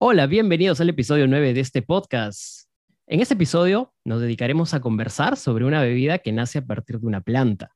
Hola, 0.00 0.28
bienvenidos 0.28 0.80
al 0.80 0.90
episodio 0.90 1.26
9 1.26 1.54
de 1.54 1.58
este 1.58 1.82
podcast. 1.82 2.68
En 3.08 3.18
este 3.20 3.34
episodio 3.34 3.92
nos 4.04 4.20
dedicaremos 4.20 4.72
a 4.72 4.80
conversar 4.80 5.36
sobre 5.36 5.64
una 5.64 5.82
bebida 5.82 6.18
que 6.18 6.30
nace 6.30 6.60
a 6.60 6.64
partir 6.64 7.00
de 7.00 7.06
una 7.08 7.20
planta. 7.20 7.74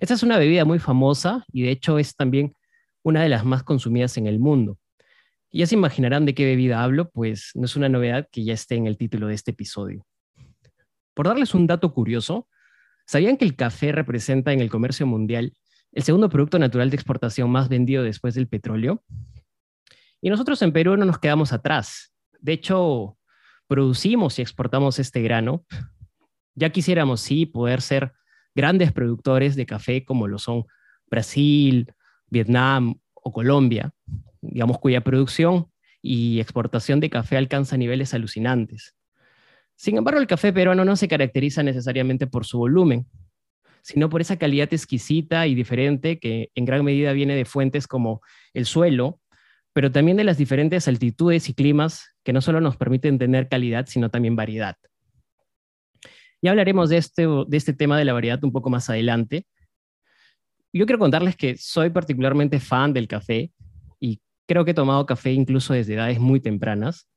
Esta 0.00 0.14
es 0.14 0.24
una 0.24 0.36
bebida 0.36 0.64
muy 0.64 0.80
famosa 0.80 1.44
y 1.52 1.62
de 1.62 1.70
hecho 1.70 2.00
es 2.00 2.16
también 2.16 2.54
una 3.04 3.22
de 3.22 3.28
las 3.28 3.44
más 3.44 3.62
consumidas 3.62 4.16
en 4.16 4.26
el 4.26 4.40
mundo. 4.40 4.78
ya 5.52 5.64
se 5.68 5.76
imaginarán 5.76 6.26
de 6.26 6.34
qué 6.34 6.44
bebida 6.44 6.82
hablo, 6.82 7.08
pues 7.08 7.52
no 7.54 7.66
es 7.66 7.76
una 7.76 7.88
novedad 7.88 8.26
que 8.32 8.42
ya 8.42 8.54
esté 8.54 8.74
en 8.74 8.88
el 8.88 8.96
título 8.98 9.28
de 9.28 9.34
este 9.34 9.52
episodio. 9.52 10.04
Por 11.14 11.28
darles 11.28 11.54
un 11.54 11.68
dato 11.68 11.94
curioso, 11.94 12.48
¿sabían 13.06 13.36
que 13.36 13.44
el 13.44 13.54
café 13.54 13.92
representa 13.92 14.52
en 14.52 14.60
el 14.60 14.70
comercio 14.70 15.06
mundial 15.06 15.52
el 15.92 16.02
segundo 16.02 16.30
producto 16.30 16.58
natural 16.58 16.90
de 16.90 16.96
exportación 16.96 17.48
más 17.48 17.68
vendido 17.68 18.02
después 18.02 18.34
del 18.34 18.48
petróleo? 18.48 19.04
Y 20.20 20.30
nosotros 20.30 20.60
en 20.62 20.72
Perú 20.72 20.96
no 20.96 21.04
nos 21.04 21.18
quedamos 21.18 21.52
atrás. 21.52 22.12
De 22.40 22.52
hecho, 22.52 23.16
producimos 23.66 24.38
y 24.38 24.42
exportamos 24.42 24.98
este 24.98 25.22
grano. 25.22 25.64
Ya 26.54 26.70
quisiéramos, 26.70 27.20
sí, 27.20 27.46
poder 27.46 27.80
ser 27.80 28.12
grandes 28.54 28.92
productores 28.92 29.54
de 29.54 29.66
café 29.66 30.04
como 30.04 30.26
lo 30.26 30.38
son 30.38 30.64
Brasil, 31.10 31.92
Vietnam 32.26 32.98
o 33.14 33.32
Colombia, 33.32 33.92
digamos, 34.40 34.78
cuya 34.78 35.02
producción 35.02 35.70
y 36.02 36.40
exportación 36.40 37.00
de 37.00 37.10
café 37.10 37.36
alcanza 37.36 37.76
niveles 37.76 38.14
alucinantes. 38.14 38.94
Sin 39.76 39.96
embargo, 39.96 40.20
el 40.20 40.26
café 40.26 40.52
peruano 40.52 40.84
no 40.84 40.96
se 40.96 41.06
caracteriza 41.06 41.62
necesariamente 41.62 42.26
por 42.26 42.44
su 42.44 42.58
volumen, 42.58 43.06
sino 43.82 44.08
por 44.08 44.20
esa 44.20 44.36
calidad 44.36 44.72
exquisita 44.72 45.46
y 45.46 45.54
diferente 45.54 46.18
que 46.18 46.50
en 46.54 46.64
gran 46.64 46.84
medida 46.84 47.12
viene 47.12 47.36
de 47.36 47.44
fuentes 47.44 47.86
como 47.86 48.20
el 48.54 48.66
suelo, 48.66 49.20
pero 49.72 49.92
también 49.92 50.16
de 50.16 50.24
las 50.24 50.38
diferentes 50.38 50.88
altitudes 50.88 51.48
y 51.48 51.54
climas 51.54 52.14
que 52.24 52.32
no 52.32 52.40
solo 52.40 52.60
nos 52.60 52.76
permiten 52.76 53.18
tener 53.18 53.48
calidad, 53.48 53.86
sino 53.86 54.10
también 54.10 54.36
variedad. 54.36 54.76
Ya 56.40 56.50
hablaremos 56.50 56.88
de 56.88 56.98
este, 56.98 57.26
de 57.26 57.56
este 57.56 57.72
tema 57.72 57.98
de 57.98 58.04
la 58.04 58.12
variedad 58.12 58.42
un 58.44 58.52
poco 58.52 58.70
más 58.70 58.88
adelante. 58.90 59.46
Yo 60.72 60.86
quiero 60.86 60.98
contarles 60.98 61.36
que 61.36 61.56
soy 61.56 61.90
particularmente 61.90 62.60
fan 62.60 62.92
del 62.92 63.08
café 63.08 63.50
y 63.98 64.20
creo 64.46 64.64
que 64.64 64.70
he 64.70 64.74
tomado 64.74 65.06
café 65.06 65.32
incluso 65.32 65.74
desde 65.74 65.94
edades 65.94 66.20
muy 66.20 66.40
tempranas. 66.40 67.08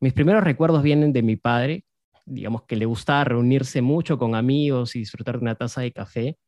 Mis 0.00 0.12
primeros 0.12 0.44
recuerdos 0.44 0.82
vienen 0.82 1.12
de 1.12 1.22
mi 1.22 1.36
padre, 1.36 1.84
digamos 2.26 2.62
que 2.64 2.76
le 2.76 2.86
gustaba 2.86 3.24
reunirse 3.24 3.82
mucho 3.82 4.18
con 4.18 4.34
amigos 4.34 4.94
y 4.94 5.00
disfrutar 5.00 5.36
de 5.36 5.42
una 5.42 5.54
taza 5.54 5.80
de 5.80 5.92
café 5.92 6.38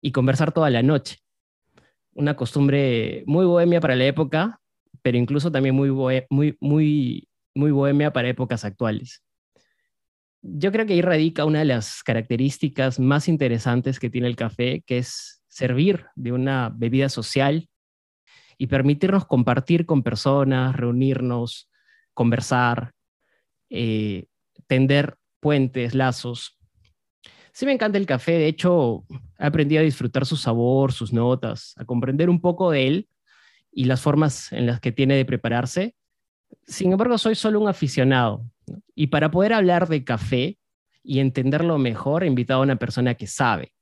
y 0.00 0.12
conversar 0.12 0.52
toda 0.52 0.70
la 0.70 0.82
noche. 0.82 1.18
Una 2.12 2.36
costumbre 2.36 3.24
muy 3.26 3.44
bohemia 3.44 3.80
para 3.80 3.96
la 3.96 4.04
época, 4.04 4.59
pero 5.02 5.18
incluso 5.18 5.50
también 5.50 5.74
muy, 5.74 5.90
muy, 6.30 6.56
muy, 6.60 7.28
muy 7.54 7.70
bohemia 7.70 8.12
para 8.12 8.28
épocas 8.28 8.64
actuales. 8.64 9.22
Yo 10.42 10.72
creo 10.72 10.86
que 10.86 10.94
ahí 10.94 11.02
radica 11.02 11.44
una 11.44 11.58
de 11.60 11.66
las 11.66 12.02
características 12.02 12.98
más 12.98 13.28
interesantes 13.28 13.98
que 14.00 14.08
tiene 14.08 14.26
el 14.26 14.36
café, 14.36 14.82
que 14.86 14.98
es 14.98 15.42
servir 15.48 16.06
de 16.14 16.32
una 16.32 16.72
bebida 16.74 17.08
social 17.08 17.68
y 18.56 18.66
permitirnos 18.68 19.26
compartir 19.26 19.84
con 19.84 20.02
personas, 20.02 20.76
reunirnos, 20.76 21.70
conversar, 22.14 22.92
eh, 23.68 24.26
tender 24.66 25.16
puentes, 25.40 25.94
lazos. 25.94 26.58
Sí 27.52 27.66
me 27.66 27.72
encanta 27.72 27.98
el 27.98 28.06
café, 28.06 28.32
de 28.32 28.46
hecho 28.46 29.04
he 29.38 29.46
aprendido 29.46 29.80
a 29.80 29.84
disfrutar 29.84 30.24
su 30.24 30.36
sabor, 30.36 30.92
sus 30.92 31.12
notas, 31.12 31.74
a 31.76 31.84
comprender 31.84 32.30
un 32.30 32.40
poco 32.40 32.70
de 32.70 32.86
él 32.86 33.08
y 33.72 33.84
las 33.84 34.00
formas 34.00 34.52
en 34.52 34.66
las 34.66 34.80
que 34.80 34.92
tiene 34.92 35.16
de 35.16 35.24
prepararse. 35.24 35.94
Sin 36.66 36.92
embargo, 36.92 37.18
soy 37.18 37.34
solo 37.34 37.60
un 37.60 37.68
aficionado. 37.68 38.44
Y 38.94 39.08
para 39.08 39.30
poder 39.30 39.52
hablar 39.52 39.88
de 39.88 40.04
café 40.04 40.58
y 41.02 41.20
entenderlo 41.20 41.78
mejor, 41.78 42.24
he 42.24 42.26
invitado 42.26 42.60
a 42.60 42.64
una 42.64 42.76
persona 42.76 43.14
que 43.14 43.26
sabe. 43.26 43.72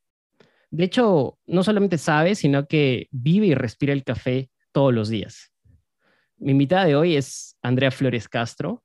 De 0.70 0.84
hecho, 0.84 1.38
no 1.46 1.62
solamente 1.62 1.98
sabe, 1.98 2.34
sino 2.34 2.66
que 2.66 3.08
vive 3.10 3.46
y 3.46 3.54
respira 3.54 3.92
el 3.92 4.04
café 4.04 4.50
todos 4.72 4.92
los 4.92 5.08
días. 5.08 5.52
Mi 6.36 6.52
invitada 6.52 6.84
de 6.84 6.94
hoy 6.94 7.16
es 7.16 7.56
Andrea 7.62 7.90
Flores 7.90 8.28
Castro. 8.28 8.84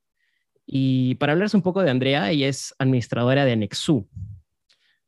Y 0.66 1.16
para 1.16 1.32
hablarles 1.32 1.54
un 1.54 1.62
poco 1.62 1.82
de 1.82 1.90
Andrea, 1.90 2.30
ella 2.30 2.48
es 2.48 2.74
administradora 2.78 3.44
de 3.44 3.52
Anexu. 3.52 4.08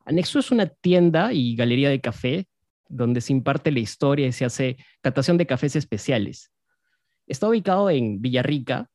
Anexu 0.04 0.38
es 0.38 0.50
una 0.50 0.66
tienda 0.66 1.32
y 1.32 1.56
galería 1.56 1.88
de 1.88 2.00
café 2.00 2.46
donde 2.88 3.20
se 3.20 3.32
imparte 3.32 3.72
la 3.72 3.80
historia 3.80 4.26
y 4.26 4.32
se 4.32 4.44
hace 4.44 4.76
catación 5.00 5.36
de 5.38 5.46
cafés 5.46 5.76
especiales. 5.76 6.52
Está 7.26 7.48
ubicado 7.48 7.90
en 7.90 8.20
Villarrica 8.20 8.88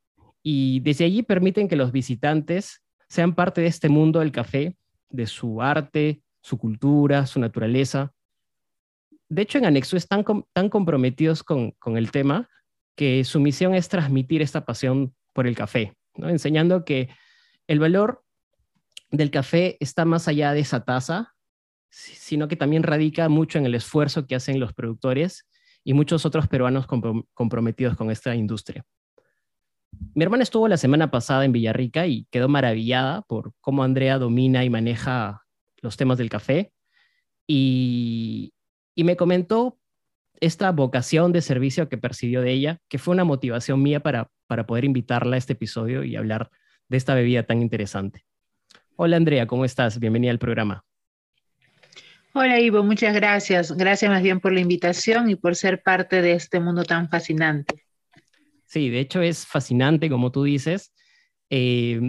y 0.43 0.79
desde 0.79 1.05
allí 1.05 1.23
permiten 1.23 1.67
que 1.67 1.75
los 1.75 1.91
visitantes 1.91 2.83
sean 3.07 3.35
parte 3.35 3.61
de 3.61 3.67
este 3.67 3.89
mundo 3.89 4.19
del 4.19 4.31
café, 4.31 4.77
de 5.09 5.27
su 5.27 5.61
arte, 5.61 6.21
su 6.41 6.57
cultura, 6.57 7.25
su 7.25 7.39
naturaleza. 7.39 8.13
De 9.29 9.41
hecho, 9.41 9.57
en 9.57 9.65
Anexo 9.65 9.97
están 9.97 10.23
tan 10.53 10.69
comprometidos 10.69 11.43
con, 11.43 11.73
el 11.85 12.11
tema 12.11 12.49
que 12.95 13.23
su 13.23 13.39
misión 13.39 13.75
es 13.75 13.89
transmitir 13.89 14.41
esta 14.41 14.65
pasión 14.65 15.13
por 15.33 15.47
el 15.47 15.55
café, 15.55 15.93
enseñando 16.15 16.83
que 16.83 17.09
el 17.67 17.79
valor 17.79 18.23
del 19.11 19.31
café 19.31 19.77
está 19.79 20.05
más 20.05 20.27
allá 20.27 20.53
de 20.53 20.61
esa 20.61 20.83
taza 20.83 21.33
sino 21.91 22.47
que 22.47 22.55
también 22.55 22.83
radica 22.83 23.29
mucho 23.29 23.59
en 23.59 23.65
el 23.65 23.75
esfuerzo 23.75 24.25
que 24.25 24.35
hacen 24.35 24.59
los 24.59 24.73
productores 24.73 25.47
y 25.83 25.93
muchos 25.93 26.25
otros 26.25 26.47
peruanos 26.47 26.87
comprometidos 27.33 27.95
con 27.97 28.09
esta 28.09 28.35
industria. 28.35 28.83
Mi 30.15 30.23
hermana 30.23 30.43
estuvo 30.43 30.67
la 30.67 30.77
semana 30.77 31.11
pasada 31.11 31.45
en 31.45 31.51
Villarrica 31.51 32.07
y 32.07 32.25
quedó 32.31 32.47
maravillada 32.47 33.21
por 33.23 33.53
cómo 33.59 33.83
Andrea 33.83 34.17
domina 34.17 34.63
y 34.63 34.69
maneja 34.69 35.43
los 35.81 35.97
temas 35.97 36.17
del 36.17 36.29
café 36.29 36.71
y, 37.47 38.53
me 38.95 39.15
comentó 39.15 39.79
esta 40.39 40.71
vocación 40.71 41.31
de 41.31 41.41
servicio 41.41 41.89
que 41.89 41.97
percibió 41.97 42.41
de 42.41 42.51
ella, 42.51 42.79
que 42.87 42.99
fue 42.99 43.15
una 43.15 43.23
motivación 43.23 43.81
mía 43.81 43.99
para, 43.99 44.29
para 44.45 44.67
poder 44.67 44.85
invitarla 44.85 45.35
a 45.35 45.39
este 45.39 45.53
episodio 45.53 46.03
y 46.03 46.15
hablar 46.15 46.51
de 46.87 46.97
esta 46.97 47.15
bebida 47.15 47.41
tan 47.41 47.63
interesante. 47.63 48.25
Hola 48.95 49.17
Andrea, 49.17 49.47
¿cómo 49.47 49.65
estás? 49.65 49.99
Bienvenida 49.99 50.29
al 50.29 50.37
programa. 50.37 50.85
Hola 52.33 52.61
Ivo, 52.61 52.81
muchas 52.81 53.13
gracias. 53.13 53.75
Gracias 53.75 54.09
más 54.09 54.23
bien 54.23 54.39
por 54.39 54.53
la 54.53 54.61
invitación 54.61 55.29
y 55.29 55.35
por 55.35 55.57
ser 55.57 55.83
parte 55.83 56.21
de 56.21 56.31
este 56.31 56.61
mundo 56.61 56.85
tan 56.85 57.09
fascinante. 57.09 57.83
Sí, 58.65 58.89
de 58.89 59.01
hecho 59.01 59.21
es 59.21 59.45
fascinante, 59.45 60.09
como 60.09 60.31
tú 60.31 60.43
dices. 60.43 60.93
Eh, 61.49 61.99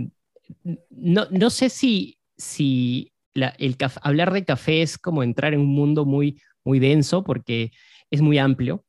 no, 0.90 1.50
sé 1.50 1.68
si, 1.68 2.18
si 2.36 3.12
el 3.34 3.76
hablar 4.00 4.32
de 4.32 4.44
café 4.44 4.82
es 4.82 4.96
como 4.96 5.24
entrar 5.24 5.54
en 5.54 5.60
un 5.60 5.74
mundo 5.74 6.04
muy, 6.04 6.40
muy 6.62 6.78
denso 6.78 7.24
porque 7.24 7.72
es 8.08 8.20
muy 8.20 8.38
amplio 8.38 8.84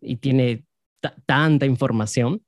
y 0.00 0.16
tiene 0.16 0.64
tanta 1.26 1.66
información, 1.66 2.42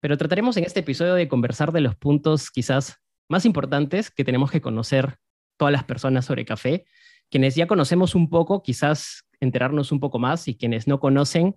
pero 0.00 0.16
trataremos 0.16 0.56
en 0.56 0.64
este 0.64 0.80
episodio 0.80 1.12
de 1.12 1.28
conversar 1.28 1.72
de 1.72 1.82
los 1.82 1.94
puntos 1.94 2.50
quizás 2.50 3.02
más 3.28 3.44
importantes 3.44 4.10
que 4.10 4.24
tenemos 4.24 4.50
que 4.50 4.62
conocer 4.62 5.18
todas 5.58 5.72
las 5.72 5.84
personas 5.84 6.24
sobre 6.24 6.46
café 6.46 6.86
quienes 7.30 7.54
ya 7.54 7.66
conocemos 7.66 8.14
un 8.14 8.28
poco, 8.28 8.62
quizás 8.62 9.26
enterarnos 9.40 9.92
un 9.92 10.00
poco 10.00 10.18
más 10.18 10.48
y 10.48 10.56
quienes 10.56 10.86
no 10.86 11.00
conocen, 11.00 11.56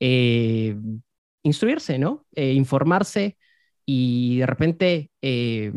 eh, 0.00 0.76
instruirse, 1.42 1.98
¿no? 1.98 2.26
Eh, 2.34 2.52
informarse 2.52 3.36
y 3.86 4.38
de 4.38 4.46
repente 4.46 5.10
eh, 5.22 5.72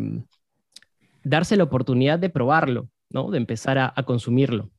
darse 1.24 1.58
la 1.58 1.64
oportunidad 1.64 2.20
de 2.20 2.30
probarlo, 2.30 2.90
¿no? 3.10 3.30
De 3.32 3.38
empezar 3.38 3.78
a, 3.78 3.94
a 3.96 4.04
consumirlo. 4.04 4.72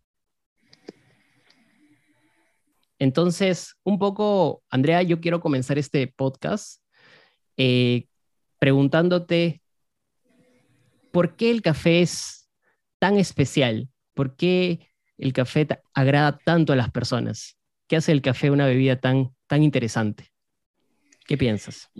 Entonces, 2.98 3.74
un 3.82 3.98
poco, 3.98 4.62
Andrea, 4.70 5.02
yo 5.02 5.20
quiero 5.20 5.40
comenzar 5.40 5.78
este 5.78 6.06
podcast 6.06 6.80
preguntándote 8.58 9.62
por 11.12 11.36
qué 11.36 11.50
el 11.50 11.60
café 11.60 12.00
es 12.00 12.48
tan 12.98 13.16
especial 13.16 13.88
¿Por 14.14 14.36
qué 14.36 14.88
el 15.18 15.32
café 15.32 15.66
agrada 15.92 16.38
tanto 16.38 16.72
a 16.72 16.76
las 16.76 16.90
personas? 16.90 17.56
¿Qué 17.86 17.96
hace 17.96 18.12
el 18.12 18.22
café 18.22 18.50
una 18.50 18.66
bebida 18.66 19.00
tan, 19.00 19.34
tan 19.46 19.62
interesante? 19.62 20.32
¿Qué 21.26 21.36
piensas? 21.36 21.90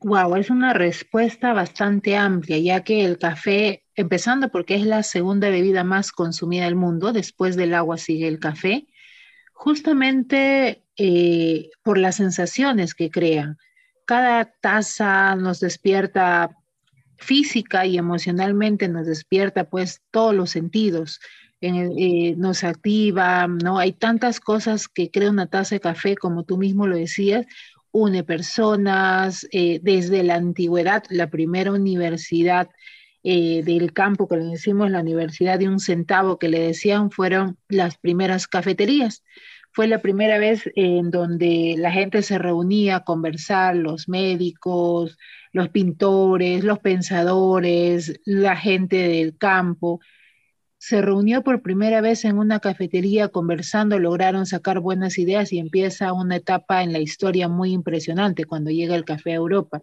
Wow, 0.00 0.36
es 0.36 0.48
una 0.48 0.72
respuesta 0.74 1.52
bastante 1.52 2.16
amplia, 2.16 2.58
ya 2.58 2.84
que 2.84 3.04
el 3.04 3.18
café, 3.18 3.84
empezando 3.96 4.48
porque 4.48 4.76
es 4.76 4.86
la 4.86 5.02
segunda 5.02 5.50
bebida 5.50 5.82
más 5.82 6.12
consumida 6.12 6.66
del 6.66 6.76
mundo, 6.76 7.12
después 7.12 7.56
del 7.56 7.74
agua 7.74 7.98
sigue 7.98 8.28
el 8.28 8.38
café, 8.38 8.86
justamente 9.52 10.84
eh, 10.96 11.70
por 11.82 11.98
las 11.98 12.16
sensaciones 12.16 12.94
que 12.94 13.10
crea. 13.10 13.56
Cada 14.04 14.52
taza 14.60 15.34
nos 15.34 15.58
despierta 15.58 16.50
física 17.16 17.84
y 17.84 17.98
emocionalmente, 17.98 18.88
nos 18.88 19.06
despierta 19.06 19.64
pues 19.64 20.02
todos 20.12 20.32
los 20.32 20.50
sentidos. 20.50 21.18
Eh, 21.60 22.36
nos 22.36 22.62
activa, 22.62 23.48
¿no? 23.48 23.78
Hay 23.78 23.92
tantas 23.92 24.38
cosas 24.38 24.86
que 24.86 25.10
crea 25.10 25.30
una 25.30 25.48
taza 25.48 25.74
de 25.74 25.80
café, 25.80 26.16
como 26.16 26.44
tú 26.44 26.56
mismo 26.56 26.86
lo 26.86 26.96
decías, 26.96 27.46
une 27.90 28.22
personas 28.22 29.46
eh, 29.50 29.80
desde 29.82 30.22
la 30.22 30.36
antigüedad, 30.36 31.02
la 31.10 31.30
primera 31.30 31.72
universidad 31.72 32.68
eh, 33.24 33.62
del 33.64 33.92
campo 33.92 34.28
que 34.28 34.36
le 34.36 34.44
decimos 34.44 34.90
la 34.90 35.00
universidad 35.00 35.58
de 35.58 35.68
un 35.68 35.80
centavo 35.80 36.38
que 36.38 36.48
le 36.48 36.60
decían 36.60 37.10
fueron 37.10 37.58
las 37.68 37.98
primeras 37.98 38.46
cafeterías. 38.46 39.24
Fue 39.72 39.88
la 39.88 40.00
primera 40.00 40.38
vez 40.38 40.62
en 40.76 41.10
donde 41.10 41.74
la 41.76 41.90
gente 41.90 42.22
se 42.22 42.38
reunía 42.38 42.96
a 42.96 43.04
conversar, 43.04 43.74
los 43.76 44.08
médicos, 44.08 45.18
los 45.52 45.68
pintores, 45.70 46.62
los 46.62 46.78
pensadores, 46.78 48.20
la 48.24 48.56
gente 48.56 48.96
del 49.08 49.36
campo 49.36 50.00
se 50.78 51.02
reunió 51.02 51.42
por 51.42 51.60
primera 51.62 52.00
vez 52.00 52.24
en 52.24 52.38
una 52.38 52.60
cafetería 52.60 53.28
conversando, 53.28 53.98
lograron 53.98 54.46
sacar 54.46 54.80
buenas 54.80 55.18
ideas 55.18 55.52
y 55.52 55.58
empieza 55.58 56.12
una 56.12 56.36
etapa 56.36 56.82
en 56.82 56.92
la 56.92 57.00
historia 57.00 57.48
muy 57.48 57.72
impresionante 57.72 58.44
cuando 58.44 58.70
llega 58.70 58.94
el 58.94 59.04
café 59.04 59.32
a 59.32 59.36
Europa. 59.36 59.82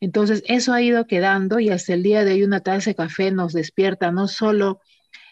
Entonces, 0.00 0.42
eso 0.46 0.72
ha 0.74 0.82
ido 0.82 1.06
quedando 1.06 1.58
y 1.60 1.70
hasta 1.70 1.94
el 1.94 2.02
día 2.02 2.24
de 2.24 2.32
hoy 2.34 2.42
una 2.44 2.60
taza 2.60 2.90
de 2.90 2.94
café 2.96 3.30
nos 3.30 3.52
despierta 3.54 4.12
no 4.12 4.28
solo 4.28 4.80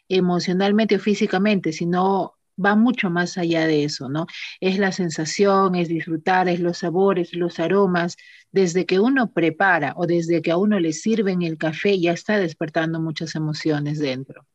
emocionalmente 0.08 0.96
o 0.96 0.98
físicamente, 1.00 1.72
sino 1.72 2.34
va 2.62 2.76
mucho 2.76 3.10
más 3.10 3.36
allá 3.38 3.66
de 3.66 3.84
eso, 3.84 4.08
¿no? 4.08 4.26
Es 4.60 4.78
la 4.78 4.92
sensación, 4.92 5.74
es 5.74 5.88
disfrutar, 5.88 6.48
es 6.48 6.60
los 6.60 6.78
sabores, 6.78 7.34
los 7.34 7.58
aromas. 7.60 8.16
Desde 8.52 8.86
que 8.86 9.00
uno 9.00 9.32
prepara 9.32 9.94
o 9.96 10.06
desde 10.06 10.40
que 10.42 10.50
a 10.52 10.56
uno 10.56 10.78
le 10.80 10.92
sirven 10.92 11.42
el 11.42 11.58
café, 11.58 12.00
ya 12.00 12.12
está 12.12 12.38
despertando 12.38 13.00
muchas 13.00 13.34
emociones 13.34 13.98
dentro. 13.98 14.46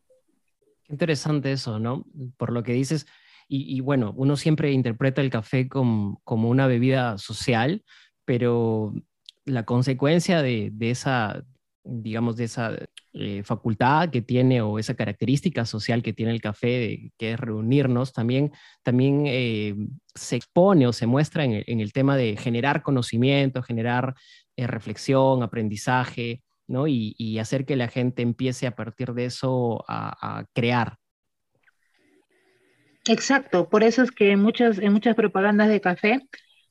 Interesante 0.89 1.51
eso, 1.51 1.80
¿no? 1.80 2.06
Por 2.38 2.51
lo 2.51 2.63
que 2.63 2.74
dices. 2.74 3.06
Y, 3.51 3.80
bueno, 3.81 4.13
uno 4.15 4.36
siempre 4.36 4.71
interpreta 4.71 5.21
el 5.21 5.31
café 5.31 5.68
como, 5.68 6.21
una 6.27 6.68
bebida 6.68 7.18
social, 7.18 7.83
pero 8.24 8.94
la 9.44 9.65
consecuencia 9.65 10.44
de, 10.44 10.71
esa, 10.81 11.44
digamos, 11.83 12.38
de 12.38 12.44
esa 12.44 12.77
eh, 13.13 13.41
facultad 13.44 14.09
que 14.12 14.21
tiene 14.21 14.62
o 14.62 14.77
esa 14.77 14.94
característica 14.94 15.65
social 15.65 16.03
que 16.03 16.13
tiene 16.13 16.31
el 16.31 16.41
café, 16.41 17.12
que 17.18 17.31
es 17.31 17.39
reunirnos, 17.39 18.13
también, 18.13 18.51
también 18.83 19.24
eh, 19.25 19.75
se 20.13 20.36
expone 20.36 20.86
o 20.86 20.94
se 20.94 21.07
muestra 21.07 21.44
en 21.44 21.80
el, 21.80 21.91
tema 21.91 22.18
de 22.18 22.38
generar 22.38 22.83
conocimiento, 22.83 23.63
generar 23.63 24.13
eh, 24.57 24.68
reflexión, 24.68 25.41
aprendizaje, 25.41 26.44
y, 26.88 27.39
hacer 27.39 27.66
que 27.66 27.75
la 27.75 27.88
gente 27.88 28.21
empiece 28.21 28.68
a 28.68 28.75
partir 28.75 29.13
de 29.13 29.25
eso 29.25 29.83
a, 29.88 30.45
crear. 30.54 30.98
Exacto, 33.07 33.69
por 33.69 33.83
eso 33.83 34.04
es 34.04 34.12
que 34.12 34.31
en 34.31 34.42
muchas, 34.42 34.77
en 34.77 34.94
muchas 34.94 35.16
propagandas 35.16 35.69
de 35.69 35.81
café 35.81 36.21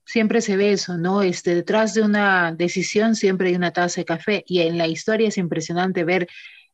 siempre 0.05 0.41
se 0.41 0.57
ve 0.57 0.73
eso, 0.73 0.97
¿no? 0.97 1.23
Este, 1.23 1.55
detrás 1.55 1.95
de 1.95 2.03
una 2.03 2.53
decisión 2.53 3.15
siempre 3.15 3.49
hay 3.49 3.57
una 3.57 3.73
taza 3.73 4.01
de 4.01 4.05
café 4.05 4.45
y 4.47 4.61
en 4.61 4.79
la 4.79 4.87
historia 4.87 5.29
es 5.29 5.37
impresionante 5.37 6.05
ver 6.05 6.29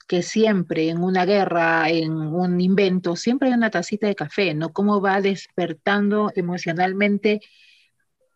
que 0.06 0.22
siempre 0.22 0.90
en 0.90 1.02
una 1.02 1.24
guerra, 1.24 1.88
en 1.88 2.12
un 2.12 2.60
invento, 2.60 3.16
siempre 3.16 3.48
hay 3.48 3.54
una 3.54 3.70
tacita 3.70 4.06
de 4.06 4.14
café, 4.14 4.54
¿no? 4.54 4.72
Cómo 4.72 5.00
va 5.00 5.20
despertando 5.20 6.30
emocionalmente 6.34 7.40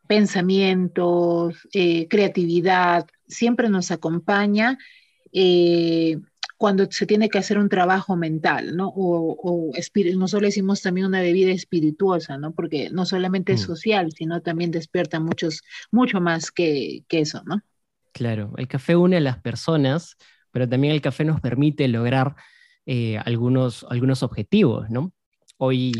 pensamientos, 0.09 1.69
eh, 1.73 2.09
creatividad, 2.09 3.07
siempre 3.29 3.69
nos 3.69 3.91
acompaña 3.93 4.79
eh, 5.33 6.19
cuando 6.57 6.91
se 6.91 7.07
tiene 7.07 7.29
que 7.29 7.39
hacer 7.39 7.59
un 7.59 7.69
trabajo 7.69 8.17
mental, 8.17 8.75
¿no? 8.75 8.89
O, 8.89 9.37
o 9.41 9.73
nosotros 10.17 10.43
le 10.43 10.49
decimos 10.49 10.83
también 10.83 11.07
una 11.07 11.21
bebida 11.21 11.53
espirituosa, 11.53 12.37
¿no? 12.37 12.53
Porque 12.53 12.91
no 12.91 13.07
solamente 13.07 13.53
es 13.53 13.63
mm. 13.63 13.67
social, 13.67 14.13
sino 14.13 14.41
también 14.41 14.73
despierta 14.73 15.21
muchos, 15.21 15.63
mucho 15.93 16.21
más 16.21 16.51
que, 16.51 17.05
eso, 17.11 17.43
¿no? 17.45 17.63
Claro, 18.13 18.53
el 18.57 18.67
café 18.67 18.97
une 18.97 19.19
a 19.19 19.21
las 19.21 19.39
personas, 19.39 20.17
pero 20.51 20.69
también 20.69 20.95
el 20.95 21.01
café 21.01 21.25
nos 21.25 21.41
permite 21.41 21.87
lograr 21.87 22.35
eh, 22.87 23.19
algunos, 23.19 23.87
algunos 23.89 24.25
objetivos, 24.25 24.91
¿no? 24.91 25.13
Hoy, 25.59 25.93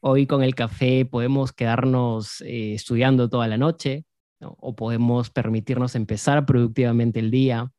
hoy 0.00 0.26
con 0.26 0.42
el 0.42 0.54
café 0.54 1.04
podemos 1.04 1.52
quedarnos 1.52 2.40
eh, 2.42 2.74
estudiando 2.74 3.28
toda 3.28 3.48
la 3.48 3.58
noche, 3.58 4.04
o 4.40 4.76
podemos 4.76 5.30
permitirnos 5.30 5.94
empezar 5.94 6.46
productivamente 6.46 7.18
el 7.20 7.30
día, 7.30 7.72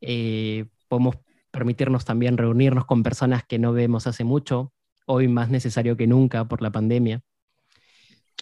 eh, 0.00 0.66
podemos 0.88 1.16
permitirnos 1.50 2.04
también 2.04 2.38
reunirnos 2.38 2.86
con 2.86 3.02
personas 3.02 3.44
que 3.44 3.58
no 3.58 3.72
vemos 3.72 4.06
hace 4.06 4.24
mucho, 4.24 4.72
hoy 5.06 5.26
más 5.28 5.50
necesario 5.50 5.96
que 5.96 6.06
nunca 6.06 6.46
por 6.46 6.62
la 6.62 6.70
pandemia. 6.70 7.22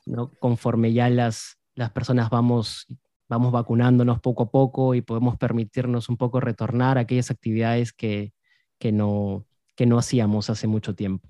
¿no? 0.04 0.30
Conforme 0.38 0.92
ya 0.92 1.08
las, 1.08 1.58
las 1.74 1.90
personas 1.90 2.30
vamos, 2.30 2.86
vamos 3.28 3.52
vacunándonos 3.52 4.20
poco 4.20 4.44
a 4.44 4.50
poco 4.50 4.94
y 4.94 5.00
podemos 5.00 5.36
permitirnos 5.38 6.08
un 6.08 6.16
poco 6.16 6.40
retornar 6.40 6.98
a 6.98 7.02
aquellas 7.02 7.30
actividades 7.30 7.92
que, 7.92 8.32
que, 8.78 8.92
no, 8.92 9.46
que 9.74 9.86
no 9.86 9.98
hacíamos 9.98 10.50
hace 10.50 10.66
mucho 10.66 10.94
tiempo. 10.94 11.28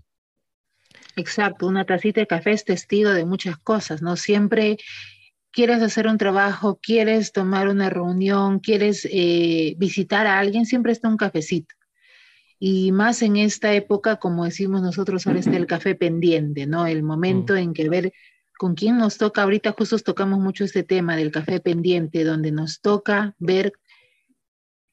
Exacto, 1.18 1.66
una 1.66 1.84
tacita 1.84 2.20
de 2.20 2.28
café 2.28 2.52
es 2.52 2.64
testigo 2.64 3.10
de 3.10 3.24
muchas 3.24 3.58
cosas, 3.58 4.02
¿no? 4.02 4.14
Siempre 4.14 4.78
quieres 5.50 5.82
hacer 5.82 6.06
un 6.06 6.16
trabajo, 6.16 6.78
quieres 6.80 7.32
tomar 7.32 7.66
una 7.66 7.90
reunión, 7.90 8.60
quieres 8.60 9.04
eh, 9.10 9.74
visitar 9.78 10.28
a 10.28 10.38
alguien, 10.38 10.64
siempre 10.64 10.92
está 10.92 11.08
un 11.08 11.16
cafecito. 11.16 11.74
Y 12.60 12.92
más 12.92 13.22
en 13.22 13.36
esta 13.36 13.74
época, 13.74 14.16
como 14.20 14.44
decimos 14.44 14.80
nosotros, 14.80 15.26
ahora 15.26 15.40
está 15.40 15.56
el 15.56 15.66
café 15.66 15.96
pendiente, 15.96 16.68
¿no? 16.68 16.86
El 16.86 17.02
momento 17.02 17.54
mm. 17.54 17.58
en 17.58 17.74
que 17.74 17.88
ver 17.88 18.12
con 18.56 18.76
quién 18.76 18.96
nos 18.96 19.18
toca, 19.18 19.42
ahorita 19.42 19.74
justo 19.76 19.98
tocamos 19.98 20.38
mucho 20.38 20.62
este 20.62 20.84
tema 20.84 21.16
del 21.16 21.32
café 21.32 21.58
pendiente, 21.58 22.22
donde 22.22 22.52
nos 22.52 22.80
toca 22.80 23.34
ver 23.40 23.72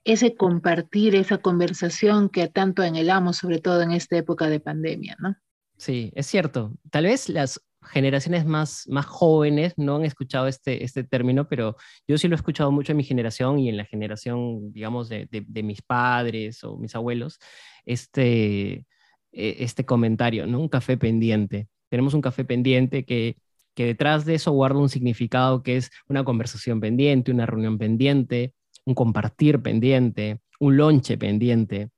ese 0.04 0.34
compartir, 0.34 1.14
esa 1.14 1.38
conversación 1.38 2.30
que 2.30 2.48
tanto 2.48 2.82
anhelamos, 2.82 3.38
sobre 3.38 3.60
todo 3.60 3.84
en 3.84 3.92
esta 3.92 4.18
época 4.18 4.50
de 4.50 4.60
pandemia, 4.60 5.18
¿no? 5.20 5.36
Sí, 5.78 6.12
es 6.16 6.28
cierto. 6.28 6.74
Tal 6.90 7.06
vez 7.06 7.30
las 7.30 7.62
generaciones 7.86 8.46
más, 8.46 8.88
más 8.88 9.06
jóvenes 9.06 9.74
no 9.78 9.98
han 9.98 10.06
escuchado 10.06 10.48
este, 10.48 10.84
este 10.84 11.04
término, 11.04 11.48
pero 11.48 11.76
yo 12.08 12.18
sí 12.18 12.28
lo 12.28 12.36
he 12.36 12.38
escuchado 12.38 12.72
mucho 12.72 12.92
en 12.92 12.98
mi 12.98 13.04
generación 13.04 13.60
y 13.60 13.70
en 13.70 13.78
la 13.78 13.86
generación, 13.86 14.72
digamos, 14.72 15.10
de, 15.10 15.28
de, 15.30 15.64
mis 15.64 15.82
padres 15.82 16.64
o 16.64 16.78
mis 16.78 16.96
abuelos, 16.96 17.40
este, 17.86 18.86
e, 19.32 19.58
este 19.60 19.86
comentario, 19.86 20.48
¿no? 20.48 20.60
Un 20.60 20.70
café 20.70 20.98
pendiente. 20.98 21.68
Tenemos 21.90 22.14
un 22.14 22.22
café 22.22 22.46
pendiente 22.46 23.06
que, 23.06 23.38
que 23.76 23.86
detrás 23.86 24.26
de 24.26 24.36
eso 24.36 24.52
guarda 24.52 24.80
un 24.80 24.90
significado 24.90 25.62
que 25.62 25.78
es 25.78 25.92
una 26.08 26.24
conversación 26.24 26.80
pendiente, 26.80 27.32
una 27.32 27.46
reunión 27.46 27.78
pendiente, 27.78 28.54
un 28.86 28.96
compartir 28.96 29.62
pendiente, 29.62 30.40
un 30.60 30.78
lonche 30.78 31.18
pendiente, 31.18 31.90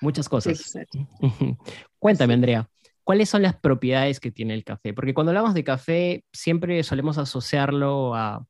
muchas 0.00 0.28
cosas. 0.28 0.72
Cuéntame, 1.98 2.34
Andrea, 2.34 2.68
¿cuáles 3.04 3.28
son 3.28 3.42
las 3.42 3.56
propiedades 3.56 4.20
que 4.20 4.30
tiene 4.30 4.54
el 4.54 4.64
café? 4.64 4.92
Porque 4.94 5.14
cuando 5.14 5.30
hablamos 5.30 5.54
de 5.54 5.64
café, 5.64 6.24
siempre 6.32 6.82
solemos 6.82 7.18
asociarlo 7.18 8.14
a, 8.14 8.46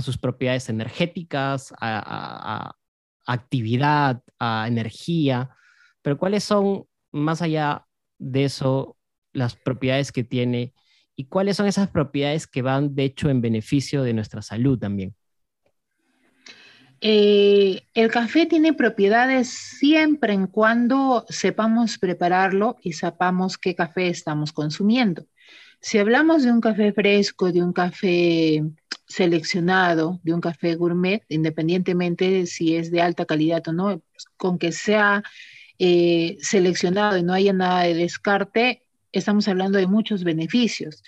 sus 0.00 0.18
propiedades 0.18 0.68
energéticas, 0.68 1.72
a, 1.80 2.74
actividad, 3.26 4.22
a 4.38 4.66
energía, 4.66 5.50
pero 6.02 6.18
¿cuáles 6.18 6.44
son, 6.44 6.86
más 7.12 7.42
allá 7.42 7.86
de 8.18 8.44
eso, 8.44 8.96
las 9.32 9.56
propiedades 9.56 10.10
que 10.12 10.24
tiene 10.24 10.74
y 11.14 11.26
cuáles 11.26 11.56
son 11.56 11.66
esas 11.66 11.90
propiedades 11.90 12.46
que 12.46 12.62
van, 12.62 12.94
de 12.94 13.04
hecho, 13.04 13.28
en 13.30 13.40
beneficio 13.40 14.02
de 14.02 14.14
nuestra 14.14 14.42
salud 14.42 14.78
también? 14.78 15.14
Eh, 17.02 17.82
el 17.94 18.10
café 18.10 18.44
tiene 18.44 18.74
propiedades 18.74 19.48
siempre 19.48 20.34
en 20.34 20.46
cuando 20.46 21.24
sepamos 21.30 21.98
prepararlo 21.98 22.76
y 22.82 22.92
sepamos 22.92 23.56
qué 23.56 23.74
café 23.74 24.08
estamos 24.08 24.52
consumiendo. 24.52 25.26
Si 25.80 25.96
hablamos 25.96 26.42
de 26.42 26.52
un 26.52 26.60
café 26.60 26.92
fresco, 26.92 27.52
de 27.52 27.62
un 27.62 27.72
café 27.72 28.62
seleccionado, 29.06 30.20
de 30.22 30.34
un 30.34 30.40
café 30.42 30.74
gourmet, 30.74 31.24
independientemente 31.28 32.30
de 32.30 32.46
si 32.46 32.76
es 32.76 32.90
de 32.90 33.00
alta 33.00 33.24
calidad 33.24 33.66
o 33.68 33.72
no, 33.72 34.02
con 34.36 34.58
que 34.58 34.72
sea 34.72 35.22
eh, 35.78 36.36
seleccionado 36.40 37.16
y 37.16 37.22
no 37.22 37.32
haya 37.32 37.54
nada 37.54 37.84
de 37.84 37.94
descarte, 37.94 38.84
estamos 39.10 39.48
hablando 39.48 39.78
de 39.78 39.86
muchos 39.86 40.22
beneficios. 40.22 41.02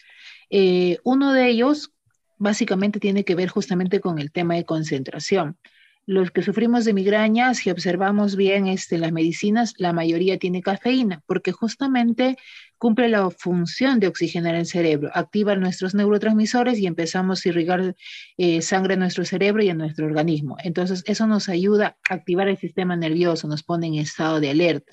Eh, 0.48 0.98
uno 1.04 1.34
de 1.34 1.48
ellos 1.48 1.92
básicamente 2.38 2.98
tiene 2.98 3.24
que 3.24 3.34
ver 3.34 3.50
justamente 3.50 4.00
con 4.00 4.18
el 4.18 4.32
tema 4.32 4.54
de 4.54 4.64
concentración. 4.64 5.58
Los 6.04 6.32
que 6.32 6.42
sufrimos 6.42 6.84
de 6.84 6.94
migraña, 6.94 7.54
si 7.54 7.70
observamos 7.70 8.34
bien 8.34 8.66
este, 8.66 8.98
las 8.98 9.12
medicinas, 9.12 9.74
la 9.78 9.92
mayoría 9.92 10.36
tiene 10.36 10.60
cafeína, 10.60 11.22
porque 11.26 11.52
justamente 11.52 12.36
cumple 12.76 13.08
la 13.08 13.30
función 13.30 14.00
de 14.00 14.08
oxigenar 14.08 14.56
el 14.56 14.66
cerebro, 14.66 15.12
activa 15.14 15.54
nuestros 15.54 15.94
neurotransmisores 15.94 16.80
y 16.80 16.88
empezamos 16.88 17.46
a 17.46 17.48
irrigar 17.48 17.94
eh, 18.36 18.60
sangre 18.62 18.94
en 18.94 19.00
nuestro 19.00 19.24
cerebro 19.24 19.62
y 19.62 19.68
en 19.68 19.78
nuestro 19.78 20.04
organismo. 20.04 20.56
Entonces, 20.64 21.04
eso 21.06 21.28
nos 21.28 21.48
ayuda 21.48 21.96
a 22.10 22.14
activar 22.14 22.48
el 22.48 22.58
sistema 22.58 22.96
nervioso, 22.96 23.46
nos 23.46 23.62
pone 23.62 23.86
en 23.86 23.94
estado 23.94 24.40
de 24.40 24.50
alerta. 24.50 24.92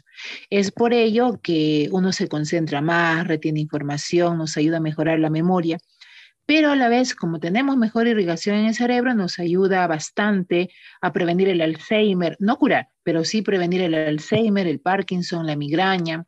Es 0.52 0.70
por 0.70 0.94
ello 0.94 1.40
que 1.42 1.90
uno 1.92 2.12
se 2.12 2.28
concentra 2.28 2.82
más, 2.82 3.28
retiene 3.28 3.62
información, 3.62 4.38
nos 4.38 4.56
ayuda 4.58 4.78
a 4.78 4.82
mejorar 4.82 5.18
la 5.18 5.32
memoria 5.32 5.80
pero 6.50 6.72
a 6.72 6.76
la 6.76 6.90
vez, 6.90 7.14
como 7.14 7.40
tenemos 7.40 7.78
mejor 7.78 8.08
irrigación 8.08 8.56
en 8.56 8.66
el 8.66 8.74
cerebro, 8.74 9.14
nos 9.14 9.38
ayuda 9.38 9.86
bastante 9.86 10.72
a 11.00 11.14
prevenir 11.14 11.48
el 11.48 11.62
Alzheimer, 11.62 12.38
no 12.40 12.58
curar, 12.58 12.88
pero 13.04 13.24
sí 13.24 13.44
prevenir 13.44 13.84
el 13.84 13.94
Alzheimer, 13.94 14.66
el 14.66 14.80
Parkinson, 14.80 15.46
la 15.46 15.56
migraña, 15.56 16.26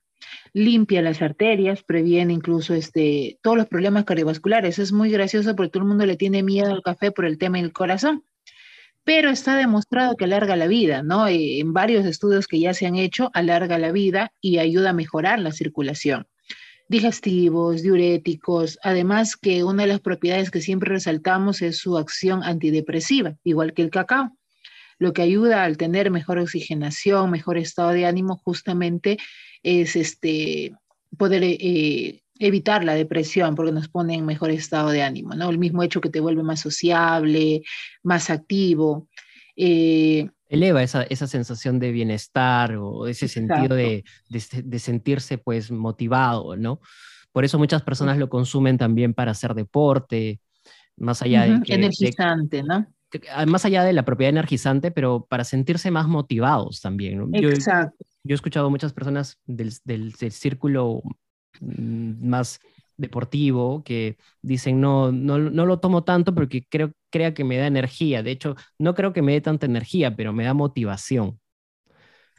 limpia 0.54 1.02
las 1.02 1.24
arterias, 1.24 1.82
previene 1.82 2.34
incluso 2.34 2.76
este, 2.76 3.40
todos 3.42 3.58
los 3.58 3.66
problemas 3.66 4.06
cardiovasculares. 4.06 4.78
Es 4.78 4.92
muy 4.92 5.10
gracioso 5.10 5.56
porque 5.56 5.72
todo 5.72 5.82
el 5.82 5.90
mundo 5.90 6.06
le 6.06 6.18
tiene 6.18 6.44
miedo 6.44 6.72
al 6.72 6.84
café 6.84 7.12
por 7.12 7.26
el 7.26 7.40
tema 7.40 7.58
del 7.58 7.74
corazón, 7.74 8.24
pero 9.04 9.32
está 9.32 9.56
demostrado 9.56 10.16
que 10.18 10.26
alarga 10.26 10.56
la 10.56 10.68
vida, 10.68 11.02
¿no? 11.02 11.28
Eh, 11.28 11.58
en 11.58 11.74
varios 11.74 12.06
estudios 12.06 12.46
que 12.46 12.60
ya 12.60 12.76
se 12.76 12.86
han 12.86 12.96
hecho, 12.96 13.32
alarga 13.34 13.80
la 13.80 13.92
vida 13.92 14.32
y 14.40 14.60
ayuda 14.60 14.92
a 14.92 14.94
mejorar 14.94 15.40
la 15.40 15.52
circulación 15.52 16.28
digestivos, 16.92 17.82
diuréticos, 17.82 18.78
además 18.84 19.38
que 19.38 19.64
una 19.64 19.84
de 19.84 19.88
las 19.88 20.02
propiedades 20.02 20.52
que 20.52 20.60
siempre 20.60 20.90
resaltamos 20.90 21.62
es 21.62 21.78
su 21.78 21.98
acción 21.98 22.44
antidepresiva, 22.44 23.38
igual 23.46 23.74
que 23.74 23.82
el 23.82 23.90
cacao, 23.90 24.38
lo 25.00 25.14
que 25.14 25.22
ayuda 25.22 25.64
al 25.64 25.78
tener 25.78 26.12
mejor 26.12 26.38
oxigenación, 26.38 27.32
mejor 27.32 27.58
estado 27.58 27.92
de 27.92 28.06
ánimo, 28.06 28.36
justamente 28.44 29.18
es 29.64 29.96
este, 29.96 30.74
poder 31.18 31.44
eh, 31.46 32.24
evitar 32.40 32.84
la 32.84 32.94
depresión 32.94 33.56
porque 33.56 33.72
nos 33.72 33.88
pone 33.88 34.16
en 34.16 34.26
mejor 34.26 34.52
estado 34.52 34.90
de 34.90 35.02
ánimo, 35.02 35.34
¿no? 35.34 35.50
El 35.50 35.60
mismo 35.60 35.84
hecho 35.84 36.02
que 36.02 36.10
te 36.10 36.20
vuelve 36.20 36.44
más 36.44 36.60
sociable, 36.60 37.62
más 38.04 38.30
activo. 38.30 39.08
Eh, 39.56 40.30
eleva 40.52 40.84
esa, 40.84 41.04
esa, 41.04 41.28
sensación 41.28 41.80
de 41.80 41.94
bienestar 41.94 42.76
o 42.76 43.08
ese 43.08 43.30
sentido 43.30 43.74
de, 43.74 44.04
de, 44.30 44.80
sentirse 44.80 45.38
pues 45.38 45.72
motivado, 45.72 46.58
¿no? 46.58 46.82
Por 47.32 47.46
eso 47.46 47.58
muchas 47.58 47.82
personas 47.84 48.18
lo 48.18 48.30
consumen 48.30 48.78
también 48.78 49.14
para 49.14 49.32
hacer 49.32 49.54
deporte, 49.56 50.42
más 50.98 51.22
allá 51.22 51.44
de 51.44 51.62
que... 51.64 51.74
Energizante, 51.74 52.64
¿no? 52.64 52.86
Ah, 53.34 53.46
más 53.46 53.64
allá 53.64 53.86
de 53.86 53.94
la 53.94 54.04
propiedad 54.04 54.30
energizante, 54.30 54.92
pero 54.92 55.26
para 55.26 55.46
sentirse 55.46 55.90
más 55.90 56.08
motivados 56.08 56.82
también, 56.82 57.20
¿no? 57.20 57.30
Exacto. 57.32 58.06
Yo, 58.24 58.34
he 58.34 58.36
escuchado 58.36 58.70
muchas 58.70 58.92
personas 58.92 59.40
del, 59.46 59.74
del, 59.86 60.12
del 60.12 60.32
círculo 60.34 61.02
mm, 61.62 62.28
más 62.28 62.60
deportivo 63.02 63.84
que 63.84 64.18
dicen 64.42 64.80
no, 64.80 65.12
no, 65.12 65.38
no 65.38 65.66
lo 65.66 65.80
tomo 65.80 66.04
tanto 66.04 66.34
porque 66.34 66.66
creo, 66.70 66.94
crea 67.10 67.34
que 67.34 67.44
me 67.44 67.58
da 67.58 67.68
energía. 67.68 68.24
De 68.24 68.32
hecho, 68.32 68.56
no 68.78 68.96
creo 68.96 69.14
que 69.14 69.22
me 69.22 69.34
dé 69.34 69.42
tanta 69.42 69.66
energía, 69.66 70.16
pero 70.16 70.34
me 70.34 70.46
da 70.46 70.54
motivación. 70.54 71.40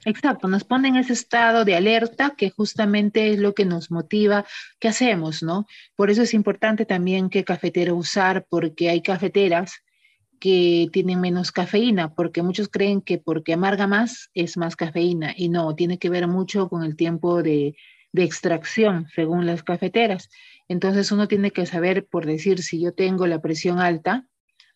Exacto, 0.04 0.48
nos 0.48 0.64
pone 0.64 0.88
en 0.88 0.96
ese 0.96 1.12
estado 1.12 1.64
de 1.64 1.76
alerta 1.76 2.34
que 2.36 2.50
justamente 2.50 3.30
es 3.32 3.38
lo 3.38 3.54
que 3.54 3.64
nos 3.64 3.90
motiva. 3.90 4.44
¿Qué 4.80 4.88
hacemos, 4.88 5.42
no? 5.42 5.66
Por 5.94 6.10
eso 6.10 6.22
es 6.22 6.34
importante 6.34 6.86
también 6.86 7.30
qué 7.30 7.44
cafetera 7.44 7.94
usar, 7.94 8.44
porque 8.48 8.90
hay 8.90 9.00
cafeteras 9.00 9.82
que 10.40 10.88
tienen 10.92 11.20
menos 11.20 11.52
cafeína, 11.52 12.14
porque 12.14 12.42
muchos 12.42 12.68
creen 12.68 13.00
que 13.00 13.18
porque 13.18 13.52
amarga 13.52 13.86
más 13.86 14.28
es 14.34 14.56
más 14.56 14.74
cafeína 14.74 15.34
y 15.36 15.48
no, 15.48 15.76
tiene 15.76 15.98
que 15.98 16.10
ver 16.10 16.26
mucho 16.26 16.68
con 16.68 16.82
el 16.82 16.96
tiempo 16.96 17.44
de, 17.44 17.76
de 18.12 18.24
extracción 18.24 19.06
según 19.14 19.46
las 19.46 19.62
cafeteras. 19.62 20.28
Entonces 20.68 21.12
uno 21.12 21.28
tiene 21.28 21.50
que 21.50 21.66
saber, 21.66 22.06
por 22.06 22.26
decir, 22.26 22.62
si 22.62 22.80
yo 22.80 22.92
tengo 22.92 23.26
la 23.26 23.40
presión 23.40 23.78
alta, 23.78 24.26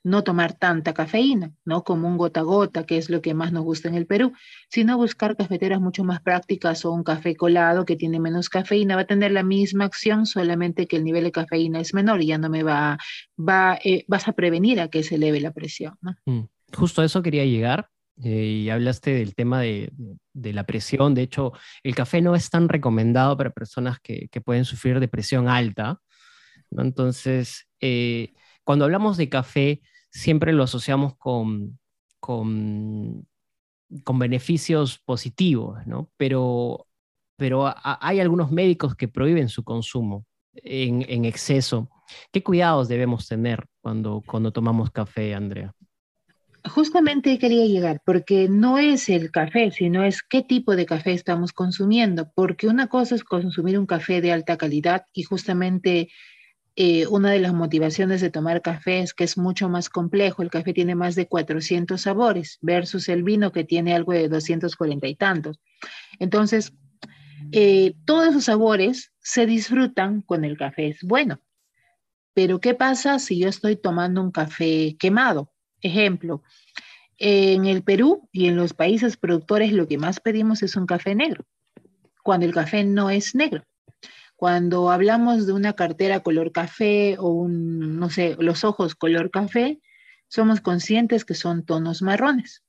no 0.07 0.23
tomar 0.23 0.52
tanta 0.52 0.95
cafeína, 0.95 1.52
¿no? 1.64 1.83
Como 1.83 2.07
un 2.07 2.16
gota 2.16 2.40
a 2.40 2.43
gota, 2.45 2.87
que 2.87 2.97
es 2.97 3.11
lo 3.11 3.21
que 3.21 3.35
más 3.35 3.52
nos 3.52 3.64
gusta 3.64 3.88
en 3.88 3.97
el 3.97 4.07
Perú, 4.07 4.35
sino 4.71 4.97
buscar 4.97 5.37
cafeteras 5.37 5.81
mucho 5.81 6.05
más 6.05 6.21
prácticas 6.21 6.85
o 6.85 6.93
un 6.93 7.02
café 7.02 7.35
colado 7.35 7.85
que 7.85 7.97
tiene 7.97 8.21
menos 8.21 8.49
cafeína, 8.49 8.95
va 8.95 9.02
a 9.02 9.07
tener 9.07 9.33
la 9.33 9.43
misma 9.43 9.85
acción, 9.85 10.25
solamente 10.25 10.87
que 10.87 10.97
el 10.97 11.02
nivel 11.02 11.25
de 11.25 11.33
cafeína 11.33 11.81
es 11.81 11.93
menor 11.93 12.23
y 12.23 12.28
ya 12.28 12.38
no 12.38 12.49
me 12.49 12.62
va, 12.62 12.99
va 13.37 13.81
eh, 13.83 14.05
vas 14.07 14.28
a 14.28 14.33
prevenir 14.33 14.81
a 14.81 14.87
que 14.88 15.02
se 15.02 15.16
eleve 15.16 15.40
la 15.40 15.50
presión. 15.50 15.99
Mm. 16.25 16.43
Justo 16.73 17.02
a 17.02 17.05
eso 17.05 17.21
quería 17.21 17.45
llegar, 17.45 17.90
eh, 18.23 18.62
y 18.64 18.70
hablaste 18.70 19.12
del 19.12 19.35
tema 19.35 19.61
de, 19.61 19.92
la 20.32 20.64
presión. 20.64 21.14
De 21.14 21.23
hecho, 21.23 21.52
el 21.82 21.94
café 21.94 22.23
no 22.23 22.35
es 22.35 22.49
tan 22.50 22.68
recomendado 22.68 23.37
para 23.37 23.50
personas 23.50 23.99
que, 24.00 24.28
pueden 24.44 24.64
sufrir 24.64 25.00
de 25.00 25.08
presión 25.08 25.49
alta. 25.49 26.00
Entonces, 26.70 27.68
eh, 27.80 28.35
cuando 28.64 28.85
hablamos 28.85 29.16
de 29.16 29.28
café, 29.28 29.82
siempre 30.11 30.52
lo 30.52 30.62
asociamos 30.64 31.14
con, 31.18 31.78
beneficios 34.14 34.99
positivos, 34.99 35.87
¿no? 35.87 36.11
Pero, 36.16 36.87
hay 37.38 38.20
algunos 38.20 38.50
médicos 38.50 38.94
que 38.96 39.08
prohíben 39.08 39.50
su 39.50 39.62
consumo 39.62 40.25
en, 40.54 41.26
exceso. 41.26 41.90
¿Qué 42.32 42.42
cuidados 42.42 42.88
debemos 42.88 43.28
tener 43.28 43.66
cuando 43.82 44.52
tomamos 44.52 44.90
café, 44.90 45.35
Andrea? 45.35 45.75
Justamente 46.68 47.38
quería 47.38 47.64
llegar, 47.64 48.02
porque 48.04 48.49
no 48.49 48.78
es 48.78 49.08
el 49.08 49.30
café, 49.30 49.70
sino 49.70 50.04
es 50.04 50.23
qué 50.23 50.42
tipo 50.42 50.75
de 50.75 50.87
café 50.87 51.12
estamos 51.12 51.52
consumiendo, 51.52 52.30
porque 52.35 52.66
una 52.66 52.88
cosa 52.88 53.14
es 53.14 53.25
consumir 53.25 53.78
un 53.78 53.87
café 53.87 54.20
de 54.20 54.32
alta 54.32 54.56
calidad 54.56 55.06
y 55.12 55.23
justamente 55.23 56.08
eh, 56.75 57.06
una 57.06 57.30
de 57.30 57.38
las 57.40 57.54
motivaciones 57.54 58.20
de 58.20 58.30
tomar 58.30 58.61
café 58.61 59.00
es 59.00 59.14
que 59.14 59.25
es 59.25 59.38
mucho 59.38 59.68
más 59.68 59.88
complejo. 59.88 60.42
El 60.42 60.50
café 60.50 60.75
tiene 60.75 60.94
más 60.94 61.14
de 61.14 61.26
400 61.26 62.00
sabores 62.00 62.58
versus 62.61 63.08
el 63.08 63.23
vino 63.23 63.50
que 63.52 63.64
tiene 63.64 63.94
algo 63.94 64.12
de 64.12 64.28
240 64.28 65.06
y 65.06 65.14
tantos. 65.14 65.58
Entonces, 66.18 66.75
eh, 67.52 67.94
todos 68.04 68.28
esos 68.28 68.44
sabores 68.44 69.12
se 69.20 69.46
disfrutan 69.46 70.20
con 70.20 70.44
el 70.44 70.58
café. 70.58 70.88
Es 70.88 71.02
bueno. 71.02 71.40
Pero 72.35 72.61
¿qué 72.61 72.75
pasa 72.75 73.18
si 73.18 73.38
yo 73.38 73.49
estoy 73.49 73.76
tomando 73.76 74.20
un 74.20 74.30
café 74.30 74.96
quemado? 74.99 75.52
Ejemplo, 75.87 76.43
en 77.19 77.66
el 77.66 77.83
Perú 77.83 78.28
y 78.33 78.47
en 78.47 78.57
los 78.57 78.75
países 78.75 79.16
productores 79.16 79.73
lo 79.73 79.88
que 79.88 79.99
más 79.99 80.21
pedimos 80.21 80.62
es 80.62 80.76
un 80.76 80.87
café 80.87 81.14
negro, 81.14 81.45
cuando 82.23 82.47
el 82.47 82.52
café 82.52 82.85
no 82.85 83.11
es 83.11 83.35
negro. 83.35 83.64
Cuando 84.37 84.90
hablamos 84.90 85.47
de 85.47 85.55
una 85.55 85.73
cartera 85.73 86.21
color 86.21 86.52
café 86.52 87.16
o 87.19 87.49
no 87.49 88.11
sé, 88.11 88.37
los 88.38 88.64
ojos 88.64 88.95
color 88.95 89.31
café, 89.31 89.81
somos 90.28 90.61
conscientes 90.61 91.25
que 91.25 91.35
son 91.35 91.64
tonos 91.64 92.02
marrones. 92.02 92.62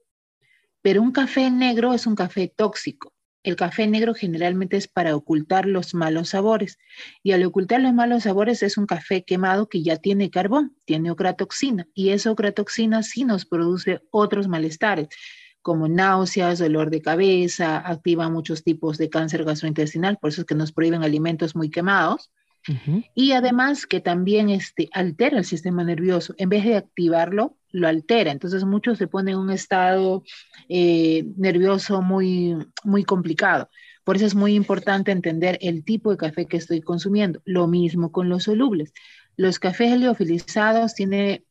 Pero 0.81 1.01
un 1.01 1.11
café 1.11 1.51
negro 1.51 1.93
es 1.93 2.07
un 2.07 2.15
café 2.15 2.47
tóxico. 2.55 3.13
El 3.47 3.55
café 3.55 3.87
negro 3.87 4.13
generalmente 4.13 4.75
es 4.75 4.89
para 4.89 5.15
ocultar 5.15 5.67
los 5.67 5.93
malos 5.93 6.31
sabores 6.31 6.77
y 7.23 7.31
al 7.31 7.45
ocultar 7.45 7.79
los 7.79 7.93
malos 7.93 8.23
sabores 8.23 8.61
es 8.61 8.77
un 8.77 8.85
café 8.85 9.23
quemado 9.23 9.69
que 9.69 9.81
ya 9.81 9.95
tiene 9.95 10.29
carbón, 10.29 10.75
tiene 10.83 11.11
ocratoxina 11.11 11.87
y 11.93 12.09
esa 12.09 12.29
ocratoxina 12.29 13.03
sí 13.03 13.23
nos 13.23 13.45
produce 13.45 14.01
otros 14.11 14.49
malestares 14.49 15.07
como 15.61 15.87
náuseas, 15.87 16.59
dolor 16.59 16.89
de 16.89 17.01
cabeza, 17.01 17.77
activa 17.77 18.29
muchos 18.29 18.65
tipos 18.65 18.97
de 18.97 19.09
cáncer 19.09 19.45
gastrointestinal, 19.45 20.17
por 20.17 20.31
eso 20.31 20.41
es 20.41 20.47
que 20.47 20.55
nos 20.55 20.73
prohíben 20.73 21.03
alimentos 21.03 21.55
muy 21.55 21.69
quemados. 21.69 22.33
Y 23.15 23.31
además 23.31 23.85
que 23.85 24.01
también 24.01 24.49
este, 24.49 24.89
altera 24.91 25.37
el 25.37 25.45
sistema 25.45 25.83
nervioso. 25.83 26.33
En 26.37 26.49
vez 26.49 26.65
de 26.65 26.75
activarlo, 26.75 27.57
lo 27.71 27.87
altera. 27.87 28.31
Entonces 28.31 28.63
muchos 28.65 28.97
se 28.97 29.07
ponen 29.07 29.35
en 29.35 29.39
un 29.39 29.51
estado 29.51 30.23
eh, 30.69 31.25
nervioso 31.37 32.01
muy, 32.01 32.55
muy 32.83 33.03
complicado. 33.03 33.69
Por 34.03 34.15
eso 34.15 34.25
es 34.25 34.35
muy 34.35 34.55
importante 34.55 35.11
entender 35.11 35.57
el 35.61 35.83
tipo 35.83 36.11
de 36.11 36.17
café 36.17 36.45
que 36.45 36.57
estoy 36.57 36.81
consumiendo. 36.81 37.41
Lo 37.45 37.67
mismo 37.67 38.11
con 38.11 38.29
los 38.29 38.43
solubles. 38.43 38.93
Los 39.35 39.59
cafés 39.59 39.93
heliofilizados 39.93 40.93
tienen 40.93 41.43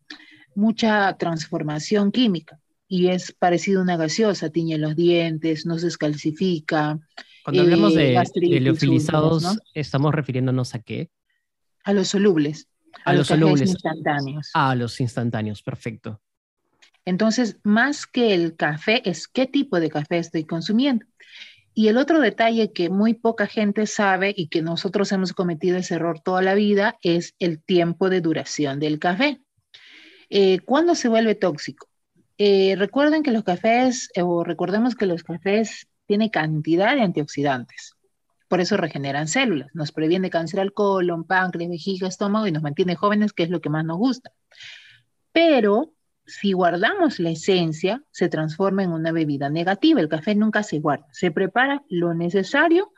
mucha 0.55 1.17
transformación 1.19 2.11
química 2.11 2.59
y 2.89 3.09
es 3.09 3.33
parecido 3.33 3.81
a 3.81 3.83
una 3.83 3.97
gaseosa, 3.97 4.51
tiñe 4.51 4.79
los 4.79 4.97
dientes, 4.97 5.67
no 5.67 5.79
se 5.79 5.89
escalcifica. 5.89 6.99
Cuando 7.47 7.63
hablamos 7.63 7.95
de, 7.95 8.17
eh, 8.17 8.25
heliofilizados, 8.43 9.61
¿estamos 9.73 10.13
refiriéndonos 10.13 10.75
a 10.75 10.81
qué? 10.81 11.13
A 11.85 11.93
los 11.93 12.09
solubles. 12.09 12.67
A, 13.05 13.15
los, 13.15 13.29
solubles. 13.29 13.71
instantáneos. 13.71 14.51
A 14.53 14.75
los 14.75 15.01
instantáneos, 15.01 15.63
perfecto. 15.63 16.21
Entonces, 17.05 17.61
más 17.63 18.09
que 18.09 18.35
el 18.35 18.57
café, 18.57 19.09
es 19.09 19.29
qué 19.29 19.47
tipo 19.47 19.79
de 19.79 19.91
café 19.91 20.19
estoy 20.19 20.43
consumiendo. 20.43 21.07
Y 21.73 21.87
el 21.87 21.99
otro 21.99 22.19
detalle 22.19 22.73
que 22.73 22.91
muy 22.91 23.15
poca 23.15 23.47
gente 23.47 23.87
sabe 23.87 24.35
y 24.37 24.49
que 24.49 24.61
nosotros 24.61 25.13
hemos 25.13 25.33
cometido 25.33 25.77
ese 25.77 25.95
error 25.95 26.19
toda 26.19 26.43
la 26.43 26.55
vida 26.55 26.99
es 27.01 27.37
el 27.39 27.63
tiempo 27.63 28.11
de 28.11 28.23
duración 28.23 28.81
del 28.81 28.99
café. 28.99 29.41
Eh, 30.31 30.59
¿Cuándo 30.65 30.97
se 30.97 31.07
vuelve 31.07 31.37
tóxico? 31.37 31.87
Eh, 32.39 32.75
recuerden 32.77 33.23
que 33.23 33.31
los 33.31 33.45
cafés, 33.45 34.11
o 34.21 34.43
recordemos 34.43 34.97
que 34.97 35.07
los 35.07 35.23
cafés 35.23 35.87
tienen 36.07 36.29
cantidad 36.29 36.95
de 36.95 37.03
antioxidantes. 37.03 37.95
Por 38.49 38.61
eso 38.61 38.77
regeneran 38.77 39.27
células, 39.27 39.75
nos 39.75 39.93
previene 39.93 40.31
cáncer 40.31 40.61
al 40.61 40.73
colon, 40.73 41.25
páncreas, 41.25 41.71
vejiga, 41.71 42.07
estómago 42.07 42.47
y 42.47 42.53
nos 42.53 42.63
mantiene 42.63 42.95
jóvenes, 42.95 43.33
que 43.33 43.43
es 43.43 43.51
lo 43.51 43.61
que 43.61 43.71
más 43.71 43.85
nos 43.85 43.99
gusta. 43.99 44.33
Pero 45.33 45.93
si 46.27 46.53
guardamos 46.53 47.19
la 47.19 47.31
esencia, 47.31 48.03
se 48.11 48.29
transforma 48.29 48.83
en 48.83 48.93
una 48.93 49.13
bebida 49.13 49.51
negativa. 49.51 50.01
El 50.01 50.09
café 50.09 50.35
nunca 50.35 50.63
se 50.63 50.79
guarda, 50.79 51.07
se 51.13 51.31
prepara 51.31 51.83
lo 51.89 52.15
necesario 52.15 52.93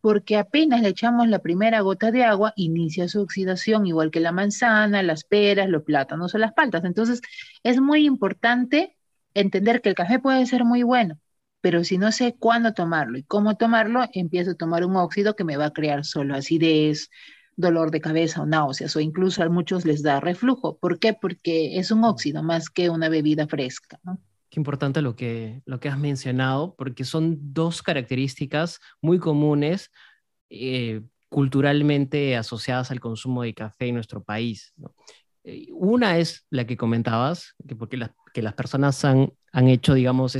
porque 0.00 0.36
apenas 0.36 0.82
le 0.82 0.88
echamos 0.90 1.28
la 1.28 1.38
primera 1.38 1.80
gota 1.80 2.10
de 2.10 2.24
agua, 2.24 2.52
inicia 2.56 3.08
su 3.08 3.22
oxidación, 3.22 3.86
igual 3.86 4.10
que 4.10 4.20
la 4.20 4.32
manzana, 4.32 5.02
las 5.02 5.24
peras, 5.24 5.70
los 5.70 5.82
plátanos 5.82 6.34
o 6.34 6.38
las 6.38 6.52
paltas. 6.52 6.84
Entonces, 6.84 7.22
es 7.62 7.80
muy 7.80 8.04
importante 8.04 8.98
entender 9.32 9.80
que 9.80 9.88
el 9.88 9.94
café 9.94 10.18
puede 10.18 10.44
ser 10.44 10.64
muy 10.64 10.82
bueno, 10.82 11.18
pero 11.64 11.82
si 11.82 11.96
no 11.96 12.12
sé 12.12 12.36
cuándo 12.38 12.74
tomarlo 12.74 13.16
y 13.16 13.22
cómo 13.22 13.56
tomarlo, 13.56 14.04
empiezo 14.12 14.50
a 14.50 14.54
tomar 14.54 14.84
un 14.84 14.96
óxido 14.96 15.34
que 15.34 15.44
me 15.44 15.56
va 15.56 15.64
a 15.64 15.72
crear 15.72 16.04
solo 16.04 16.34
acidez, 16.34 17.08
dolor 17.56 17.90
de 17.90 18.02
cabeza 18.02 18.42
o 18.42 18.46
náuseas, 18.46 18.94
o 18.96 19.00
incluso 19.00 19.42
a 19.42 19.48
muchos 19.48 19.86
les 19.86 20.02
da 20.02 20.20
reflujo. 20.20 20.76
¿Por 20.76 20.98
qué? 20.98 21.14
Porque 21.14 21.78
es 21.78 21.90
un 21.90 22.04
óxido 22.04 22.42
más 22.42 22.68
que 22.68 22.90
una 22.90 23.08
bebida 23.08 23.46
fresca. 23.46 23.98
Qué 24.50 24.60
importante 24.60 25.00
lo 25.00 25.16
que, 25.16 25.62
lo 25.64 25.80
que 25.80 25.88
has 25.88 25.98
mencionado, 25.98 26.74
porque 26.76 27.04
son 27.04 27.38
dos 27.54 27.82
características 27.82 28.78
muy 29.00 29.18
comunes 29.18 29.90
eh, 30.50 31.00
culturalmente 31.30 32.36
asociadas 32.36 32.90
al 32.90 33.00
consumo 33.00 33.42
de 33.42 33.54
café 33.54 33.86
en 33.86 33.94
nuestro 33.94 34.22
país. 34.22 34.74
Una 35.72 36.18
es 36.18 36.46
la 36.50 36.66
que 36.66 36.76
comentabas, 36.76 37.54
que 37.68 37.76
porque 37.76 37.96
las, 37.96 38.10
que 38.32 38.42
las 38.42 38.54
personas 38.54 39.04
han, 39.04 39.32
han 39.52 39.68
hecho, 39.68 39.94
digamos, 39.94 40.36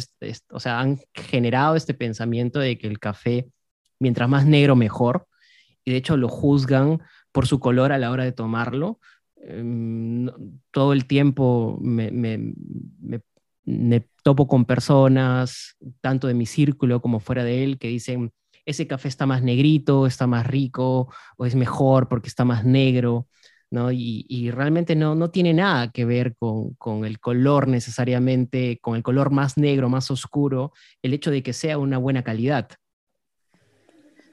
o 0.51 0.61
sea, 0.61 0.81
han 0.81 0.99
generado 1.13 1.77
este 1.77 1.95
pensamiento 1.95 2.59
de 2.59 2.79
que 2.79 2.87
el 2.87 2.99
café, 2.99 3.49
mientras 3.99 4.29
más 4.29 4.47
negro, 4.47 4.77
mejor 4.77 5.27
y 5.85 5.93
de 5.93 5.99
hecho 5.99 6.17
lo 6.17 6.29
juzgan 6.29 7.01
por 7.33 7.47
su 7.47 7.61
color 7.61 7.93
a 7.93 7.99
la 7.99 8.11
hora 8.11 8.25
de 8.25 8.33
tomarlo. 8.33 9.01
Em, 9.37 10.31
todo 10.71 10.93
el 10.93 11.07
tiempo 11.07 11.79
me, 11.81 12.55
topo 14.23 14.49
con 14.49 14.65
personas, 14.65 15.77
tanto 16.01 16.27
de 16.27 16.35
mi 16.35 16.47
círculo 16.47 17.01
como 17.03 17.21
fuera 17.21 17.45
de 17.45 17.65
él, 17.65 17.79
que 17.79 17.89
dicen, 17.89 18.33
ese 18.65 18.87
café 18.87 19.09
está 19.09 19.27
más 19.27 19.43
negrito, 19.43 20.07
está 20.07 20.27
más 20.27 20.47
rico, 20.47 21.13
o 21.37 21.45
es 21.45 21.55
mejor 21.55 22.09
porque 22.09 22.29
está 22.29 22.45
más 22.45 22.65
negro. 22.65 23.29
¿No? 23.75 23.91
Y, 23.93 24.51
realmente 24.51 24.97
no, 24.97 25.15
no 25.15 25.31
tiene 25.31 25.53
nada 25.53 25.91
que 25.91 26.05
ver 26.05 26.37
con, 26.37 26.75
con, 26.75 27.05
el 27.05 27.19
color 27.21 27.69
necesariamente, 27.69 28.79
con 28.81 28.97
el 28.97 29.03
color 29.03 29.31
más 29.31 29.59
negro, 29.59 29.89
más 29.89 30.11
oscuro, 30.11 30.73
el 31.03 31.13
hecho 31.13 31.31
de 31.31 31.43
que 31.43 31.53
sea 31.53 31.77
una 31.79 31.99
buena 31.99 32.23
calidad. 32.23 32.69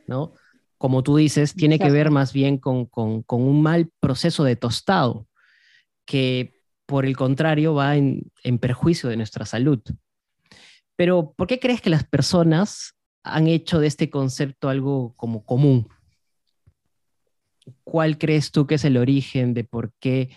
¿no? 0.08 0.34
como 0.82 1.04
tú 1.04 1.16
dices, 1.16 1.54
tiene 1.54 1.78
que 1.78 1.92
ver 1.92 2.10
más 2.10 2.34
bien 2.34 2.58
con, 2.58 2.90
un 3.28 3.62
mal 3.62 3.92
proceso 4.00 4.44
de 4.44 4.56
tostado, 4.56 5.28
que 6.08 6.56
por 6.88 7.06
el 7.06 7.16
contrario 7.16 7.76
va 7.76 7.98
en, 7.98 8.32
perjuicio 8.60 9.08
de 9.08 9.16
nuestra 9.16 9.46
salud. 9.46 9.80
Pero, 10.96 11.34
¿por 11.38 11.46
qué 11.46 11.60
crees 11.60 11.82
que 11.82 11.92
las 11.92 12.04
personas 12.04 12.96
han 13.24 13.46
hecho 13.46 13.80
de 13.80 13.86
este 13.86 14.10
concepto 14.10 14.70
algo 14.70 15.14
como 15.18 15.46
común? 15.46 15.88
¿Cuál 17.84 18.18
crees 18.18 18.52
tú 18.52 18.68
que 18.68 18.76
es 18.76 18.86
el 18.86 18.98
origen 18.98 19.54
de 19.54 19.64
por 19.64 19.94
qué 20.00 20.36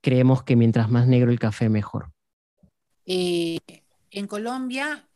creemos 0.00 0.42
que 0.42 0.56
mientras 0.56 0.90
más 0.90 1.06
negro 1.06 1.30
el 1.30 1.38
café, 1.38 1.68
mejor? 1.68 2.12
Eh, 3.06 3.58
en 4.10 4.26
Colombia 4.26 5.08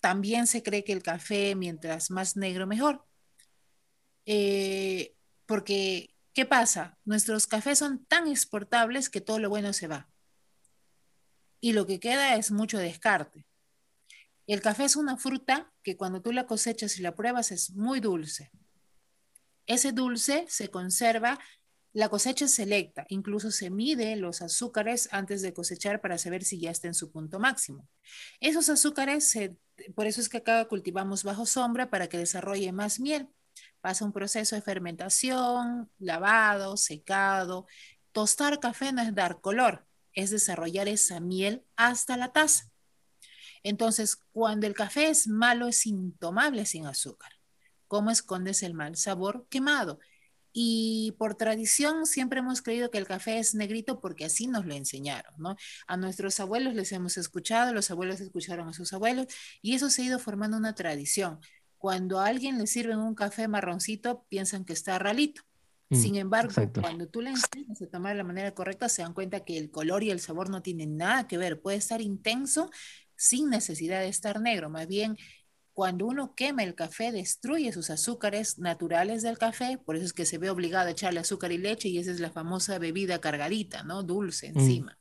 también 0.00 0.46
se 0.46 0.62
cree 0.62 0.84
que 0.84 0.92
el 0.92 1.02
café 1.02 1.54
mientras 1.54 2.10
más 2.10 2.36
negro, 2.36 2.66
mejor. 2.66 3.04
Eh, 4.24 5.14
porque, 5.46 6.14
¿qué 6.32 6.44
pasa? 6.44 6.98
Nuestros 7.04 7.46
cafés 7.46 7.78
son 7.78 8.04
tan 8.06 8.28
exportables 8.28 9.08
que 9.08 9.20
todo 9.20 9.38
lo 9.38 9.48
bueno 9.48 9.72
se 9.72 9.88
va. 9.88 10.08
Y 11.60 11.72
lo 11.72 11.86
que 11.86 11.98
queda 11.98 12.36
es 12.36 12.50
mucho 12.50 12.78
descarte. 12.78 13.46
El 14.46 14.60
café 14.60 14.84
es 14.84 14.94
una 14.94 15.16
fruta 15.16 15.72
que 15.82 15.96
cuando 15.96 16.22
tú 16.22 16.30
la 16.32 16.46
cosechas 16.46 16.98
y 16.98 17.02
la 17.02 17.16
pruebas 17.16 17.50
es 17.50 17.70
muy 17.72 17.98
dulce. 18.00 18.52
Ese 19.66 19.92
dulce 19.92 20.46
se 20.48 20.68
conserva, 20.68 21.38
la 21.92 22.08
cosecha 22.08 22.44
es 22.44 22.52
selecta, 22.52 23.06
incluso 23.08 23.50
se 23.50 23.70
mide 23.70 24.16
los 24.16 24.42
azúcares 24.42 25.08
antes 25.12 25.42
de 25.42 25.54
cosechar 25.54 26.00
para 26.00 26.18
saber 26.18 26.44
si 26.44 26.60
ya 26.60 26.70
está 26.70 26.88
en 26.88 26.94
su 26.94 27.10
punto 27.10 27.38
máximo. 27.38 27.88
Esos 28.40 28.68
azúcares, 28.68 29.36
por 29.94 30.06
eso 30.06 30.20
es 30.20 30.28
que 30.28 30.38
acá 30.38 30.66
cultivamos 30.66 31.24
bajo 31.24 31.46
sombra 31.46 31.88
para 31.88 32.08
que 32.08 32.18
desarrolle 32.18 32.72
más 32.72 33.00
miel 33.00 33.28
pasa 33.80 34.04
un 34.04 34.12
proceso 34.12 34.56
de 34.56 34.62
fermentación, 34.62 35.90
lavado, 35.98 36.76
secado. 36.76 37.66
Tostar 38.12 38.58
café 38.58 38.92
no 38.92 39.00
es 39.00 39.14
dar 39.14 39.40
color, 39.40 39.86
es 40.12 40.30
desarrollar 40.30 40.88
esa 40.88 41.20
miel 41.20 41.64
hasta 41.76 42.16
la 42.16 42.32
taza. 42.32 42.70
Entonces, 43.62 44.16
cuando 44.32 44.66
el 44.66 44.74
café 44.74 45.08
es 45.08 45.28
malo, 45.28 45.68
es 45.68 45.86
intomable 45.86 46.66
sin 46.66 46.86
azúcar. 46.86 47.35
¿Cómo 47.88 48.10
escondes 48.10 48.62
el 48.62 48.74
mal 48.74 48.96
sabor? 48.96 49.46
Quemado. 49.48 49.98
Y 50.58 51.14
por 51.18 51.34
tradición 51.34 52.06
siempre 52.06 52.38
hemos 52.40 52.62
creído 52.62 52.90
que 52.90 52.96
el 52.96 53.06
café 53.06 53.38
es 53.38 53.54
negrito 53.54 54.00
porque 54.00 54.24
así 54.24 54.46
nos 54.46 54.64
lo 54.64 54.74
enseñaron, 54.74 55.34
¿no? 55.36 55.56
A 55.86 55.98
nuestros 55.98 56.40
abuelos 56.40 56.74
les 56.74 56.92
hemos 56.92 57.18
escuchado, 57.18 57.74
los 57.74 57.90
abuelos 57.90 58.20
escucharon 58.20 58.68
a 58.68 58.72
sus 58.72 58.94
abuelos 58.94 59.26
y 59.60 59.74
eso 59.74 59.90
se 59.90 60.02
ha 60.02 60.04
ido 60.06 60.18
formando 60.18 60.56
una 60.56 60.74
tradición. 60.74 61.40
Cuando 61.76 62.20
a 62.20 62.26
alguien 62.28 62.56
le 62.58 62.66
sirven 62.66 62.98
un 62.98 63.14
café 63.14 63.48
marroncito, 63.48 64.24
piensan 64.30 64.64
que 64.64 64.72
está 64.72 64.98
ralito. 64.98 65.42
Mm, 65.90 65.96
Sin 65.96 66.16
embargo, 66.16 66.54
cuando 66.80 67.06
tú 67.08 67.20
le 67.20 67.30
enseñas 67.30 67.82
a 67.82 67.86
tomar 67.88 68.12
de 68.12 68.18
la 68.18 68.24
manera 68.24 68.54
correcta, 68.54 68.88
se 68.88 69.02
dan 69.02 69.12
cuenta 69.14 69.44
que 69.44 69.58
el 69.58 69.70
color 69.70 70.02
y 70.02 70.10
el 70.10 70.20
sabor 70.20 70.48
no 70.50 70.62
tienen 70.62 70.96
nada 70.96 71.28
que 71.28 71.38
ver. 71.38 71.60
Puede 71.60 71.76
estar 71.76 72.00
intenso 72.00 72.70
sin 73.14 73.50
necesidad 73.50 74.00
de 74.00 74.08
estar 74.08 74.40
negro. 74.40 74.70
Más 74.70 74.86
bien, 74.88 75.16
cuando 75.76 76.06
uno 76.06 76.34
quema 76.34 76.62
el 76.62 76.74
café, 76.74 77.12
destruye 77.12 77.70
sus 77.70 77.90
azúcares 77.90 78.58
naturales 78.58 79.22
del 79.22 79.36
café. 79.36 79.76
Por 79.76 79.94
eso 79.94 80.06
es 80.06 80.14
que 80.14 80.24
se 80.24 80.38
ve 80.38 80.48
obligado 80.48 80.88
a 80.88 80.92
echarle 80.92 81.20
azúcar 81.20 81.52
y 81.52 81.58
leche 81.58 81.90
y 81.90 81.98
esa 81.98 82.12
es 82.12 82.18
la 82.18 82.30
famosa 82.30 82.78
bebida 82.78 83.20
cargadita, 83.20 83.82
¿no? 83.82 84.02
Dulce 84.02 84.50
mm. 84.50 84.58
encima. 84.58 84.98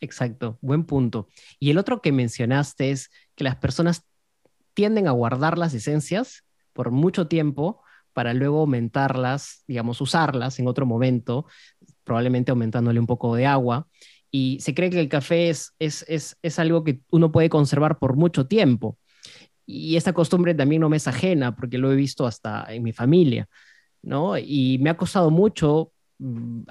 Exacto, 0.00 0.56
buen 0.62 0.84
punto. 0.84 1.28
Y 1.58 1.68
el 1.68 1.76
otro 1.76 2.00
que 2.00 2.10
mencionaste 2.10 2.90
es 2.90 3.10
que 3.34 3.44
las 3.44 3.56
personas 3.56 4.06
tienden 4.72 5.08
a 5.08 5.10
guardar 5.10 5.58
las 5.58 5.74
esencias 5.74 6.44
por 6.72 6.90
mucho 6.90 7.28
tiempo 7.28 7.82
para 8.14 8.32
luego 8.32 8.60
aumentarlas, 8.60 9.62
digamos, 9.68 10.00
usarlas 10.00 10.58
en 10.58 10.68
otro 10.68 10.86
momento, 10.86 11.44
probablemente 12.02 12.50
aumentándole 12.50 12.98
un 12.98 13.06
poco 13.06 13.36
de 13.36 13.44
agua. 13.44 13.88
Y 14.30 14.58
se 14.60 14.74
cree 14.74 14.88
que 14.88 15.00
el 15.00 15.10
café 15.10 15.50
es, 15.50 15.74
es, 15.78 16.02
es, 16.08 16.38
es 16.40 16.58
algo 16.58 16.82
que 16.82 17.02
uno 17.10 17.30
puede 17.30 17.50
conservar 17.50 17.98
por 17.98 18.16
mucho 18.16 18.46
tiempo. 18.46 18.96
Y 19.66 19.96
esta 19.96 20.12
costumbre 20.12 20.54
también 20.54 20.80
no 20.80 20.88
me 20.88 20.96
es 20.96 21.08
ajena, 21.08 21.54
porque 21.54 21.78
lo 21.78 21.92
he 21.92 21.96
visto 21.96 22.26
hasta 22.26 22.66
en 22.72 22.82
mi 22.82 22.92
familia, 22.92 23.48
¿no? 24.02 24.38
Y 24.38 24.78
me 24.80 24.90
ha 24.90 24.96
costado 24.96 25.30
mucho, 25.30 25.92
mm, 26.18 26.62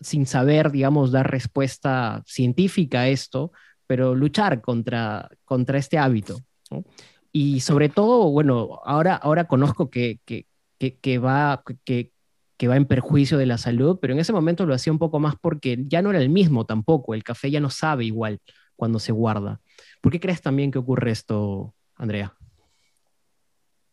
sin 0.00 0.26
saber, 0.26 0.70
digamos, 0.70 1.10
dar 1.12 1.30
respuesta 1.30 2.22
científica 2.26 3.00
a 3.00 3.08
esto, 3.08 3.52
pero 3.86 4.14
luchar 4.14 4.60
contra, 4.60 5.28
contra 5.44 5.78
este 5.78 5.98
hábito. 5.98 6.40
¿no? 6.70 6.84
Y 7.32 7.60
sobre 7.60 7.88
todo, 7.88 8.30
bueno, 8.30 8.80
ahora, 8.84 9.16
ahora 9.16 9.46
conozco 9.48 9.90
que, 9.90 10.20
que, 10.24 10.46
que, 10.78 11.18
va, 11.18 11.62
que, 11.84 12.12
que 12.56 12.68
va 12.68 12.76
en 12.76 12.86
perjuicio 12.86 13.38
de 13.38 13.46
la 13.46 13.58
salud, 13.58 13.98
pero 14.00 14.12
en 14.12 14.20
ese 14.20 14.32
momento 14.32 14.66
lo 14.66 14.74
hacía 14.74 14.92
un 14.92 14.98
poco 14.98 15.18
más 15.18 15.34
porque 15.40 15.78
ya 15.88 16.02
no 16.02 16.10
era 16.10 16.20
el 16.20 16.28
mismo 16.28 16.66
tampoco, 16.66 17.14
el 17.14 17.24
café 17.24 17.50
ya 17.50 17.60
no 17.60 17.70
sabe 17.70 18.04
igual 18.04 18.40
cuando 18.76 18.98
se 18.98 19.12
guarda. 19.12 19.60
¿Por 20.00 20.12
qué 20.12 20.20
crees 20.20 20.42
también 20.42 20.70
que 20.70 20.78
ocurre 20.78 21.10
esto, 21.10 21.74
Andrea? 21.96 22.36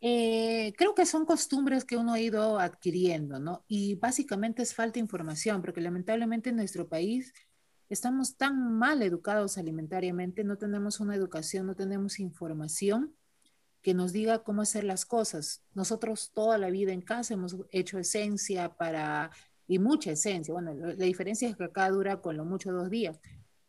Eh, 0.03 0.73
creo 0.77 0.95
que 0.95 1.05
son 1.05 1.25
costumbres 1.25 1.85
que 1.85 1.95
uno 1.95 2.13
ha 2.13 2.19
ido 2.19 2.59
adquiriendo, 2.59 3.39
¿no? 3.39 3.63
Y 3.67 3.95
básicamente 3.95 4.63
es 4.63 4.73
falta 4.73 4.93
de 4.95 5.01
información, 5.01 5.61
porque 5.61 5.79
lamentablemente 5.79 6.49
en 6.49 6.55
nuestro 6.55 6.87
país 6.89 7.33
estamos 7.87 8.35
tan 8.35 8.73
mal 8.79 9.03
educados 9.03 9.59
alimentariamente, 9.59 10.43
no 10.43 10.57
tenemos 10.57 10.99
una 10.99 11.15
educación, 11.15 11.67
no 11.67 11.75
tenemos 11.75 12.19
información 12.19 13.15
que 13.81 13.93
nos 13.93 14.11
diga 14.11 14.43
cómo 14.43 14.61
hacer 14.63 14.83
las 14.83 15.05
cosas. 15.05 15.63
Nosotros 15.73 16.31
toda 16.33 16.57
la 16.57 16.69
vida 16.69 16.93
en 16.93 17.01
casa 17.01 17.35
hemos 17.35 17.57
hecho 17.71 17.99
esencia 17.99 18.75
para, 18.75 19.31
y 19.67 19.79
mucha 19.79 20.11
esencia. 20.11 20.53
Bueno, 20.53 20.73
la 20.73 20.93
diferencia 20.93 21.47
es 21.49 21.55
que 21.55 21.65
acá 21.65 21.89
dura 21.89 22.21
con 22.21 22.37
lo 22.37 22.45
mucho 22.45 22.71
dos 22.71 22.89
días. 22.89 23.19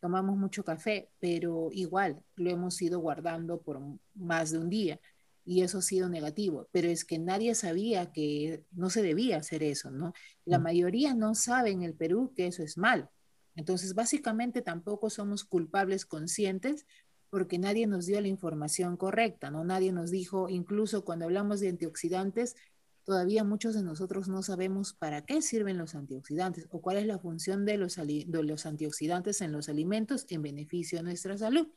Tomamos 0.03 0.35
mucho 0.35 0.65
café, 0.65 1.07
pero 1.21 1.69
igual 1.71 2.21
lo 2.35 2.49
hemos 2.49 2.81
ido 2.81 2.99
guardando 2.99 3.61
por 3.61 3.79
más 4.15 4.51
de 4.51 4.57
un 4.57 4.69
día 4.69 4.99
y 5.45 5.61
eso 5.61 5.77
ha 5.77 5.81
sido 5.81 6.09
negativo, 6.09 6.67
pero 6.73 6.89
es 6.89 7.05
que 7.05 7.19
nadie 7.19 7.55
sabía 7.55 8.11
que 8.11 8.65
no 8.73 8.89
se 8.89 9.01
debía 9.01 9.37
hacer 9.37 9.63
eso, 9.63 9.91
¿no? 9.91 10.11
La 10.43 10.59
mm. 10.59 10.63
mayoría 10.63 11.13
no 11.13 11.35
sabe 11.35 11.69
en 11.71 11.83
el 11.83 11.93
Perú 11.93 12.33
que 12.35 12.47
eso 12.47 12.63
es 12.63 12.77
mal. 12.77 13.11
Entonces, 13.55 13.93
básicamente 13.95 14.61
tampoco 14.61 15.09
somos 15.09 15.45
culpables 15.45 16.05
conscientes 16.05 16.85
porque 17.29 17.57
nadie 17.57 17.87
nos 17.87 18.05
dio 18.05 18.19
la 18.19 18.27
información 18.27 18.97
correcta, 18.97 19.51
¿no? 19.51 19.63
Nadie 19.63 19.93
nos 19.93 20.11
dijo, 20.11 20.49
incluso 20.49 21.05
cuando 21.05 21.23
hablamos 21.23 21.61
de 21.61 21.69
antioxidantes, 21.69 22.57
todavía 23.05 23.43
muchos 23.43 23.75
de 23.75 23.83
nosotros 23.83 24.27
no 24.27 24.41
sabemos 24.43 24.93
para 24.93 25.25
qué 25.25 25.41
sirven 25.41 25.77
los 25.77 25.95
antioxidantes 25.95 26.67
o 26.71 26.81
cuál 26.81 26.97
es 26.97 27.05
la 27.05 27.19
función 27.19 27.65
de 27.65 27.77
los, 27.77 27.95
de 27.95 28.43
los 28.43 28.65
antioxidantes 28.65 29.41
en 29.41 29.51
los 29.51 29.69
alimentos 29.69 30.25
en 30.29 30.41
beneficio 30.41 30.99
de 30.99 31.03
nuestra 31.03 31.37
salud. 31.37 31.67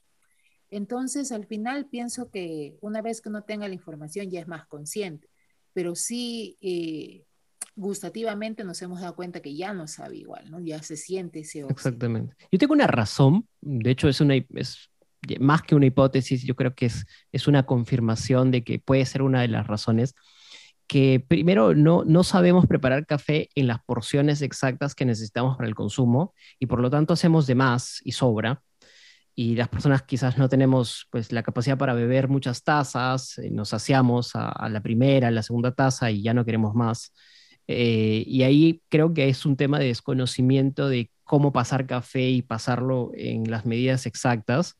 Entonces, 0.71 1.33
al 1.33 1.47
final 1.47 1.87
pienso 1.87 2.31
que 2.31 2.77
una 2.81 3.03
vez 3.03 3.21
que 3.21 3.29
uno 3.29 3.43
tenga 3.43 3.69
la 3.69 3.75
información 3.75 4.31
ya 4.31 4.41
es 4.41 4.49
más 4.49 4.67
consciente, 4.67 5.29
pero 5.73 5.95
sí 5.95 6.57
eh, 6.61 7.25
gustativamente 7.77 8.65
nos 8.65 8.81
hemos 8.83 9.01
dado 9.01 9.15
cuenta 9.15 9.41
que 9.41 9.55
ya 9.55 9.73
no 9.73 9.87
sabe 9.87 10.17
igual, 10.17 10.51
¿no? 10.51 10.61
Ya 10.61 10.83
se 10.83 10.97
siente 10.97 11.41
ese. 11.41 11.61
Exactamente. 11.69 12.35
Yo 12.51 12.59
tengo 12.59 12.73
una 12.73 12.87
razón, 12.87 13.47
de 13.61 13.91
hecho 13.91 14.09
es 14.09 14.21
una 14.21 14.35
es 14.37 14.91
más 15.41 15.63
que 15.63 15.75
una 15.75 15.87
hipótesis, 15.87 16.45
yo 16.45 16.55
creo 16.55 16.75
que 16.75 16.87
es, 16.87 17.05
es 17.33 17.49
una 17.49 17.65
confirmación 17.67 18.51
de 18.51 18.63
que 18.63 18.79
puede 18.79 19.05
ser 19.07 19.23
una 19.23 19.41
de 19.41 19.49
las 19.49 19.67
razones 19.67 20.15
que 20.87 21.25
primero 21.27 21.75
no, 21.75 22.05
no 22.05 22.25
sabemos 22.25 22.67
preparar 22.67 23.07
café 23.07 23.49
en 23.55 23.67
las 23.67 23.83
porciones 23.85 24.43
exactas 24.43 24.95
que 24.95 25.05
necesitamos 25.05 25.57
para 25.57 25.69
el 25.69 25.75
consumo 25.75 26.35
y 26.59 26.67
por 26.67 26.81
lo 26.81 26.91
tanto 26.91 27.13
hacemos 27.15 27.47
de 27.47 27.55
más 27.57 28.01
y 28.05 28.13
sobra 28.13 28.63
y 29.39 29.55
las 29.55 29.69
personas 29.69 30.03
quizás 30.03 30.39
no 30.39 30.49
tenemos 30.49 31.07
pues 31.11 31.31
la 31.31 31.43
capacidad 31.43 31.77
para 31.77 31.93
beber 31.93 32.29
muchas 32.29 32.65
tazas, 32.65 33.37
eh, 33.39 33.51
nos 33.51 33.69
saciamos 33.69 34.31
a, 34.35 34.69
la 34.71 34.81
primera, 34.81 35.29
a 35.29 35.31
la 35.31 35.43
segunda 35.43 35.73
taza 35.73 36.11
y 36.11 36.23
ya 36.23 36.33
no 36.33 36.47
queremos 36.47 36.75
más. 36.75 37.13
Eh, 37.69 38.25
y 38.27 38.45
ahí 38.45 38.83
creo 38.89 39.13
que 39.13 39.29
es 39.29 39.45
un 39.45 39.57
tema 39.57 39.79
de 39.79 39.89
desconocimiento 39.89 40.89
de 40.89 41.11
cómo 41.23 41.53
pasar 41.53 41.87
café 41.87 42.31
y 42.31 42.41
pasarlo 42.41 43.11
en 43.15 43.51
las 43.51 43.67
medidas 43.67 44.07
exactas. 44.07 44.79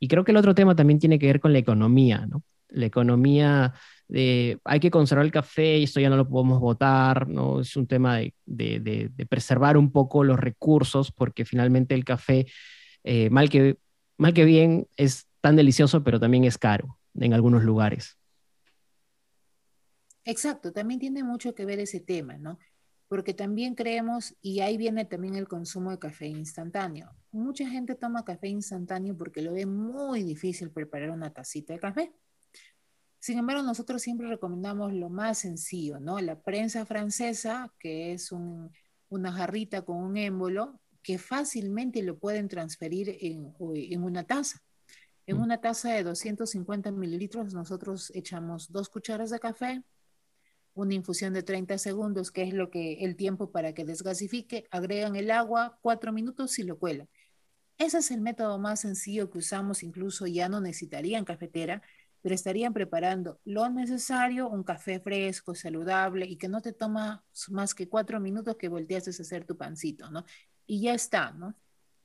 Y 0.00 0.08
creo 0.08 0.24
que 0.24 0.32
el 0.32 0.38
otro 0.38 0.54
tema 0.54 0.74
también 0.74 0.98
tiene 0.98 1.20
que 1.20 1.26
ver 1.26 1.38
con 1.40 1.52
la 1.52 1.60
economía, 1.60 2.26
¿no? 2.26 2.42
La 2.72 2.86
economía 2.86 3.72
de 4.08 4.60
hay 4.64 4.80
que 4.80 4.90
conservar 4.90 5.24
el 5.24 5.32
café 5.32 5.78
y 5.78 5.84
esto 5.84 6.00
ya 6.00 6.10
no 6.10 6.16
lo 6.16 6.28
podemos 6.28 6.60
votar, 6.60 7.28
¿no? 7.28 7.60
Es 7.60 7.76
un 7.76 7.86
tema 7.86 8.18
de, 8.18 8.34
de, 8.46 9.26
preservar 9.26 9.76
un 9.76 9.90
poco 9.90 10.24
los 10.24 10.38
recursos 10.38 11.12
porque 11.12 11.44
finalmente 11.44 11.94
el 11.94 12.04
café, 12.04 12.46
eh, 13.04 13.30
mal 13.30 13.48
que 13.48 13.78
mal 14.18 14.34
que 14.34 14.44
bien, 14.44 14.86
es 14.96 15.26
tan 15.40 15.56
delicioso, 15.56 16.04
pero 16.04 16.20
también 16.20 16.44
es 16.44 16.58
caro 16.58 16.98
en 17.14 17.34
algunos 17.34 17.64
lugares. 17.64 18.18
Exacto, 20.24 20.72
también 20.72 21.00
tiene 21.00 21.24
mucho 21.24 21.54
que 21.54 21.64
ver 21.64 21.80
ese 21.80 22.00
tema, 22.00 22.38
¿no? 22.38 22.58
Porque 23.08 23.34
también 23.34 23.74
creemos, 23.74 24.34
y 24.40 24.60
ahí 24.60 24.76
viene 24.76 25.04
también 25.04 25.34
el 25.34 25.48
consumo 25.48 25.90
de 25.90 25.98
café 25.98 26.28
instantáneo. 26.28 27.10
Mucha 27.32 27.68
gente 27.68 27.94
toma 27.96 28.24
café 28.24 28.48
instantáneo 28.48 29.16
porque 29.16 29.42
lo 29.42 29.52
ve 29.52 29.66
muy 29.66 30.22
difícil 30.22 30.70
preparar 30.70 31.10
una 31.10 31.32
tacita 31.32 31.72
de 31.74 31.80
café. 31.80 32.12
Sin 33.22 33.38
embargo, 33.38 33.62
nosotros 33.62 34.02
siempre 34.02 34.26
recomendamos 34.26 34.92
lo 34.92 35.08
más 35.08 35.38
sencillo, 35.38 36.00
¿no? 36.00 36.18
La 36.18 36.40
prensa 36.40 36.84
francesa, 36.84 37.72
que 37.78 38.12
es 38.12 38.32
una 38.32 39.32
jarrita 39.32 39.82
con 39.82 39.98
un 39.98 40.16
émbolo, 40.16 40.80
que 41.04 41.18
fácilmente 41.18 42.02
lo 42.02 42.18
pueden 42.18 42.48
transferir 42.48 43.16
en, 43.20 43.54
una 44.02 44.24
taza. 44.24 44.60
En 45.24 45.36
mm. 45.36 45.40
una 45.40 45.60
taza 45.60 45.92
de 45.92 46.02
250 46.02 46.90
mililitros 46.90 47.54
nosotros 47.54 48.10
echamos 48.12 48.72
dos 48.72 48.88
cucharas 48.88 49.30
de 49.30 49.38
café, 49.38 49.84
una 50.74 50.94
infusión 50.94 51.32
de 51.32 51.44
30 51.44 51.78
segundos, 51.78 52.32
que 52.32 52.42
es 52.42 52.52
lo 52.52 52.70
que 52.70 53.04
el 53.04 53.14
tiempo 53.14 53.52
para 53.52 53.72
que 53.72 53.84
desgasifique, 53.84 54.66
agregan 54.72 55.14
el 55.14 55.30
agua, 55.30 55.78
cuatro 55.80 56.12
minutos 56.12 56.58
y 56.58 56.64
lo 56.64 56.76
cuelan. 56.76 57.08
Ese 57.78 57.98
es 57.98 58.10
el 58.10 58.20
método 58.20 58.58
más 58.58 58.80
sencillo 58.80 59.30
que 59.30 59.38
usamos, 59.38 59.84
incluso 59.84 60.26
ya 60.26 60.48
no 60.48 60.60
necesitarían 60.60 61.24
cafetera, 61.24 61.82
pero 62.22 62.34
estarían 62.34 62.72
preparando 62.72 63.40
lo 63.44 63.68
necesario, 63.68 64.48
un 64.48 64.62
café 64.62 65.00
fresco, 65.00 65.54
saludable 65.54 66.24
y 66.24 66.36
que 66.36 66.48
no 66.48 66.62
te 66.62 66.72
toma 66.72 67.24
más 67.50 67.74
que 67.74 67.88
cuatro 67.88 68.20
minutos 68.20 68.56
que 68.56 68.68
volteas 68.68 69.06
a 69.08 69.10
hacer 69.10 69.44
tu 69.44 69.56
pancito, 69.56 70.10
¿no? 70.10 70.24
y 70.66 70.80
ya 70.80 70.94
está, 70.94 71.32
¿no? 71.32 71.54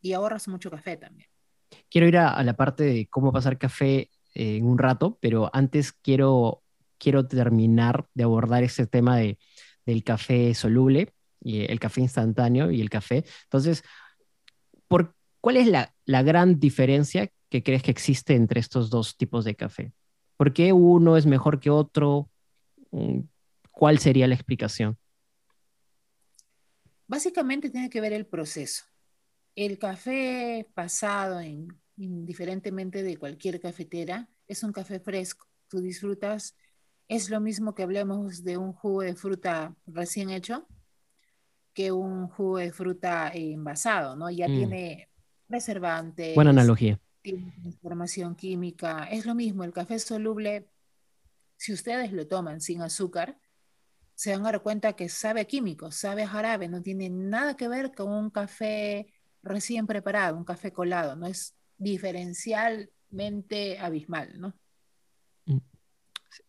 Y 0.01 0.13
ahorras 0.13 0.47
mucho 0.47 0.69
café 0.69 0.97
también. 0.97 1.29
Quiero 1.89 2.07
ir 2.07 2.17
a, 2.17 2.41
la 2.43 2.53
parte 2.53 2.83
de 2.83 3.07
cómo 3.07 3.31
pasar 3.31 3.57
café 3.57 4.09
eh, 4.33 4.57
en 4.57 4.65
un 4.65 4.77
rato, 4.77 5.17
pero 5.21 5.49
antes 5.53 5.91
quiero, 5.93 6.63
quiero 6.97 7.27
terminar 7.27 8.07
de 8.13 8.23
abordar 8.23 8.63
ese 8.63 8.87
tema 8.87 9.17
de, 9.17 9.37
del 9.85 10.03
café 10.03 10.53
soluble, 10.53 11.13
y 11.39 11.61
el 11.71 11.79
café 11.79 12.01
instantáneo 12.01 12.71
y 12.71 12.81
el 12.81 12.89
café. 12.89 13.23
Entonces, 13.43 13.83
¿por, 14.87 15.15
¿cuál 15.39 15.57
es 15.57 15.67
la, 15.67 15.93
la 16.03 16.23
gran 16.23 16.59
diferencia 16.59 17.31
que 17.49 17.63
crees 17.63 17.83
que 17.83 17.91
existe 17.91 18.35
entre 18.35 18.59
estos 18.59 18.89
dos 18.89 19.15
tipos 19.17 19.45
de 19.45 19.55
café? 19.55 19.93
¿Por 20.37 20.53
qué 20.53 20.71
uno 20.71 21.17
es 21.17 21.25
mejor 21.25 21.59
que 21.59 21.69
otro? 21.69 22.29
Mm, 22.91 23.21
¿Cuál 23.71 23.99
sería 23.99 24.27
la 24.27 24.35
explicación? 24.35 24.97
Básicamente 27.07 27.69
tiene 27.69 27.89
que 27.89 28.01
ver 28.01 28.13
el 28.13 28.25
proceso. 28.25 28.85
El 29.55 29.79
café 29.79 30.69
pasado, 30.73 31.41
indiferentemente 31.97 33.01
de 33.01 33.17
cualquier 33.17 33.59
cafetera, 33.59 34.29
es 34.47 34.63
un 34.63 34.71
café 34.71 34.99
fresco. 34.99 35.47
Tú 35.67 35.79
disfrutas, 35.81 36.55
es 37.07 37.29
lo 37.29 37.39
mismo 37.39 37.73
que 37.73 37.83
hablemos 37.83 38.43
de 38.43 38.57
un 38.57 38.73
jugo 38.73 39.01
de 39.01 39.15
fruta 39.15 39.75
recién 39.85 40.29
hecho 40.29 40.67
que 41.77 41.91
un 41.91 42.27
jugo 42.27 42.57
de 42.57 42.71
fruta 42.71 43.29
envasado, 43.31 44.15
¿no? 44.15 44.31
Ya 44.31 44.47
mm. 44.47 44.51
tiene 44.51 45.09
reservantes. 45.47 46.33
Buena 46.33 46.49
analogía. 46.49 46.99
Tiene 47.27 47.51
transformación 47.51 48.35
química. 48.35 49.03
Es 49.11 49.25
lo 49.25 49.35
mismo, 49.35 49.65
el 49.65 49.73
café 49.73 49.99
soluble, 49.99 50.69
si 51.57 51.73
ustedes 51.73 52.13
lo 52.13 52.25
toman 52.25 52.61
sin 52.61 52.81
azúcar, 52.81 53.37
se 54.15 54.31
van 54.31 54.45
a 54.45 54.53
dar 54.53 54.63
cuenta 54.63 54.93
que 54.93 55.09
sabe 55.09 55.45
químico, 55.45 55.91
sabe 55.91 56.25
jarabe, 56.25 56.69
no 56.69 56.81
tiene 56.81 57.09
nada 57.09 57.57
que 57.57 57.67
ver 57.67 57.93
con 57.93 58.13
un 58.13 58.29
café 58.29 59.07
recién 59.43 59.87
preparado, 59.87 60.37
un 60.37 60.45
café 60.45 60.71
colado, 60.71 61.17
no 61.17 61.27
es 61.27 61.53
diferencialmente 61.77 63.77
abismal, 63.77 64.39
¿no? 64.39 64.53
Mm. 65.47 65.57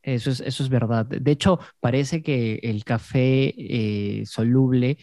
Eso 0.00 0.30
es, 0.30 0.38
eso 0.38 0.62
es 0.62 0.68
verdad. 0.68 1.06
De 1.06 1.30
hecho, 1.32 1.58
parece 1.80 2.22
que 2.22 2.60
el 2.62 2.84
café 2.84 3.52
eh, 3.58 4.24
soluble 4.26 4.96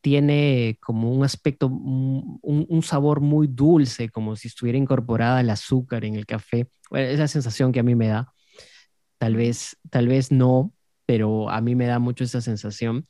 tiene 0.00 0.78
como 0.80 1.12
un 1.12 1.24
aspecto, 1.24 1.66
un, 1.66 2.40
un, 2.42 2.82
sabor 2.82 3.20
muy 3.20 3.46
dulce, 3.48 4.08
como 4.08 4.36
si 4.36 4.48
estuviera 4.48 4.78
incorporada 4.78 5.40
el 5.40 5.50
azúcar 5.50 6.04
en 6.04 6.14
el 6.14 6.26
café. 6.26 6.68
Bueno, 6.90 7.08
es 7.08 7.18
la 7.18 7.28
sensación 7.28 7.72
que 7.72 7.80
a 7.80 7.82
mí 7.82 7.94
me 7.94 8.08
da. 8.08 8.32
Tal 9.18 9.36
vez, 9.36 9.76
tal 9.90 10.08
vez 10.08 10.32
no, 10.32 10.72
pero 11.06 11.50
a 11.50 11.60
mí 11.60 11.74
me 11.74 11.86
da 11.86 11.98
mucho 11.98 12.24
esa 12.24 12.40
sensación. 12.40 13.06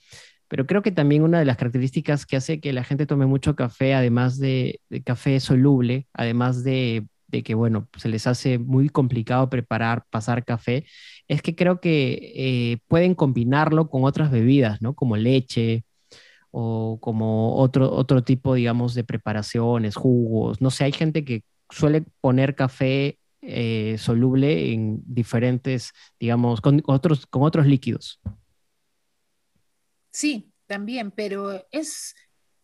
Pero 0.48 0.66
creo 0.66 0.82
que 0.82 0.90
también 0.90 1.22
una 1.22 1.38
de 1.38 1.44
las 1.44 1.56
características 1.56 2.26
que 2.26 2.36
hace 2.36 2.60
que 2.60 2.72
la 2.72 2.82
gente 2.82 3.06
tome 3.06 3.26
mucho 3.26 3.54
café, 3.54 3.94
además 3.94 4.38
de, 4.38 4.80
café 5.04 5.38
soluble, 5.38 6.08
además 6.12 6.64
de, 6.64 7.06
que, 7.44 7.54
bueno, 7.54 7.88
se 7.96 8.08
les 8.08 8.26
hace 8.26 8.58
muy 8.58 8.88
complicado 8.88 9.48
preparar, 9.48 10.04
pasar 10.10 10.44
café, 10.44 10.84
es 11.28 11.42
que 11.42 11.54
creo 11.54 11.80
que 11.80 12.32
eh, 12.34 12.78
pueden 12.88 13.14
combinarlo 13.14 13.88
con 13.88 14.04
otras 14.04 14.32
bebidas, 14.32 14.82
¿no? 14.82 14.94
Como 14.94 15.16
leche 15.16 15.84
o 16.50 16.98
como 17.00 17.56
otro, 17.56 17.90
otro 17.92 18.22
tipo, 18.22 18.54
digamos, 18.54 18.94
de 18.94 19.04
preparaciones, 19.04 19.96
jugos. 19.96 20.60
No 20.60 20.70
sé, 20.70 20.84
hay 20.84 20.92
gente 20.92 21.24
que 21.24 21.44
suele 21.68 22.04
poner 22.20 22.54
café 22.54 23.18
eh, 23.42 23.96
soluble 23.98 24.72
en 24.72 25.00
diferentes, 25.06 25.92
digamos, 26.18 26.60
con 26.60 26.82
otros, 26.86 27.26
con 27.26 27.42
otros 27.42 27.66
líquidos. 27.66 28.20
Sí, 30.10 30.52
también, 30.66 31.10
pero 31.10 31.64
es 31.70 32.14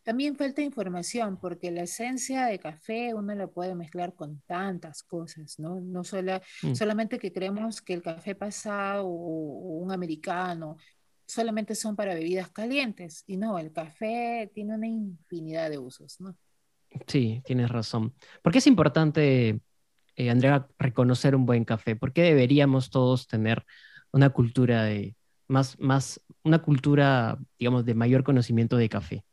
también 0.07 0.37
falta 0.37 0.63
información 0.63 1.37
porque 1.37 1.73
la 1.73 1.83
esencia 1.83 2.47
de 2.47 2.61
café 2.61 3.13
uno 3.13 3.35
la 3.35 3.49
puede 3.49 3.75
mezclar 3.75 4.15
con 4.15 4.41
tantas 4.47 5.03
cosas, 5.03 5.59
¿no? 5.59 5.81
No 5.81 6.03
mm. 6.03 6.75
solamente 6.77 7.19
que 7.19 7.33
creemos 7.33 7.83
que 7.83 7.95
el 7.95 8.03
café 8.03 8.37
pasado 8.37 9.05
o, 9.05 9.79
un 9.81 9.91
americano 9.91 10.77
solamente 11.27 11.75
son 11.75 11.97
para 11.97 12.15
bebidas 12.15 12.51
calientes 12.51 13.25
y 13.27 13.37
no, 13.37 13.59
el 13.59 13.73
café 13.73 14.51
tiene 14.55 14.75
una 14.75 14.87
infinidad 14.87 15.71
de 15.71 15.79
usos, 15.79 16.21
¿no? 16.21 16.37
Sí, 17.07 17.43
tienes 17.45 17.69
razón. 17.69 18.15
¿Por 18.43 18.53
qué 18.53 18.59
es 18.59 18.67
importante 18.67 19.61
eh, 20.17 20.31
Andrea, 20.31 20.67
reconocer 20.79 21.37
un 21.37 21.45
buen 21.45 21.65
café? 21.65 21.95
¿Por 21.95 22.13
qué 22.13 22.23
deberíamos 22.23 22.91
todos 22.91 23.27
tener 23.29 23.65
una 24.13 24.31
cultura 24.31 24.85
de 24.85 25.15
más, 25.47 25.79
más, 25.79 26.21
una 26.43 26.63
cultura, 26.63 27.39
digamos, 27.59 27.85
de 27.85 27.95
mayor 27.95 28.25
conocimiento 28.25 28.77
de 28.79 28.89
café? 28.89 29.25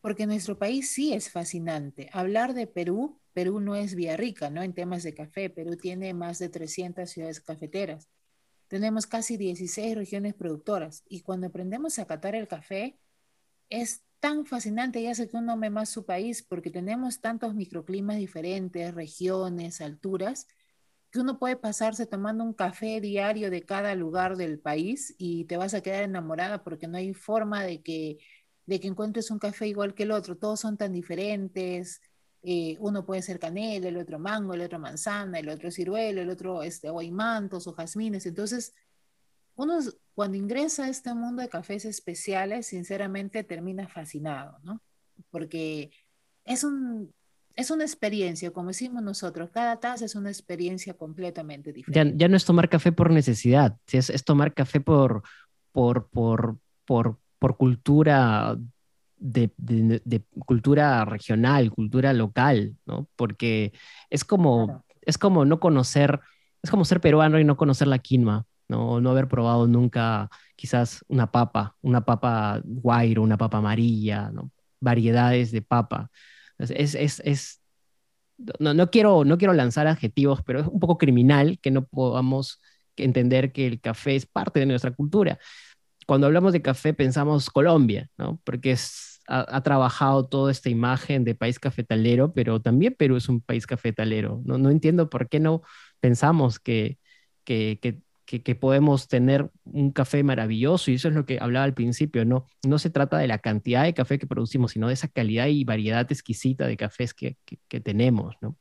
Porque 0.00 0.26
nuestro 0.26 0.58
país 0.58 0.90
sí 0.90 1.12
es 1.12 1.30
fascinante. 1.30 2.10
Hablar 2.12 2.54
de 2.54 2.66
Perú, 2.66 3.20
Perú 3.32 3.60
no 3.60 3.76
es 3.76 3.94
vía 3.94 4.16
rica, 4.16 4.50
¿no? 4.50 4.62
En 4.62 4.74
temas 4.74 5.02
de 5.04 5.14
café. 5.14 5.48
Perú 5.48 5.76
tiene 5.76 6.12
más 6.12 6.38
de 6.38 6.48
300 6.48 7.08
ciudades 7.08 7.40
cafeteras. 7.40 8.08
Tenemos 8.70 9.08
casi 9.08 9.36
16 9.36 9.96
regiones 9.96 10.32
productoras 10.32 11.02
y 11.08 11.22
cuando 11.22 11.48
aprendemos 11.48 11.98
a 11.98 12.06
catar 12.06 12.36
el 12.36 12.46
café, 12.46 13.00
es 13.68 14.04
tan 14.20 14.46
fascinante 14.46 15.00
y 15.00 15.08
hace 15.08 15.28
que 15.28 15.36
uno 15.36 15.54
ame 15.54 15.70
más 15.70 15.88
su 15.88 16.06
país 16.06 16.44
porque 16.44 16.70
tenemos 16.70 17.20
tantos 17.20 17.52
microclimas 17.52 18.18
diferentes, 18.18 18.94
regiones, 18.94 19.80
alturas, 19.80 20.46
que 21.10 21.18
uno 21.18 21.40
puede 21.40 21.56
pasarse 21.56 22.06
tomando 22.06 22.44
un 22.44 22.54
café 22.54 23.00
diario 23.00 23.50
de 23.50 23.64
cada 23.64 23.96
lugar 23.96 24.36
del 24.36 24.60
país 24.60 25.16
y 25.18 25.46
te 25.46 25.56
vas 25.56 25.74
a 25.74 25.80
quedar 25.80 26.04
enamorada 26.04 26.62
porque 26.62 26.86
no 26.86 26.96
hay 26.96 27.12
forma 27.12 27.64
de 27.64 27.82
que, 27.82 28.18
de 28.66 28.78
que 28.78 28.86
encuentres 28.86 29.32
un 29.32 29.40
café 29.40 29.66
igual 29.66 29.94
que 29.94 30.04
el 30.04 30.12
otro. 30.12 30.36
Todos 30.38 30.60
son 30.60 30.76
tan 30.76 30.92
diferentes. 30.92 32.00
Eh, 32.42 32.76
uno 32.80 33.04
puede 33.04 33.20
ser 33.20 33.38
canela, 33.38 33.88
el 33.88 33.98
otro 33.98 34.18
mango, 34.18 34.54
el 34.54 34.62
otro 34.62 34.78
manzana, 34.78 35.38
el 35.38 35.48
otro 35.48 35.70
ciruelo, 35.70 36.22
el 36.22 36.30
otro 36.30 36.62
este, 36.62 36.88
mantos 37.10 37.66
o 37.66 37.72
jazmines. 37.72 38.24
Entonces, 38.24 38.74
uno 39.56 39.78
cuando 40.14 40.38
ingresa 40.38 40.84
a 40.84 40.88
este 40.88 41.12
mundo 41.14 41.42
de 41.42 41.48
cafés 41.48 41.84
especiales, 41.84 42.66
sinceramente 42.66 43.44
termina 43.44 43.88
fascinado, 43.88 44.58
¿no? 44.62 44.80
Porque 45.30 45.90
es, 46.44 46.64
un, 46.64 47.12
es 47.56 47.70
una 47.70 47.84
experiencia, 47.84 48.50
como 48.52 48.68
decimos 48.68 49.02
nosotros, 49.02 49.50
cada 49.50 49.78
taza 49.78 50.06
es 50.06 50.14
una 50.14 50.30
experiencia 50.30 50.94
completamente 50.94 51.72
diferente. 51.72 52.16
Ya, 52.16 52.28
no 52.28 52.36
es 52.36 52.44
tomar 52.46 52.70
café 52.70 52.90
por 52.90 53.10
necesidad, 53.10 53.76
es, 53.92 54.08
es 54.08 54.24
tomar 54.24 54.54
café 54.54 54.80
por, 54.80 55.22
por, 55.72 56.08
por, 56.08 56.58
por, 56.86 57.18
por 57.38 57.56
cultura 57.58 58.56
de, 59.20 59.52
de, 59.56 60.22
cultura 60.46 61.04
regional, 61.04 61.70
cultura 61.70 62.12
local, 62.12 62.76
¿no? 62.86 63.08
Porque 63.16 63.72
es 64.08 64.24
como, 64.24 64.84
es 65.02 65.18
como 65.18 65.44
no 65.44 65.60
conocer, 65.60 66.20
es 66.62 66.70
como 66.70 66.84
ser 66.84 67.00
peruano 67.00 67.38
y 67.38 67.44
no 67.44 67.56
conocer 67.56 67.86
la 67.86 67.98
quinoa, 67.98 68.46
¿no? 68.68 69.00
No 69.00 69.10
haber 69.10 69.28
probado 69.28 69.66
nunca 69.68 70.30
quizás 70.56 71.04
una 71.08 71.30
papa, 71.30 71.76
una 71.82 72.04
papa 72.04 72.60
guairo, 72.64 73.22
una 73.22 73.36
papa 73.38 73.58
amarilla, 73.58 74.30
¿no? 74.32 74.50
Variedades 74.80 75.52
de 75.52 75.62
papa. 75.62 76.10
Es, 76.58 76.94
es, 76.94 77.20
es 77.24 77.60
no, 78.58 78.74
no, 78.74 78.90
quiero, 78.90 79.24
no 79.24 79.38
quiero 79.38 79.52
lanzar 79.52 79.86
adjetivos, 79.86 80.42
pero 80.44 80.60
es 80.60 80.66
un 80.66 80.80
poco 80.80 80.98
criminal 80.98 81.58
que 81.60 81.70
no 81.70 81.86
podamos 81.86 82.60
entender 82.96 83.52
que 83.52 83.66
el 83.66 83.80
café 83.80 84.16
es 84.16 84.26
parte 84.26 84.60
de 84.60 84.66
nuestra 84.66 84.92
cultura. 84.92 85.38
Cuando 86.06 86.26
hablamos 86.26 86.52
de 86.52 86.62
café 86.62 86.94
pensamos 86.94 87.50
Colombia, 87.50 88.08
¿no? 88.16 88.40
Porque 88.44 88.72
es, 88.72 89.09
ha, 89.30 89.62
trabajado 89.62 90.26
toda 90.26 90.50
esta 90.50 90.68
imagen 90.68 91.24
de 91.24 91.34
país 91.34 91.58
cafetalero, 91.58 92.32
pero 92.32 92.60
también 92.60 92.94
Perú 92.98 93.16
es 93.16 93.28
un 93.28 93.40
país 93.40 93.66
cafetalero. 93.66 94.42
No, 94.44 94.58
no 94.58 94.70
entiendo 94.70 95.08
por 95.08 95.28
qué 95.28 95.40
no 95.40 95.62
pensamos 96.00 96.58
que, 96.58 96.98
que, 97.44 97.78
que 97.80 98.02
que, 98.38 98.54
podemos 98.54 99.08
tener 99.08 99.50
un 99.64 99.90
café 99.90 100.22
maravilloso 100.22 100.90
y 100.90 100.94
eso 100.94 101.08
es 101.08 101.14
lo 101.14 101.26
que 101.26 101.38
hablaba 101.40 101.64
al 101.64 101.74
principio, 101.74 102.24
¿no? 102.24 102.46
No 102.62 102.78
se 102.78 102.90
trata 102.90 103.18
de 103.18 103.26
la 103.26 103.38
cantidad 103.38 103.82
de 103.82 103.94
café 103.94 104.18
que 104.18 104.26
producimos, 104.26 104.72
sino 104.72 104.86
de 104.86 104.94
esa 104.94 105.08
calidad 105.08 105.46
y 105.46 105.64
variedad 105.64 106.06
exquisita 106.10 106.66
de 106.66 106.76
cafés 106.76 107.12
que, 107.12 107.36
que, 107.44 107.80
tenemos, 107.80 108.36
¿no? 108.40 108.56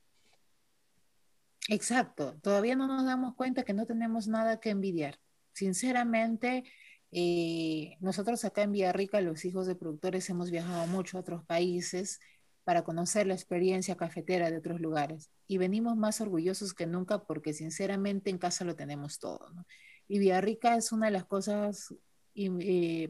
Exacto, 1.68 2.40
todavía 2.42 2.76
no 2.76 2.88
nos 2.88 3.06
damos 3.06 3.36
cuenta 3.36 3.64
que 3.64 3.74
no 3.74 3.86
tenemos 3.86 4.28
nada 4.28 4.60
que 4.60 4.72
envidiar. 4.72 5.20
Sinceramente, 5.54 6.64
eh, 7.12 7.98
nosotros 8.00 8.46
acá 8.46 8.64
en 8.64 8.72
Villarrica, 8.72 9.22
los 9.22 9.46
hijos 9.46 9.68
de 9.68 9.76
productores, 9.76 10.30
hemos 10.30 10.52
viajado 10.52 10.86
mucho 10.88 11.18
a 11.18 11.22
otros 11.22 11.44
países 11.46 12.20
para 12.64 12.84
conocer 12.84 13.26
la 13.26 13.34
experiencia 13.34 13.96
cafetera 13.96 14.52
de 14.52 14.58
otros 14.58 14.80
lugares. 14.80 15.32
Y 15.48 15.58
venimos 15.58 15.98
más 15.98 16.22
orgullosos 16.22 16.74
que 16.74 16.86
nunca 16.86 17.24
porque 17.24 17.54
sinceramente 17.54 18.30
en 18.30 18.38
casa 18.38 18.64
lo 18.64 18.76
tenemos 18.76 19.20
todo. 19.20 19.50
¿no? 19.52 19.66
Y 20.08 20.20
Villarrica 20.20 20.76
es 20.76 20.92
una 20.92 21.08
de 21.08 21.14
las 21.14 21.26
cosas 21.26 21.94
eh, 22.36 23.10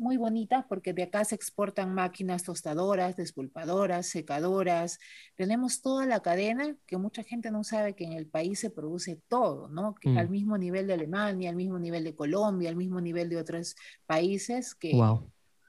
muy 0.00 0.16
bonitas 0.16 0.64
porque 0.68 0.92
de 0.92 1.04
acá 1.04 1.24
se 1.24 1.34
exportan 1.34 1.94
máquinas 1.94 2.42
tostadoras, 2.42 3.16
despulpadoras, 3.16 4.06
secadoras. 4.06 4.98
Tenemos 5.36 5.82
toda 5.82 6.06
la 6.06 6.20
cadena 6.20 6.76
que 6.86 6.96
mucha 6.96 7.22
gente 7.22 7.50
no 7.50 7.62
sabe 7.62 7.94
que 7.94 8.04
en 8.04 8.14
el 8.14 8.26
país 8.26 8.58
se 8.58 8.70
produce 8.70 9.20
todo, 9.28 9.68
¿no? 9.68 9.94
Que 9.94 10.08
Al 10.18 10.28
mm. 10.28 10.32
mismo 10.32 10.58
nivel 10.58 10.86
de 10.86 10.94
Alemania, 10.94 11.50
al 11.50 11.56
mismo 11.56 11.78
nivel 11.78 12.02
de 12.02 12.14
Colombia, 12.14 12.70
al 12.70 12.76
mismo 12.76 13.00
nivel 13.00 13.28
de 13.28 13.36
otros 13.36 13.76
países 14.06 14.74
que, 14.74 14.98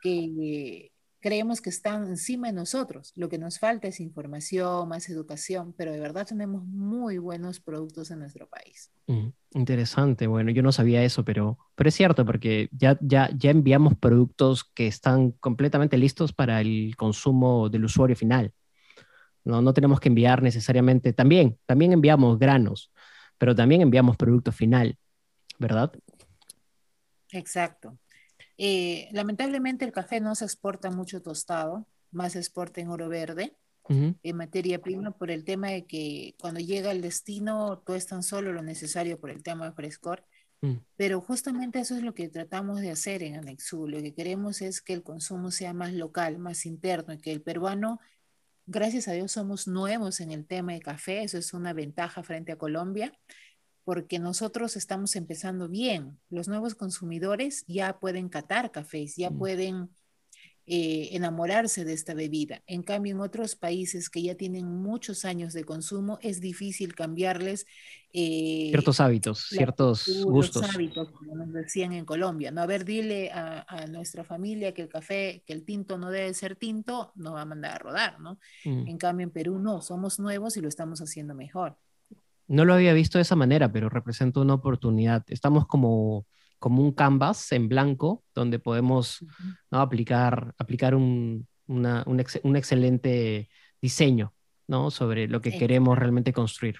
que 0.01 0.91
creemos 1.21 1.61
que 1.61 1.69
están 1.69 2.07
encima 2.07 2.47
de 2.47 2.53
nosotros. 2.53 3.13
Lo 3.15 3.29
que 3.29 3.37
nos 3.37 3.59
falta 3.59 3.87
es 3.87 3.99
información, 3.99 4.89
más 4.89 5.07
educación, 5.07 5.73
pero 5.77 5.93
de 5.93 5.99
verdad 5.99 6.25
tenemos 6.27 6.65
muy 6.65 7.19
buenos 7.19 7.59
productos 7.59 8.09
en 8.11 8.19
nuestro 8.19 8.47
país. 8.47 8.91
Mm, 9.07 9.27
interesante, 9.51 10.25
bueno, 10.27 10.51
yo 10.51 10.63
no 10.63 10.71
sabía 10.71 11.03
eso, 11.03 11.23
pero, 11.23 11.59
pero 11.75 11.89
es 11.89 11.95
cierto, 11.95 12.25
porque 12.25 12.69
ya, 12.71 12.97
ya, 13.01 13.29
ya 13.37 13.51
enviamos 13.51 13.95
productos 13.95 14.63
que 14.63 14.87
están 14.87 15.31
completamente 15.31 15.97
listos 15.97 16.33
para 16.33 16.59
el 16.59 16.95
consumo 16.97 17.69
del 17.69 17.85
usuario 17.85 18.15
final. 18.15 18.51
No, 19.43 19.61
no 19.61 19.73
tenemos 19.73 19.99
que 19.99 20.09
enviar 20.09 20.41
necesariamente, 20.41 21.13
también, 21.13 21.57
también 21.67 21.93
enviamos 21.93 22.39
granos, 22.39 22.91
pero 23.37 23.55
también 23.55 23.81
enviamos 23.81 24.17
producto 24.17 24.51
final, 24.51 24.97
¿verdad? 25.59 25.91
Exacto. 27.31 27.97
Eh, 28.63 29.09
lamentablemente 29.11 29.85
el 29.85 29.91
café 29.91 30.19
no 30.19 30.35
se 30.35 30.45
exporta 30.45 30.91
mucho 30.91 31.19
tostado, 31.23 31.87
más 32.11 32.33
se 32.33 32.37
exporta 32.37 32.79
en 32.79 32.89
oro 32.89 33.09
verde, 33.09 33.57
en 33.89 34.37
materia 34.37 34.79
prima, 34.79 35.17
por 35.17 35.31
el 35.31 35.43
tema 35.43 35.69
de 35.69 35.87
que 35.87 36.35
cuando 36.39 36.59
llega 36.59 36.91
al 36.91 37.01
destino 37.01 37.83
tan 38.07 38.21
solo 38.21 38.53
lo 38.53 38.61
necesario 38.61 39.19
por 39.19 39.31
el 39.31 39.41
tema 39.41 39.65
de 39.65 39.71
frescor. 39.73 40.23
Mm. 40.61 40.75
Pero 40.95 41.21
justamente 41.21 41.79
eso 41.79 41.95
es 41.95 42.03
lo 42.03 42.13
que 42.13 42.29
tratamos 42.29 42.81
de 42.81 42.91
hacer 42.91 43.23
en 43.23 43.35
Anexu. 43.35 43.87
Lo 43.87 43.99
que 43.99 44.13
queremos 44.13 44.61
es 44.61 44.79
que 44.79 44.93
el 44.93 45.01
consumo 45.01 45.49
sea 45.49 45.73
más 45.73 45.93
local, 45.93 46.37
más 46.37 46.67
interno, 46.67 47.13
y 47.13 47.17
que 47.17 47.31
el 47.31 47.41
peruano, 47.41 47.99
gracias 48.67 49.07
a 49.07 49.13
Dios, 49.13 49.31
somos 49.31 49.67
nuevos 49.67 50.19
en 50.19 50.29
el 50.29 50.45
tema 50.45 50.73
de 50.73 50.81
café. 50.81 51.23
Eso 51.23 51.39
es 51.39 51.51
una 51.53 51.73
ventaja 51.73 52.21
frente 52.21 52.51
a 52.51 52.57
Colombia 52.57 53.11
porque 53.83 54.19
nosotros 54.19 54.77
estamos 54.77 55.15
empezando 55.15 55.67
bien. 55.67 56.19
Los 56.29 56.47
nuevos 56.47 56.75
consumidores 56.75 57.63
ya 57.67 57.99
pueden 57.99 58.29
catar 58.29 58.71
cafés, 58.71 59.15
ya 59.15 59.29
mm. 59.29 59.37
pueden 59.37 59.89
eh, 60.67 61.09
enamorarse 61.15 61.83
de 61.83 61.93
esta 61.93 62.13
bebida. 62.13 62.61
En 62.67 62.83
cambio, 62.83 63.13
en 63.13 63.19
otros 63.19 63.55
países 63.55 64.11
que 64.11 64.21
ya 64.21 64.35
tienen 64.35 64.67
muchos 64.67 65.25
años 65.25 65.53
de 65.53 65.63
consumo, 65.63 66.19
es 66.21 66.39
difícil 66.39 66.93
cambiarles 66.93 67.65
eh, 68.13 68.67
ciertos 68.69 68.99
hábitos, 68.99 69.47
ciertos 69.49 70.23
gustos. 70.23 70.63
hábitos, 70.63 71.11
como 71.11 71.35
nos 71.35 71.51
decían 71.51 71.93
en 71.93 72.05
Colombia. 72.05 72.51
No, 72.51 72.61
a 72.61 72.67
ver, 72.67 72.85
dile 72.85 73.31
a, 73.31 73.87
nuestra 73.89 74.23
familia 74.23 74.73
que 74.73 74.83
el 74.83 74.87
café, 74.87 75.43
que 75.47 75.53
el 75.53 75.65
tinto 75.65 75.97
no 75.97 76.11
debe 76.11 76.33
ser 76.35 76.55
tinto, 76.55 77.11
no 77.15 77.33
va 77.33 77.41
a 77.41 77.45
mandar 77.45 77.73
a 77.73 77.79
rodar, 77.79 78.19
¿no? 78.19 78.37
Mm. 78.63 78.87
En 78.87 78.97
cambio, 78.99 79.23
en 79.23 79.31
Perú 79.31 79.57
no, 79.57 79.81
somos 79.81 80.19
nuevos 80.19 80.55
y 80.57 80.61
lo 80.61 80.69
estamos 80.69 81.01
haciendo 81.01 81.33
mejor. 81.33 81.75
No 82.51 82.65
lo 82.65 82.73
había 82.73 82.91
visto 82.91 83.17
de 83.17 83.21
esa 83.21 83.37
manera, 83.37 83.71
pero 83.71 83.87
representa 83.87 84.41
una 84.41 84.55
oportunidad. 84.55 85.23
Estamos 85.27 85.65
como, 85.67 86.27
como 86.59 86.83
un 86.83 86.91
canvas 86.91 87.49
en 87.53 87.69
blanco 87.69 88.25
donde 88.35 88.59
podemos 88.59 89.25
¿no? 89.71 89.79
aplicar, 89.79 90.53
aplicar 90.57 90.93
un, 90.93 91.47
un, 91.65 92.55
excelente 92.57 93.49
diseño 93.81 94.33
¿no? 94.67 94.91
sobre 94.91 95.29
lo 95.29 95.39
que 95.39 95.57
queremos 95.57 95.97
realmente 95.97 96.33
construir. 96.33 96.75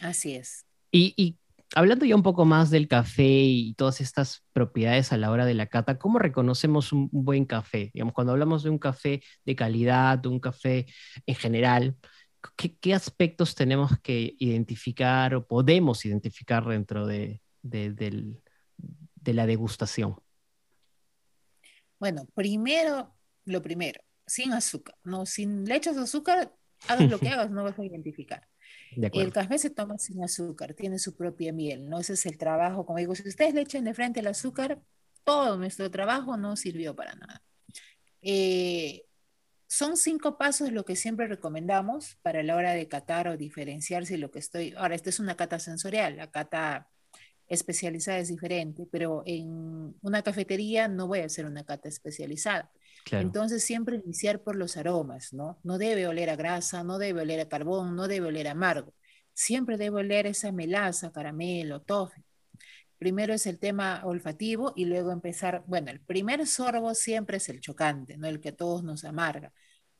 Así 0.00 0.34
es. 0.34 0.66
Y, 0.90 1.14
y, 1.16 1.38
hablando 1.74 2.04
ya 2.04 2.16
un 2.16 2.22
poco 2.24 2.44
más 2.44 2.70
del 2.70 2.88
café 2.88 3.28
y 3.28 3.74
todas 3.74 4.00
estas 4.00 4.44
propiedades 4.52 5.12
a 5.12 5.16
la 5.16 5.30
hora 5.30 5.46
de 5.46 5.54
la 5.54 5.66
cata, 5.66 5.98
¿cómo 5.98 6.18
reconocemos 6.18 6.92
un, 6.92 7.08
buen 7.12 7.44
café? 7.44 7.90
Digamos, 7.94 8.14
cuando 8.14 8.32
hablamos 8.32 8.62
de 8.62 8.70
un 8.70 8.78
café 8.78 9.22
de 9.44 9.56
calidad, 9.56 10.18
de 10.18 10.28
un 10.28 10.40
café 10.40 10.86
en 11.26 11.34
general, 11.34 11.96
¿qué, 12.56 12.94
aspectos 12.94 13.54
tenemos 13.54 13.98
que 14.00 14.34
identificar 14.38 15.34
o 15.34 15.46
podemos 15.46 16.04
identificar 16.04 16.64
dentro 16.66 17.06
de, 17.06 17.40
la 19.24 19.46
degustación? 19.46 20.16
Bueno, 21.98 22.26
primero, 22.34 23.14
lo 23.44 23.60
primero, 23.62 24.00
sin 24.26 24.52
azúcar, 24.52 24.96
¿no? 25.04 25.26
Sin 25.26 25.64
le 25.64 25.76
echas 25.76 25.96
azúcar, 25.96 26.54
hagas 26.86 27.10
lo 27.10 27.18
que 27.18 27.28
hagas, 27.28 27.50
no 27.50 27.64
vas 27.64 27.78
a 27.78 27.84
identificar. 27.84 28.48
El 28.90 29.32
café 29.32 29.58
se 29.58 29.70
toma 29.70 29.98
sin 29.98 30.22
azúcar, 30.22 30.74
tiene 30.74 30.98
su 30.98 31.16
propia 31.16 31.52
miel, 31.52 31.88
¿no? 31.88 32.00
Ese 32.00 32.14
es 32.14 32.26
el 32.26 32.38
trabajo, 32.38 32.86
como 32.86 32.98
digo, 32.98 33.14
si 33.14 33.28
ustedes 33.28 33.54
le 33.54 33.62
echan 33.62 33.84
de 33.84 33.94
frente 33.94 34.20
el 34.20 34.26
azúcar, 34.26 34.80
todo 35.24 35.58
nuestro 35.58 35.90
trabajo 35.90 36.36
no 36.36 36.56
sirvió 36.56 36.94
para 36.96 37.14
nada. 37.14 37.42
Eh, 38.22 39.07
son 39.68 39.96
cinco 39.98 40.38
pasos 40.38 40.72
lo 40.72 40.84
que 40.84 40.96
siempre 40.96 41.28
recomendamos 41.28 42.16
para 42.22 42.42
la 42.42 42.56
hora 42.56 42.72
de 42.72 42.88
catar 42.88 43.28
o 43.28 43.36
diferenciarse 43.36 44.16
lo 44.16 44.30
que 44.30 44.38
estoy. 44.38 44.74
Ahora, 44.76 44.94
esta 44.94 45.10
es 45.10 45.20
una 45.20 45.36
cata 45.36 45.58
sensorial, 45.58 46.16
la 46.16 46.30
cata 46.30 46.88
especializada 47.46 48.18
es 48.18 48.28
diferente, 48.28 48.88
pero 48.90 49.22
en 49.26 49.94
una 50.00 50.22
cafetería 50.22 50.88
no 50.88 51.06
voy 51.06 51.20
a 51.20 51.26
hacer 51.26 51.44
una 51.46 51.64
cata 51.64 51.88
especializada. 51.88 52.70
Entonces, 53.10 53.62
siempre 53.64 53.96
iniciar 53.96 54.42
por 54.42 54.56
los 54.56 54.76
aromas, 54.76 55.32
¿no? 55.32 55.58
No 55.62 55.78
debe 55.78 56.06
oler 56.06 56.30
a 56.30 56.36
grasa, 56.36 56.82
no 56.82 56.98
debe 56.98 57.22
oler 57.22 57.40
a 57.40 57.48
carbón, 57.48 57.94
no 57.94 58.08
debe 58.08 58.26
oler 58.26 58.48
a 58.48 58.52
amargo. 58.52 58.94
Siempre 59.32 59.76
debe 59.76 59.96
oler 59.98 60.26
esa 60.26 60.50
melaza, 60.52 61.12
caramelo, 61.12 61.80
tofe. 61.82 62.24
Primero 62.98 63.32
es 63.32 63.46
el 63.46 63.58
tema 63.58 64.02
olfativo 64.04 64.72
y 64.76 64.84
luego 64.84 65.12
empezar, 65.12 65.62
bueno, 65.66 65.90
el 65.90 66.00
primer 66.00 66.46
sorbo 66.46 66.94
siempre 66.94 67.36
es 67.36 67.48
el 67.48 67.60
chocante, 67.60 68.16
¿no? 68.18 68.26
El 68.26 68.40
que 68.40 68.50
a 68.50 68.56
todos 68.56 68.82
nos 68.82 69.04
amarga, 69.04 69.52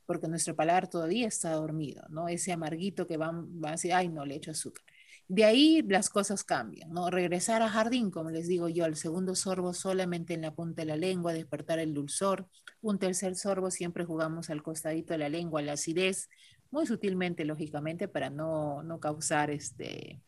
porque 0.05 0.27
nuestro 0.27 0.55
paladar 0.55 0.89
todavía 0.89 1.27
está 1.27 1.53
dormido, 1.53 2.03
¿no? 2.09 2.27
Ese 2.27 2.51
amarguito 2.51 3.07
que 3.07 3.17
va, 3.17 3.31
va 3.31 3.69
a 3.69 3.71
decir, 3.73 3.93
ay, 3.93 4.09
no, 4.09 4.25
le 4.25 4.35
echo 4.35 4.51
azúcar. 4.51 4.83
De 5.29 5.45
ahí 5.45 5.83
las 5.87 6.09
cosas 6.09 6.43
cambian, 6.43 6.91
¿no? 6.91 7.09
Regresar 7.11 7.61
a 7.61 7.69
jardín, 7.69 8.09
como 8.09 8.31
les 8.31 8.47
digo 8.47 8.67
yo, 8.67 8.83
al 8.83 8.95
segundo 8.95 9.35
sorbo 9.35 9.73
solamente 9.73 10.33
en 10.33 10.41
la 10.41 10.55
punta 10.55 10.81
de 10.81 10.87
la 10.87 10.97
lengua, 10.97 11.33
despertar 11.33 11.79
el 11.79 11.93
dulzor. 11.93 12.49
Un 12.81 12.97
tercer 12.97 13.35
sorbo 13.35 13.69
siempre 13.69 14.05
jugamos 14.05 14.49
al 14.49 14.63
costadito 14.63 15.13
de 15.13 15.19
la 15.19 15.29
lengua, 15.29 15.61
la 15.61 15.73
acidez, 15.73 16.29
muy 16.71 16.87
sutilmente, 16.87 17.45
lógicamente, 17.45 18.07
para 18.07 18.29
no, 18.29 18.81
no 18.83 18.99
causar 18.99 19.51
este, 19.51 20.19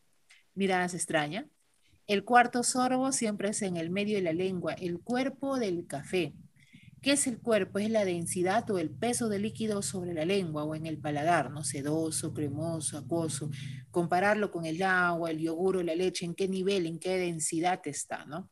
miradas 0.54 0.94
extrañas. 0.94 1.46
El 2.06 2.24
cuarto 2.24 2.62
sorbo 2.62 3.12
siempre 3.12 3.50
es 3.50 3.62
en 3.62 3.76
el 3.76 3.90
medio 3.90 4.16
de 4.16 4.22
la 4.22 4.32
lengua, 4.32 4.74
el 4.74 5.00
cuerpo 5.00 5.58
del 5.58 5.86
café. 5.86 6.34
¿Qué 7.02 7.12
es 7.12 7.26
el 7.26 7.40
cuerpo? 7.40 7.80
Es 7.80 7.90
la 7.90 8.04
densidad 8.04 8.70
o 8.70 8.78
el 8.78 8.88
peso 8.88 9.28
del 9.28 9.42
líquido 9.42 9.82
sobre 9.82 10.14
la 10.14 10.24
lengua 10.24 10.62
o 10.62 10.76
en 10.76 10.86
el 10.86 10.98
paladar, 10.98 11.50
¿no? 11.50 11.64
Sedoso, 11.64 12.32
cremoso, 12.32 12.96
acuoso. 12.96 13.50
Compararlo 13.90 14.52
con 14.52 14.66
el 14.66 14.80
agua, 14.82 15.32
el 15.32 15.40
yogur 15.40 15.78
o 15.78 15.82
la 15.82 15.96
leche, 15.96 16.24
en 16.24 16.36
qué 16.36 16.46
nivel, 16.46 16.86
en 16.86 17.00
qué 17.00 17.18
densidad 17.18 17.80
está, 17.86 18.24
¿no? 18.26 18.48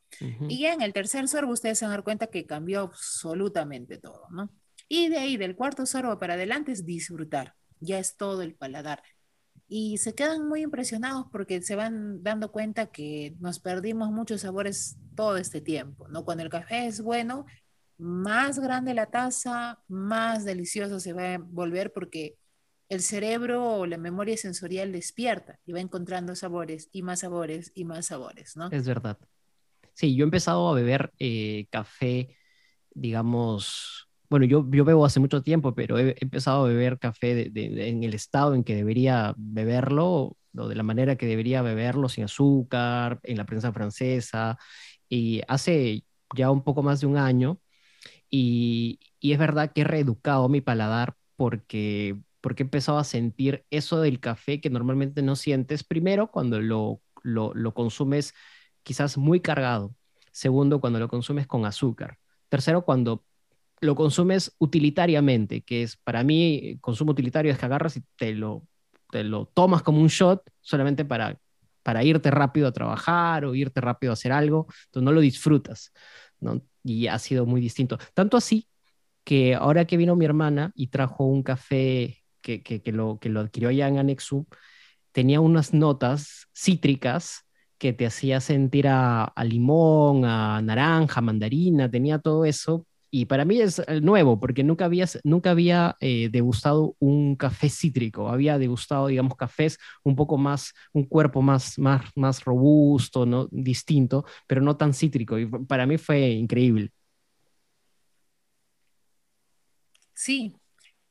Y 0.49 0.65
en 0.65 0.81
el 0.81 0.91
tercer 0.91 1.29
sorbo 1.29 1.53
ustedes 1.53 1.79
se 1.79 1.85
van 1.85 1.93
a 1.93 1.95
dar 1.95 2.03
cuenta 2.03 2.27
que 2.27 2.45
cambió 2.45 2.81
absolutamente 2.81 3.97
todo, 3.97 4.27
¿no? 4.31 4.49
Y 4.89 5.07
de 5.07 5.19
ahí, 5.19 5.37
del 5.37 5.55
cuarto 5.55 5.85
sorbo 5.85 6.19
para 6.19 6.33
adelante 6.33 6.73
es 6.73 6.85
disfrutar. 6.85 7.55
Ya 7.79 7.99
es 7.99 8.17
todo 8.17 8.41
el 8.41 8.53
paladar. 8.53 9.01
Y 9.73 9.99
se 9.99 10.13
quedan 10.13 10.49
muy 10.49 10.63
impresionados 10.63 11.27
porque 11.31 11.61
se 11.61 11.77
van 11.77 12.21
dando 12.23 12.51
cuenta 12.51 12.87
que 12.87 13.37
nos 13.39 13.61
perdimos 13.61 14.11
muchos 14.11 14.41
sabores 14.41 14.97
todo 15.15 15.37
este 15.37 15.61
tiempo, 15.61 16.09
¿no? 16.09 16.25
Cuando 16.25 16.43
el 16.43 16.49
café 16.49 16.87
es 16.87 16.99
bueno, 17.01 17.45
más 17.97 18.59
grande 18.59 18.93
la 18.93 19.05
taza, 19.05 19.79
más 19.87 20.43
delicioso 20.43 20.99
se 20.99 21.13
va 21.13 21.35
a 21.35 21.37
volver 21.37 21.93
porque 21.93 22.35
el 22.89 22.99
cerebro 22.99 23.63
o 23.63 23.85
la 23.85 23.97
memoria 23.97 24.35
sensorial 24.35 24.91
despierta 24.91 25.57
y 25.65 25.71
va 25.71 25.79
encontrando 25.79 26.35
sabores 26.35 26.89
y 26.91 27.01
más 27.01 27.21
sabores 27.21 27.71
y 27.73 27.85
más 27.85 28.07
sabores, 28.07 28.57
¿no? 28.57 28.69
Es 28.71 28.85
verdad. 28.85 29.17
Sí, 29.93 30.13
yo 30.17 30.23
he 30.23 30.25
empezado 30.25 30.67
a 30.67 30.73
beber 30.73 31.13
eh, 31.17 31.67
café, 31.69 32.35
digamos, 32.89 34.10
bueno, 34.31 34.45
yo, 34.47 34.65
yo 34.71 34.85
bebo 34.85 35.05
hace 35.05 35.19
mucho 35.19 35.43
tiempo, 35.43 35.75
pero 35.75 35.99
he, 35.99 36.15
empezado 36.19 36.65
a 36.65 36.69
beber 36.69 36.99
café 36.99 37.51
en 37.53 38.03
el 38.03 38.13
estado 38.15 38.55
en 38.55 38.63
que 38.63 38.75
debería 38.75 39.35
beberlo, 39.37 40.37
o 40.57 40.67
de 40.67 40.75
la 40.75 40.83
manera 40.83 41.17
que 41.17 41.27
debería 41.27 41.61
beberlo, 41.61 42.09
sin 42.09 42.23
azúcar, 42.23 43.19
en 43.23 43.37
la 43.37 43.45
prensa 43.45 43.73
francesa, 43.73 44.57
y 45.09 45.41
hace 45.47 46.05
ya 46.35 46.49
un 46.51 46.63
poco 46.63 46.83
más 46.83 47.01
de 47.01 47.07
un 47.07 47.17
año 47.17 47.59
y, 48.31 48.99
es 49.21 49.37
verdad 49.37 49.71
que 49.73 49.81
he 49.81 49.83
reeducado 49.83 50.49
mi 50.49 50.61
paladar 50.61 51.15
porque, 51.35 52.17
porque 52.41 52.63
he 52.63 52.65
empezado 52.65 52.97
a 52.97 53.03
sentir 53.03 53.65
eso 53.69 54.01
del 54.01 54.19
café 54.19 54.61
que 54.61 54.69
normalmente 54.69 55.21
no 55.21 55.35
sientes. 55.35 55.83
Primero, 55.83 56.31
cuando 56.31 56.59
lo, 56.61 57.01
lo, 57.23 57.73
consumes 57.73 58.33
quizás 58.83 59.17
muy 59.17 59.41
cargado. 59.41 59.95
Segundo, 60.31 60.79
cuando 60.81 60.99
lo 60.99 61.09
consumes 61.09 61.47
con 61.47 61.65
azúcar. 61.65 62.17
Tercero, 62.49 62.83
cuando 62.85 63.25
lo 63.81 63.95
consumes 63.95 64.55
utilitariamente, 64.59 65.61
que 65.61 65.83
es 65.83 65.97
para 65.97 66.23
mí, 66.23 66.77
consumo 66.81 67.11
utilitario 67.11 67.51
es 67.51 67.57
que 67.57 67.65
agarras 67.65 67.97
y 67.97 68.03
te 68.15 68.33
lo, 68.33 68.63
te 69.11 69.23
lo 69.23 69.47
tomas 69.47 69.83
como 69.83 69.99
un 69.99 70.07
shot 70.07 70.43
solamente 70.61 71.03
para, 71.03 71.37
para 71.83 72.03
irte 72.03 72.31
rápido 72.31 72.67
a 72.67 72.71
trabajar 72.71 73.45
o 73.45 73.55
irte 73.55 73.81
rápido 73.81 74.11
a 74.11 74.13
hacer 74.13 74.31
algo, 74.31 74.67
entonces 74.85 75.03
no 75.03 75.11
lo 75.11 75.21
disfrutas. 75.21 75.91
¿no? 76.39 76.61
y 76.83 77.07
ha 77.07 77.19
sido 77.19 77.45
muy 77.45 77.61
distinto. 77.61 77.97
Tanto 78.13 78.37
así 78.37 78.67
que 79.23 79.55
ahora 79.55 79.85
que 79.85 79.97
vino 79.97 80.15
mi 80.15 80.25
hermana 80.25 80.71
y 80.75 80.87
trajo 80.87 81.25
un 81.25 81.43
café 81.43 82.23
que, 82.41 82.63
que, 82.63 82.81
lo, 82.91 83.19
que 83.19 83.29
lo 83.29 83.41
adquirió 83.41 83.69
allá 83.69 83.87
en 83.87 83.99
Anexu, 83.99 84.47
tenía 85.11 85.39
unas 85.41 85.73
notas 85.73 86.47
cítricas 86.53 87.45
que 87.77 87.93
te 87.93 88.05
hacía 88.05 88.39
sentir 88.41 88.87
a, 88.87 89.25
a 89.25 89.43
limón, 89.43 90.25
a 90.25 90.61
naranja, 90.61 91.21
mandarina, 91.21 91.89
tenía 91.89 92.19
todo 92.19 92.45
eso 92.45 92.85
y 93.13 93.25
para 93.25 93.43
mí 93.43 93.59
es 93.59 93.79
eh, 93.79 93.99
nuevo, 93.99 94.39
porque 94.39 94.63
nunca 94.63 94.85
había, 94.85 95.05
nunca 95.25 95.51
había 95.51 95.97
eh, 95.99 96.29
degustado 96.31 96.95
un 96.99 97.35
café 97.35 97.69
cítrico, 97.69 98.29
había 98.29 98.57
degustado, 98.57 99.07
digamos, 99.07 99.35
cafés 99.35 99.77
un 100.03 100.15
poco 100.15 100.37
más, 100.37 100.73
un 100.93 101.03
cuerpo 101.03 101.41
más, 101.41 101.77
más, 101.77 102.05
más 102.15 102.43
robusto, 102.45 103.25
¿no? 103.25 103.49
distinto, 103.51 104.25
pero 104.47 104.61
no 104.61 104.77
tan 104.77 104.93
cítrico. 104.93 105.37
Y 105.37 105.45
para 105.45 105.85
mí 105.85 105.97
fue 105.97 106.29
increíble. 106.29 106.91
Sí, 110.13 110.55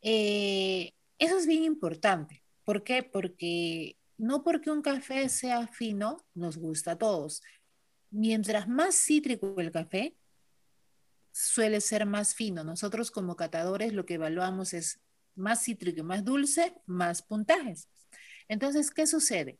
eh, 0.01 0.93
eso 1.19 1.37
es 1.37 1.47
bien 1.47 1.65
importante. 1.65 2.43
¿Por 2.65 2.83
qué? 2.83 3.03
Porque 3.03 3.97
no 4.17 4.43
porque 4.43 4.71
un 4.71 4.81
café 4.81 5.29
sea 5.29 5.67
fino, 5.67 6.17
nos 6.35 6.57
gusta 6.57 6.93
a 6.93 6.99
todos. 6.99 7.43
Mientras 8.11 8.69
más 8.69 8.95
cítrico 8.95 9.55
el 9.59 9.71
café, 9.71 10.17
suele 11.33 11.81
ser 11.81 12.07
más 12.07 12.35
fino. 12.35 12.65
Nosotros 12.65 13.11
como 13.11 13.37
catadores 13.37 13.93
lo 13.93 14.07
que 14.07 14.15
evaluamos 14.15 14.75
es 14.75 15.01
más 15.35 15.65
cítrico 15.65 16.01
y 16.01 16.03
más 16.03 16.25
dulce, 16.25 16.75
más 16.87 17.23
puntajes. 17.23 17.89
Entonces, 18.49 18.91
¿qué 18.91 19.07
sucede? 19.07 19.59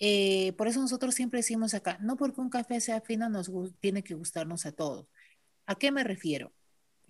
Eh, 0.00 0.52
por 0.52 0.68
eso 0.68 0.80
nosotros 0.80 1.14
siempre 1.14 1.38
decimos 1.38 1.74
acá, 1.74 1.98
no 2.00 2.16
porque 2.16 2.40
un 2.40 2.50
café 2.50 2.80
sea 2.80 3.00
fino 3.00 3.28
nos 3.28 3.50
tiene 3.80 4.04
que 4.04 4.14
gustarnos 4.14 4.64
a 4.66 4.72
todos. 4.72 5.06
¿A 5.66 5.74
qué 5.74 5.90
me 5.90 6.04
refiero? 6.04 6.52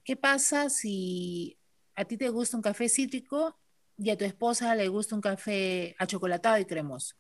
¿Qué 0.05 0.17
pasa 0.17 0.71
si 0.71 1.59
a 1.95 2.05
ti 2.05 2.17
te 2.17 2.31
gusta 2.31 2.57
un 2.57 2.63
café 2.63 2.89
cítrico 2.89 3.59
y 3.99 4.11
a 4.11 4.17
tu 4.17 4.25
esposa 4.25 4.75
le 4.75 4.89
gusta 4.89 5.15
un 5.15 5.21
café 5.21 5.95
achocolatado 5.99 6.59
y 6.59 6.65
cremoso? 6.65 7.15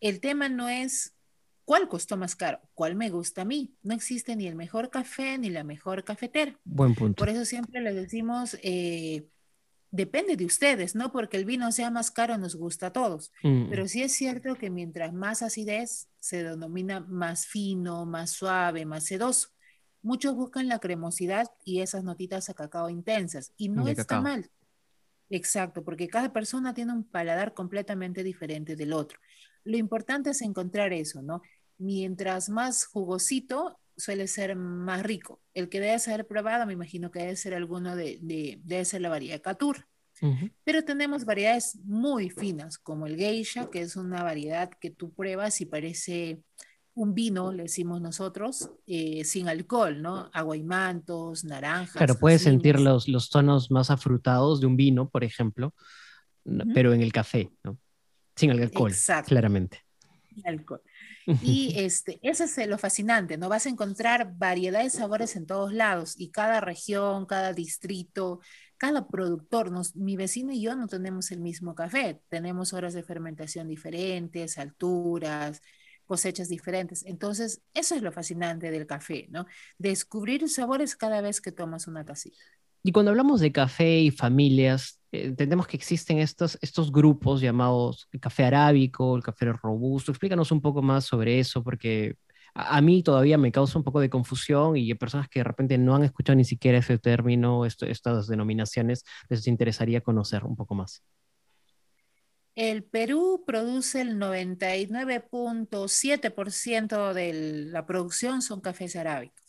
El 0.00 0.20
tema 0.20 0.48
no 0.48 0.68
es 0.68 1.15
¿Cuál 1.66 1.88
costó 1.88 2.16
más 2.16 2.36
caro? 2.36 2.60
¿Cuál 2.74 2.94
me 2.94 3.10
gusta 3.10 3.42
a 3.42 3.44
mí? 3.44 3.74
No 3.82 3.92
existe 3.92 4.36
ni 4.36 4.46
el 4.46 4.54
mejor 4.54 4.88
café 4.88 5.36
ni 5.36 5.50
la 5.50 5.64
mejor 5.64 6.04
cafetera. 6.04 6.56
Buen 6.64 6.94
punto. 6.94 7.18
Por 7.18 7.28
eso 7.28 7.44
siempre 7.44 7.80
les 7.80 7.96
decimos, 7.96 8.56
eh, 8.62 9.26
depende 9.90 10.36
de 10.36 10.44
ustedes, 10.44 10.94
no 10.94 11.10
porque 11.10 11.36
el 11.36 11.44
vino 11.44 11.72
sea 11.72 11.90
más 11.90 12.12
caro 12.12 12.38
nos 12.38 12.54
gusta 12.54 12.86
a 12.86 12.92
todos, 12.92 13.32
mm. 13.42 13.68
pero 13.68 13.88
sí 13.88 14.00
es 14.00 14.12
cierto 14.12 14.54
que 14.54 14.70
mientras 14.70 15.12
más 15.12 15.42
acidez 15.42 16.08
se 16.20 16.44
denomina 16.44 17.00
más 17.00 17.46
fino, 17.46 18.06
más 18.06 18.30
suave, 18.30 18.86
más 18.86 19.04
sedoso. 19.04 19.48
Muchos 20.02 20.36
buscan 20.36 20.68
la 20.68 20.78
cremosidad 20.78 21.50
y 21.64 21.80
esas 21.80 22.04
notitas 22.04 22.48
a 22.48 22.54
cacao 22.54 22.90
intensas 22.90 23.52
y 23.56 23.70
no 23.70 23.88
está 23.88 24.20
mal. 24.20 24.48
Exacto, 25.30 25.82
porque 25.82 26.06
cada 26.06 26.32
persona 26.32 26.74
tiene 26.74 26.92
un 26.92 27.02
paladar 27.02 27.54
completamente 27.54 28.22
diferente 28.22 28.76
del 28.76 28.92
otro. 28.92 29.18
Lo 29.64 29.76
importante 29.76 30.30
es 30.30 30.42
encontrar 30.42 30.92
eso, 30.92 31.22
¿no? 31.22 31.42
Mientras 31.78 32.48
más 32.48 32.84
jugosito, 32.86 33.78
suele 33.96 34.26
ser 34.26 34.56
más 34.56 35.02
rico. 35.02 35.40
El 35.54 35.68
que 35.68 35.80
debe 35.80 35.98
ser 35.98 36.26
probado, 36.26 36.66
me 36.66 36.72
imagino 36.72 37.10
que 37.10 37.20
debe 37.20 37.36
ser 37.36 37.54
alguno 37.54 37.96
de, 37.96 38.18
debe 38.20 38.84
ser 38.84 39.00
la 39.00 39.08
variedad 39.08 39.40
Catur. 39.40 39.86
Pero 40.64 40.82
tenemos 40.82 41.26
variedades 41.26 41.78
muy 41.84 42.30
finas, 42.30 42.78
como 42.78 43.06
el 43.06 43.16
geisha, 43.16 43.68
que 43.70 43.82
es 43.82 43.96
una 43.96 44.22
variedad 44.22 44.70
que 44.80 44.90
tú 44.90 45.12
pruebas 45.12 45.60
y 45.60 45.66
parece 45.66 46.40
un 46.94 47.12
vino, 47.12 47.52
le 47.52 47.64
decimos 47.64 48.00
nosotros, 48.00 48.70
eh, 48.86 49.24
sin 49.24 49.46
alcohol, 49.46 50.00
¿no? 50.00 50.30
Agua 50.32 50.56
y 50.56 50.62
mantos, 50.62 51.44
naranjas. 51.44 51.96
Claro, 51.96 52.18
puedes 52.18 52.40
sentir 52.40 52.80
los, 52.80 53.08
los 53.08 53.28
tonos 53.28 53.70
más 53.70 53.90
afrutados 53.90 54.62
de 54.62 54.66
un 54.66 54.78
vino, 54.78 55.10
por 55.10 55.22
ejemplo, 55.22 55.74
pero 56.72 56.94
en 56.94 57.02
el 57.02 57.12
café, 57.12 57.50
¿no? 57.62 57.78
Sin 58.34 58.50
alcohol, 58.50 58.92
claramente. 59.26 59.82
Alcohol. 60.44 60.80
Y 61.26 61.74
este, 61.76 62.20
ese 62.22 62.44
es 62.44 62.68
lo 62.68 62.78
fascinante, 62.78 63.36
¿no? 63.36 63.48
Vas 63.48 63.66
a 63.66 63.70
encontrar 63.70 64.34
variedad 64.36 64.82
de 64.82 64.90
sabores 64.90 65.36
en 65.36 65.46
todos 65.46 65.72
lados 65.72 66.14
y 66.18 66.30
cada 66.30 66.60
región, 66.60 67.26
cada 67.26 67.52
distrito, 67.52 68.40
cada 68.78 69.08
productor, 69.08 69.70
nos, 69.72 69.96
mi 69.96 70.16
vecino 70.16 70.52
y 70.52 70.60
yo 70.60 70.76
no 70.76 70.86
tenemos 70.86 71.30
el 71.30 71.40
mismo 71.40 71.74
café, 71.74 72.20
tenemos 72.28 72.72
horas 72.72 72.94
de 72.94 73.02
fermentación 73.02 73.68
diferentes, 73.68 74.58
alturas, 74.58 75.62
cosechas 76.04 76.48
diferentes. 76.48 77.04
Entonces, 77.04 77.62
eso 77.74 77.94
es 77.94 78.02
lo 78.02 78.12
fascinante 78.12 78.70
del 78.70 78.86
café, 78.86 79.26
¿no? 79.30 79.46
Descubrir 79.78 80.48
sabores 80.48 80.96
cada 80.96 81.20
vez 81.20 81.40
que 81.40 81.52
tomas 81.52 81.86
una 81.88 82.04
tacita. 82.04 82.38
Y 82.86 82.92
cuando 82.92 83.10
hablamos 83.10 83.40
de 83.40 83.50
café 83.50 83.98
y 83.98 84.12
familias, 84.12 85.00
eh, 85.10 85.24
entendemos 85.24 85.66
que 85.66 85.76
existen 85.76 86.20
estos, 86.20 86.56
estos 86.62 86.92
grupos 86.92 87.40
llamados 87.40 88.06
el 88.12 88.20
café 88.20 88.44
arábico, 88.44 89.16
el 89.16 89.24
café 89.24 89.52
robusto. 89.52 90.12
Explícanos 90.12 90.52
un 90.52 90.60
poco 90.60 90.82
más 90.82 91.04
sobre 91.04 91.40
eso, 91.40 91.64
porque 91.64 92.14
a, 92.54 92.80
mí 92.80 93.02
todavía 93.02 93.38
me 93.38 93.50
causa 93.50 93.76
un 93.76 93.82
poco 93.82 93.98
de 93.98 94.08
confusión 94.08 94.76
y 94.76 94.86
hay 94.86 94.94
personas 94.94 95.28
que 95.28 95.40
de 95.40 95.44
repente 95.44 95.78
no 95.78 95.96
han 95.96 96.04
escuchado 96.04 96.36
ni 96.36 96.44
siquiera 96.44 96.78
ese 96.78 96.96
término, 96.96 97.66
estas 97.66 98.28
denominaciones, 98.28 99.04
les 99.28 99.48
interesaría 99.48 100.00
conocer 100.00 100.44
un 100.44 100.54
poco 100.54 100.76
más. 100.76 101.02
El 102.54 102.84
Perú 102.84 103.42
produce 103.44 104.00
el 104.00 104.16
99.7% 104.16 107.14
de 107.14 107.32
la 107.72 107.84
producción 107.84 108.42
son 108.42 108.60
cafés 108.60 108.94
arábicos. 108.94 109.45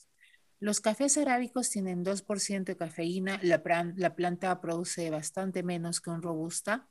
Los 0.59 0.81
cafés 0.81 1.17
arábicos 1.17 1.69
tienen 1.69 2.03
2% 2.03 2.63
de 2.65 2.77
cafeína, 2.77 3.39
la, 3.43 3.61
la, 3.95 4.15
planta 4.15 4.59
produce 4.59 5.09
bastante 5.11 5.61
menos 5.61 6.01
que 6.01 6.09
un 6.09 6.21
robusta, 6.21 6.89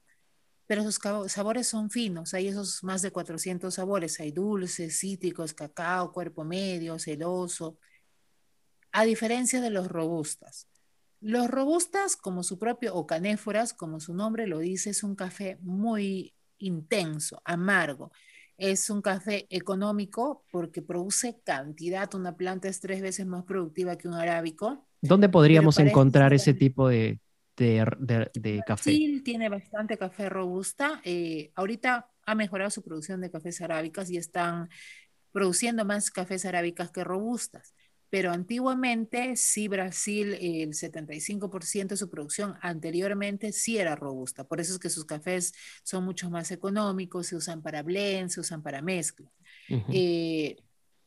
pero 0.66 0.82
sus 0.82 1.00
sabores 1.32 1.66
son 1.66 1.90
finos, 1.90 2.34
hay 2.34 2.48
esos 2.48 2.84
más 2.84 3.02
de 3.02 3.10
400 3.10 3.74
sabores, 3.74 4.20
hay 4.20 4.32
dulces, 4.32 4.98
cítricos, 4.98 5.54
cacao, 5.54 6.12
cuerpo 6.12 6.44
medio, 6.44 6.98
celoso, 6.98 7.78
a 8.92 9.04
diferencia 9.04 9.60
de 9.60 9.70
los 9.70 9.88
robustas. 9.88 10.68
Los 11.20 11.48
robustas, 11.48 12.16
como 12.16 12.42
su 12.42 12.58
propio, 12.58 12.94
o 12.94 13.06
canéforas, 13.06 13.74
como 13.74 14.00
su 14.00 14.14
nombre 14.14 14.46
lo 14.46 14.58
dice, 14.58 14.90
es 14.90 15.02
un 15.02 15.16
café 15.16 15.58
muy 15.60 16.34
intenso, 16.58 17.40
amargo. 17.44 18.12
Es 18.58 18.90
un 18.90 19.02
café 19.02 19.46
económico 19.50 20.44
porque 20.50 20.82
produce 20.82 21.40
cantidad. 21.44 22.12
Una 22.14 22.36
planta 22.36 22.68
es 22.68 22.80
tres 22.80 23.02
veces 23.02 23.26
más 23.26 23.44
productiva 23.44 23.96
que 23.96 24.08
un 24.08 24.14
arábico. 24.14 24.86
¿Dónde 25.02 25.28
podríamos 25.28 25.78
encontrar 25.78 26.32
ese 26.32 26.54
tipo 26.54 26.88
de, 26.88 27.20
de, 27.56 28.62
café? 28.66 28.90
Brasil 28.90 29.22
tiene 29.22 29.48
bastante 29.48 29.98
café 29.98 30.28
robusta. 30.28 31.00
Eh, 31.04 31.52
ahorita 31.54 32.10
ha 32.24 32.34
mejorado 32.34 32.70
su 32.70 32.82
producción 32.82 33.20
de 33.20 33.30
cafés 33.30 33.60
arábicas 33.60 34.10
y 34.10 34.16
están 34.16 34.68
produciendo 35.32 35.84
más 35.84 36.10
cafés 36.10 36.46
arábicas 36.46 36.90
que 36.90 37.04
robustas 37.04 37.74
pero 38.16 38.32
antiguamente 38.32 39.36
sí 39.36 39.68
Brasil, 39.68 40.38
el 40.40 40.72
75% 40.72 41.88
de 41.88 41.96
su 41.98 42.08
producción 42.08 42.54
anteriormente 42.62 43.52
sí 43.52 43.76
era 43.76 43.94
robusta. 43.94 44.44
Por 44.44 44.58
eso 44.58 44.72
es 44.72 44.78
que 44.78 44.88
sus 44.88 45.04
cafés 45.04 45.52
son 45.82 46.02
mucho 46.02 46.30
más 46.30 46.50
económicos, 46.50 47.26
se 47.26 47.36
usan 47.36 47.60
para 47.60 47.82
blend, 47.82 48.30
se 48.30 48.40
usan 48.40 48.62
para 48.62 48.80
mezcla. 48.80 49.30
Eh, 49.92 50.56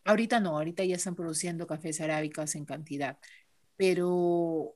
ahorita 0.06 0.40
no, 0.40 0.52
ahorita 0.58 0.86
ya 0.86 0.98
están 0.98 1.16
produciendo 1.16 1.66
cafés 1.66 2.00
arábicas 2.00 2.54
en 2.54 2.66
cantidad, 2.66 3.18
pero 3.76 4.76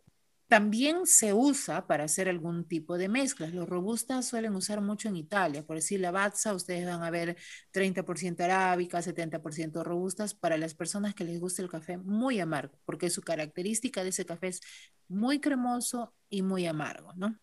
también 0.53 1.07
se 1.07 1.33
usa 1.33 1.87
para 1.87 2.03
hacer 2.03 2.29
algún 2.29 2.63
tipo 2.63 2.95
de 2.95 3.09
mezclas. 3.09 3.55
Los 3.55 3.67
robustas 3.67 4.27
suelen 4.27 4.53
usar 4.53 4.81
mucho 4.81 5.09
en 5.09 5.15
Italia. 5.15 5.65
Por 5.65 5.77
decir 5.77 5.99
la 5.99 6.11
Batza, 6.11 6.53
ustedes 6.53 6.85
van 6.85 7.01
a 7.01 7.09
ver 7.09 7.35
30% 7.73 8.39
arábica, 8.41 9.01
70% 9.01 9.83
robustas 9.83 10.35
para 10.35 10.55
las 10.57 10.75
personas 10.75 11.15
que 11.15 11.23
les 11.23 11.39
gusta 11.39 11.63
el 11.63 11.71
café 11.71 11.97
muy 11.97 12.39
amargo, 12.39 12.77
porque 12.85 13.09
su 13.09 13.23
característica 13.23 14.03
de 14.03 14.09
ese 14.09 14.27
café 14.27 14.49
es 14.49 14.61
muy 15.07 15.39
cremoso 15.39 16.13
y 16.29 16.43
muy 16.43 16.67
amargo, 16.67 17.13
¿no? 17.15 17.35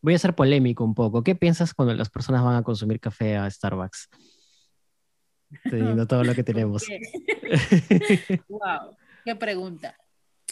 Voy 0.00 0.14
a 0.14 0.18
ser 0.18 0.34
polémico 0.34 0.84
un 0.84 0.94
poco. 0.94 1.22
¿Qué 1.22 1.34
piensas 1.34 1.74
cuando 1.74 1.92
las 1.92 2.08
personas 2.08 2.42
van 2.42 2.56
a 2.56 2.62
consumir 2.62 2.98
café 2.98 3.36
a 3.36 3.50
Starbucks? 3.50 4.08
Teniendo 5.64 6.06
todo 6.06 6.24
lo 6.24 6.34
que 6.34 6.44
tenemos. 6.44 6.86
wow, 8.48 8.96
qué 9.26 9.36
pregunta. 9.36 9.98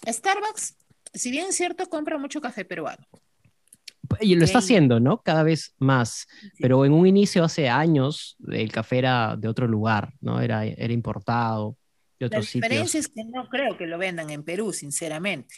Starbucks 0.07 0.77
si 1.17 1.31
bien 1.31 1.49
es 1.49 1.57
cierto, 1.57 1.87
compra 1.87 2.19
mucho 2.19 2.41
café 2.41 2.65
peruano. 2.65 3.07
Y 4.21 4.37
lo 4.37 4.45
está 4.45 4.59
haciendo, 4.59 5.01
¿no? 5.01 5.23
Cada 5.23 5.43
vez 5.43 5.75
más. 5.79 6.27
Pero 6.61 6.85
en 6.85 6.93
un 6.93 7.07
inicio, 7.07 7.45
hace 7.45 7.69
años, 7.69 8.37
el 8.49 8.71
café 8.71 8.99
era 8.99 9.37
de 9.37 9.49
otro 9.49 9.67
lugar, 9.67 10.13
¿no? 10.21 10.41
Era, 10.41 10.65
era 10.65 10.93
importado 10.93 11.77
de 12.19 12.27
otros 12.27 12.47
sitios. 12.47 12.63
La 12.63 12.69
diferencia 12.69 13.01
es 13.01 13.09
que 13.09 13.25
no 13.25 13.49
creo 13.49 13.77
que 13.77 13.87
lo 13.87 13.99
vendan 13.99 14.31
en 14.31 14.45
Perú, 14.45 14.73
sinceramente. 14.73 15.57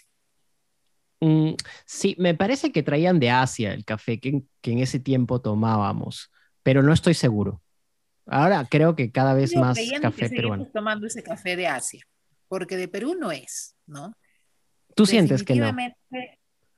Mm, 1.20 1.54
sí, 1.84 2.14
me 2.18 2.34
parece 2.34 2.72
que 2.72 2.82
traían 2.82 3.18
de 3.18 3.30
Asia 3.30 3.72
el 3.74 3.84
café 3.84 4.20
que, 4.20 4.42
que, 4.60 4.72
en 4.72 4.78
ese 4.78 5.00
tiempo 5.00 5.40
tomábamos, 5.40 6.30
pero 6.62 6.82
no 6.82 6.92
estoy 6.92 7.14
seguro. 7.14 7.60
Ahora 8.26 8.66
creo 8.70 8.94
que 8.94 9.10
cada 9.10 9.34
vez 9.34 9.56
más 9.56 9.78
café 10.00 10.28
peruano. 10.28 10.66
tomando 10.72 11.06
ese 11.06 11.22
café 11.22 11.56
de 11.56 11.66
Asia, 11.66 12.04
porque 12.46 12.76
de 12.76 12.86
Perú 12.86 13.16
no 13.18 13.32
es, 13.32 13.74
¿no? 13.86 14.14
¿Tú 14.98 15.06
sientes 15.06 15.44
que 15.44 15.54
no? 15.54 15.72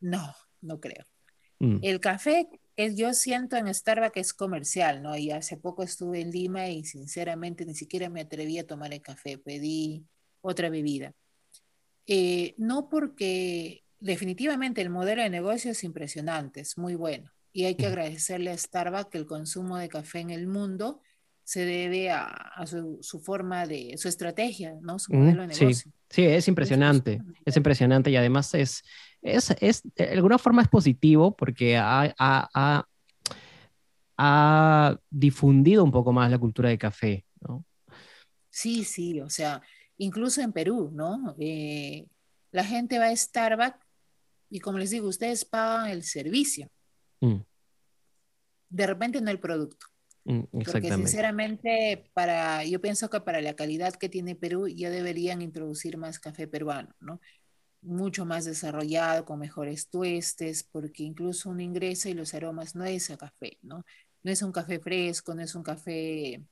No, 0.00 0.34
no 0.60 0.78
creo. 0.78 1.06
Mm. 1.58 1.78
El 1.80 2.00
café, 2.00 2.48
yo 2.76 3.14
siento 3.14 3.56
en 3.56 3.72
Starbucks 3.72 4.12
que 4.12 4.20
es 4.20 4.34
comercial, 4.34 5.02
¿no? 5.02 5.16
Y 5.16 5.30
hace 5.30 5.56
poco 5.56 5.82
estuve 5.82 6.20
en 6.20 6.30
Lima 6.30 6.68
y 6.68 6.84
sinceramente 6.84 7.64
ni 7.64 7.74
siquiera 7.74 8.10
me 8.10 8.20
atreví 8.20 8.58
a 8.58 8.66
tomar 8.66 8.92
el 8.92 9.00
café, 9.00 9.38
pedí 9.38 10.04
otra 10.42 10.68
bebida. 10.68 11.14
Eh, 12.06 12.54
no 12.58 12.90
porque 12.90 13.84
definitivamente 14.00 14.82
el 14.82 14.90
modelo 14.90 15.22
de 15.22 15.30
negocio 15.30 15.70
es 15.70 15.82
impresionante, 15.82 16.60
es 16.60 16.76
muy 16.76 16.96
bueno. 16.96 17.30
Y 17.54 17.64
hay 17.64 17.74
que 17.74 17.86
agradecerle 17.86 18.50
a 18.50 18.58
Starbucks 18.58 19.10
que 19.10 19.18
el 19.18 19.26
consumo 19.26 19.78
de 19.78 19.88
café 19.88 20.20
en 20.20 20.28
el 20.28 20.46
mundo 20.46 21.00
se 21.50 21.64
debe 21.64 22.12
a, 22.12 22.64
su, 22.64 23.18
forma 23.18 23.66
de, 23.66 23.98
su 23.98 24.06
estrategia, 24.06 24.78
¿no? 24.82 25.00
Su 25.00 25.12
modelo 25.12 25.42
de 25.42 25.48
negocio. 25.48 25.90
Sí, 26.08 26.22
es 26.22 26.46
impresionante, 26.46 27.20
es 27.44 27.56
impresionante 27.56 28.08
y 28.08 28.14
además 28.14 28.54
es, 28.54 28.84
es, 29.20 29.50
es 29.60 29.82
de 29.96 30.10
alguna 30.10 30.38
forma 30.38 30.62
es 30.62 30.68
positivo 30.68 31.36
porque 31.36 31.76
ha, 31.76 32.14
ha, 32.16 32.86
ha, 34.16 34.96
difundido 35.10 35.82
un 35.82 35.90
poco 35.90 36.12
más 36.12 36.30
la 36.30 36.38
cultura 36.38 36.68
de 36.68 36.78
café, 36.78 37.26
¿no? 37.40 37.64
Sí, 38.48 38.84
sí, 38.84 39.20
o 39.20 39.28
sea, 39.28 39.60
incluso 39.98 40.42
en 40.42 40.52
Perú, 40.52 40.92
¿no? 40.94 41.34
Eh, 41.40 42.06
la 42.52 42.62
gente 42.62 43.00
va 43.00 43.06
a 43.06 43.16
Starbucks 43.16 43.84
y 44.50 44.60
como 44.60 44.78
les 44.78 44.90
digo, 44.90 45.08
ustedes 45.08 45.44
pagan 45.44 45.90
el 45.90 46.04
servicio. 46.04 46.70
Mm. 47.18 47.40
De 48.68 48.86
repente 48.86 49.20
no 49.20 49.32
el 49.32 49.40
producto. 49.40 49.90
Mm, 50.24 50.40
Porque 50.64 50.92
sinceramente, 50.92 52.10
para, 52.12 52.64
yo 52.64 52.80
pienso 52.80 53.08
que 53.08 53.20
para 53.20 53.40
la 53.40 53.54
calidad 53.54 53.94
que 53.94 54.08
tiene 54.08 54.34
Perú 54.34 54.68
ya 54.68 54.90
deberían 54.90 55.42
introducir 55.42 55.96
más 55.96 56.18
café 56.18 56.46
peruano, 56.46 56.94
¿no? 57.00 57.20
Mucho 57.82 58.26
más 58.26 58.44
desarrollado, 58.44 59.24
con 59.24 59.38
mejores 59.38 59.88
tuestes, 59.88 60.62
porque 60.62 61.02
incluso 61.02 61.48
uno 61.48 61.62
ingresa 61.62 62.10
y 62.10 62.14
los 62.14 62.34
aromas 62.34 62.74
no 62.74 62.84
es 62.84 63.10
a 63.10 63.16
café, 63.16 63.58
¿no? 63.62 63.84
No 64.22 64.30
es 64.30 64.42
un 64.42 64.52
café 64.52 64.78
fresco, 64.78 65.34
no 65.34 65.42
es 65.42 65.54
un 65.54 65.62
café 65.62 66.42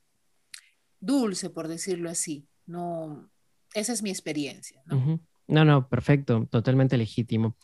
dulce, 1.01 1.51
por 1.51 1.69
decirlo 1.69 2.09
así. 2.09 2.47
No, 2.66 3.29
esa 3.75 3.93
es 3.93 4.03
mi 4.03 4.11
experiencia, 4.11 4.83
¿no? 4.87 5.21
No, 5.47 5.64
no, 5.64 5.89
perfecto, 5.89 6.47
totalmente 6.51 6.97
legítimo. 6.97 7.57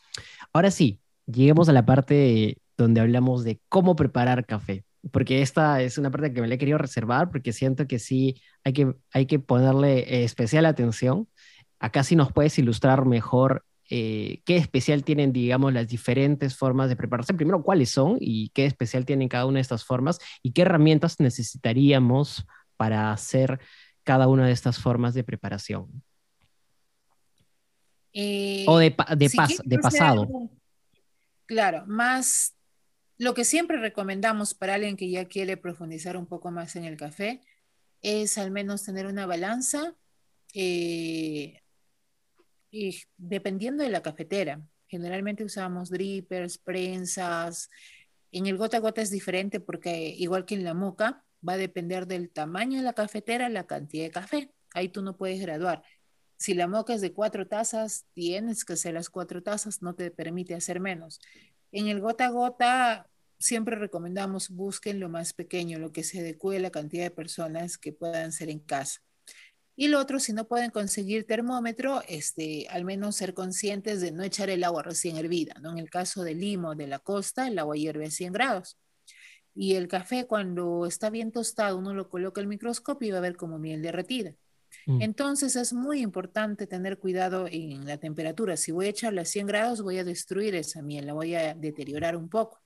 Ahora 0.53 0.71
sí, 0.71 0.99
lleguemos 1.25 1.69
a 1.69 1.73
la 1.73 1.85
parte 1.85 2.57
donde 2.77 3.01
hablamos 3.01 3.43
de 3.43 3.59
cómo 3.69 3.95
preparar 3.95 4.45
café 4.45 4.85
porque 5.11 5.41
esta 5.41 5.81
es 5.81 5.97
una 5.97 6.11
parte 6.11 6.33
que 6.33 6.41
me 6.41 6.47
la 6.47 6.55
he 6.55 6.57
querido 6.57 6.77
reservar 6.77 7.29
porque 7.29 7.53
siento 7.53 7.87
que 7.87 7.99
sí 7.99 8.41
hay 8.63 8.73
que, 8.73 8.93
hay 9.11 9.25
que 9.25 9.39
ponerle 9.39 9.99
eh, 9.99 10.23
especial 10.23 10.65
atención. 10.65 11.27
Acá 11.79 12.03
sí 12.03 12.15
nos 12.15 12.31
puedes 12.31 12.57
ilustrar 12.57 13.05
mejor 13.05 13.65
eh, 13.89 14.41
qué 14.45 14.57
especial 14.57 15.03
tienen, 15.03 15.31
digamos, 15.31 15.71
las 15.71 15.87
diferentes 15.87 16.57
formas 16.57 16.89
de 16.89 16.95
prepararse. 16.95 17.33
Primero, 17.33 17.61
cuáles 17.61 17.89
son 17.91 18.17
y 18.19 18.49
qué 18.49 18.65
especial 18.65 19.05
tienen 19.05 19.27
cada 19.27 19.45
una 19.45 19.57
de 19.57 19.61
estas 19.61 19.85
formas 19.85 20.19
y 20.41 20.53
qué 20.53 20.63
herramientas 20.63 21.19
necesitaríamos 21.19 22.45
para 22.77 23.11
hacer 23.11 23.59
cada 24.03 24.27
una 24.27 24.47
de 24.47 24.53
estas 24.53 24.79
formas 24.79 25.13
de 25.13 25.23
preparación. 25.23 26.03
Eh, 28.13 28.63
o 28.67 28.77
de, 28.77 28.95
de, 29.17 29.29
de 29.65 29.79
pasado. 29.79 30.27
claro, 31.45 31.83
más 31.85 32.54
lo 33.17 33.33
que 33.33 33.45
siempre 33.45 33.77
recomendamos 33.77 34.53
para 34.53 34.75
alguien 34.75 34.97
que 34.97 35.09
ya 35.09 35.25
quiere 35.25 35.57
profundizar 35.57 36.17
un 36.17 36.25
poco 36.25 36.51
más 36.51 36.75
en 36.75 36.85
el 36.85 36.97
café 36.97 37.41
es 38.01 38.37
al 38.37 38.51
menos 38.51 38.83
tener 38.83 39.05
una 39.05 39.25
balanza 39.25 39.95
eh, 40.53 41.61
y 42.71 43.01
dependiendo 43.17 43.83
de 43.83 43.89
la 43.89 44.01
cafetera. 44.01 44.61
Generalmente 44.87 45.43
usamos 45.43 45.89
drippers, 45.89 46.57
prensas. 46.57 47.69
En 48.31 48.47
el 48.47 48.57
gota 48.57 48.77
a 48.77 48.79
gota 48.81 49.01
es 49.01 49.11
diferente 49.11 49.59
porque 49.59 50.09
igual 50.09 50.45
que 50.45 50.55
en 50.55 50.63
la 50.63 50.73
moca, 50.73 51.25
va 51.47 51.53
a 51.53 51.57
depender 51.57 52.07
del 52.07 52.29
tamaño 52.31 52.77
de 52.77 52.83
la 52.83 52.93
cafetera, 52.93 53.49
la 53.49 53.65
cantidad 53.65 54.05
de 54.05 54.11
café. 54.11 54.51
Ahí 54.73 54.89
tú 54.89 55.01
no 55.01 55.15
puedes 55.15 55.39
graduar. 55.39 55.83
Si 56.37 56.53
la 56.53 56.67
moca 56.67 56.93
es 56.93 57.01
de 57.01 57.13
cuatro 57.13 57.47
tazas, 57.47 58.05
tienes 58.13 58.65
que 58.65 58.73
hacer 58.73 58.93
las 58.93 59.09
cuatro 59.09 59.41
tazas, 59.41 59.81
no 59.81 59.95
te 59.95 60.11
permite 60.11 60.53
hacer 60.53 60.79
menos. 60.79 61.21
En 61.71 61.87
el 61.87 61.99
gota 61.99 62.27
a 62.27 62.29
gota 62.29 63.09
siempre 63.37 63.75
recomendamos 63.75 64.49
busquen 64.49 64.99
lo 64.99 65.09
más 65.09 65.33
pequeño, 65.33 65.79
lo 65.79 65.91
que 65.91 66.03
se 66.03 66.19
adecue 66.19 66.57
a 66.57 66.61
la 66.61 66.71
cantidad 66.71 67.03
de 67.03 67.11
personas 67.11 67.77
que 67.77 67.93
puedan 67.93 68.31
ser 68.31 68.49
en 68.49 68.59
casa. 68.59 69.01
Y 69.77 69.89
lo 69.89 69.99
otro, 69.99 70.19
si 70.19 70.31
no 70.31 70.47
pueden 70.47 70.71
conseguir 70.71 71.27
termómetro, 71.27 72.01
este, 72.07 72.65
al 72.69 72.85
menos 72.85 73.17
ser 73.17 73.33
conscientes 73.33 73.99
de 73.99 74.11
no 74.11 74.23
echar 74.23 74.49
el 74.49 74.63
agua 74.63 74.83
recién 74.83 75.17
hervida. 75.17 75.55
¿no? 75.61 75.71
En 75.71 75.79
el 75.79 75.89
caso 75.89 76.23
del 76.23 76.39
limo 76.39 76.75
de 76.75 76.87
la 76.87 76.99
costa, 76.99 77.47
el 77.47 77.59
agua 77.59 77.75
hierve 77.75 78.05
a 78.05 78.11
100 78.11 78.31
grados. 78.31 78.77
Y 79.53 79.75
el 79.75 79.87
café, 79.87 80.27
cuando 80.27 80.85
está 80.85 81.09
bien 81.09 81.31
tostado, 81.31 81.77
uno 81.77 81.93
lo 81.93 82.09
coloca 82.09 82.39
al 82.39 82.47
microscopio 82.47 83.09
y 83.09 83.11
va 83.11 83.17
a 83.17 83.21
ver 83.21 83.35
como 83.35 83.59
miel 83.59 83.81
derretida. 83.81 84.33
Mm. 84.85 85.01
Entonces 85.01 85.55
es 85.55 85.73
muy 85.73 86.01
importante 86.01 86.67
tener 86.67 86.97
cuidado 86.97 87.47
en 87.49 87.85
la 87.85 87.97
temperatura. 87.97 88.57
Si 88.57 88.71
voy 88.71 88.87
a 88.87 88.89
echarle 88.89 89.21
a 89.21 89.25
100 89.25 89.47
grados, 89.47 89.81
voy 89.81 89.97
a 89.97 90.03
destruir 90.03 90.55
esa 90.55 90.81
miel, 90.81 91.07
la 91.07 91.13
voy 91.13 91.35
a 91.35 91.53
deteriorar 91.53 92.15
un 92.15 92.29
poco. 92.29 92.61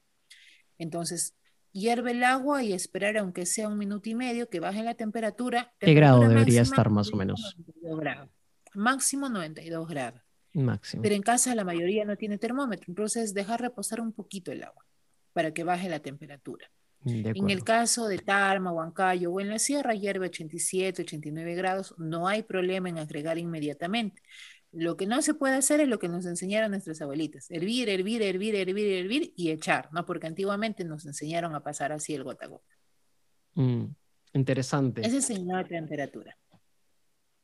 Entonces, 0.78 1.36
hierve 1.72 2.11
el 2.11 2.24
agua 2.24 2.63
y 2.63 2.74
esperar 2.74 3.17
aunque 3.17 3.45
sea 3.45 3.67
un 3.67 3.78
minuto 3.78 4.09
y 4.09 4.15
medio 4.15 4.49
que 4.49 4.59
baje 4.59 4.84
la 4.84 4.95
temperatura. 4.95 5.74
¿Qué 5.80 5.93
grado 5.93 6.22
debería 6.22 6.61
máxima, 6.61 6.76
estar 6.76 6.89
más 6.89 7.13
o 7.13 7.17
menos? 7.17 7.55
92 7.57 7.99
grados. 7.99 8.30
Máximo 8.74 9.30
92 9.30 9.88
grados. 9.88 10.22
Máximo. 10.53 11.03
Pero 11.03 11.15
en 11.15 11.22
casa 11.22 11.53
la 11.55 11.63
mayoría 11.63 12.05
no 12.05 12.15
tiene 12.15 12.38
termómetro, 12.38 12.86
entonces 12.88 13.34
dejar 13.34 13.61
reposar 13.61 14.01
un 14.01 14.13
poquito 14.13 14.51
el 14.51 14.63
agua 14.63 14.86
para 15.34 15.53
que 15.53 15.63
baje 15.63 15.89
la 15.89 15.99
temperatura. 15.99 16.70
De 17.02 17.32
En 17.34 17.50
el 17.50 17.64
caso 17.64 18.08
de 18.08 18.18
Tarma, 18.18 18.74
Huancayo 18.74 19.32
o 19.32 19.39
en 19.39 19.50
la 19.50 19.60
sierra 19.60 19.93
hierve 19.93 20.28
87, 20.28 21.04
89 21.04 21.56
grados, 21.56 21.95
no 21.97 22.28
hay 22.28 22.43
problema 22.43 22.89
en 22.89 22.97
agregar 22.97 23.38
inmediatamente. 23.38 24.22
Lo 24.72 24.97
que 24.97 25.08
no 25.08 25.22
se 25.22 25.34
puede 25.34 25.56
hacer 25.56 25.80
es 25.80 25.88
lo 25.88 25.97
que 25.97 26.10
nos 26.10 26.26
enseñaron 26.26 26.72
nuestras 26.72 27.02
abuelitas, 27.02 27.50
hervir, 27.50 27.89
hervir, 27.89 28.22
hervir, 28.22 28.56
hervir, 28.56 28.93
hervir 28.93 29.34
y 29.36 29.50
echar, 29.50 29.89
¿no? 29.93 30.06
Porque 30.06 30.28
antiguamente 30.28 30.84
nos 30.84 31.06
enseñaron 31.06 31.56
a 31.56 31.64
pasar 31.64 31.91
así 31.91 32.14
el 32.14 32.24
gota 32.24 32.45
a 32.45 32.50
gota. 32.50 32.76
Mm, 33.56 33.86
interesante. 34.34 35.02
Esa 35.02 35.18
es 35.18 35.30
la 35.39 35.66
temperatura. 35.66 36.38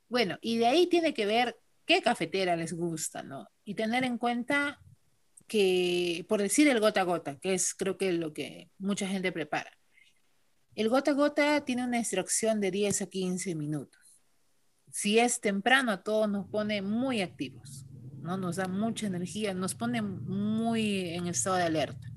Bueno, 0.07 0.37
y 0.41 0.57
de 0.57 0.67
ahí 0.67 0.87
tiene 0.87 1.13
que 1.13 1.25
ver 1.25 1.57
qué 1.85 2.01
cafetera 2.01 2.55
les 2.55 2.73
gusta, 2.73 3.23
¿no? 3.23 3.47
Y 3.63 3.73
tener 3.73 4.03
en 4.03 4.17
cuenta 4.17 4.79
que, 5.47 6.25
por 6.27 6.41
decir 6.41 6.67
el 6.67 6.79
gota 6.79 7.01
a 7.01 7.03
gota, 7.03 7.39
que 7.39 7.53
es 7.53 7.73
creo 7.73 7.97
que 7.97 8.11
lo 8.13 8.33
que 8.33 8.69
mucha 8.77 9.07
gente 9.07 9.31
prepara. 9.31 9.71
El 10.75 10.89
gota 10.89 11.11
a 11.11 11.13
gota 11.13 11.65
tiene 11.65 11.83
una 11.83 11.99
extracción 11.99 12.59
de 12.59 12.71
10 12.71 13.03
a 13.03 13.05
15 13.07 13.55
minutos. 13.55 14.01
Si 14.91 15.19
es 15.19 15.41
temprano, 15.41 15.91
a 15.91 16.03
todos 16.03 16.29
nos 16.29 16.47
pone 16.47 16.81
muy 16.81 17.21
activos, 17.21 17.85
¿no? 18.21 18.37
Nos 18.37 18.57
da 18.57 18.67
mucha 18.67 19.07
energía, 19.07 19.53
nos 19.53 19.75
pone 19.75 20.01
muy 20.01 21.09
en 21.09 21.27
estado 21.27 21.57
de 21.57 21.63
alerta. 21.63 22.07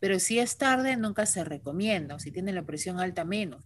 Pero 0.00 0.18
si 0.18 0.38
es 0.38 0.58
tarde, 0.58 0.96
nunca 0.96 1.26
se 1.26 1.44
recomienda, 1.44 2.14
o 2.14 2.18
si 2.18 2.30
tiene 2.30 2.52
la 2.52 2.64
presión 2.66 3.00
alta, 3.00 3.24
menos. 3.24 3.64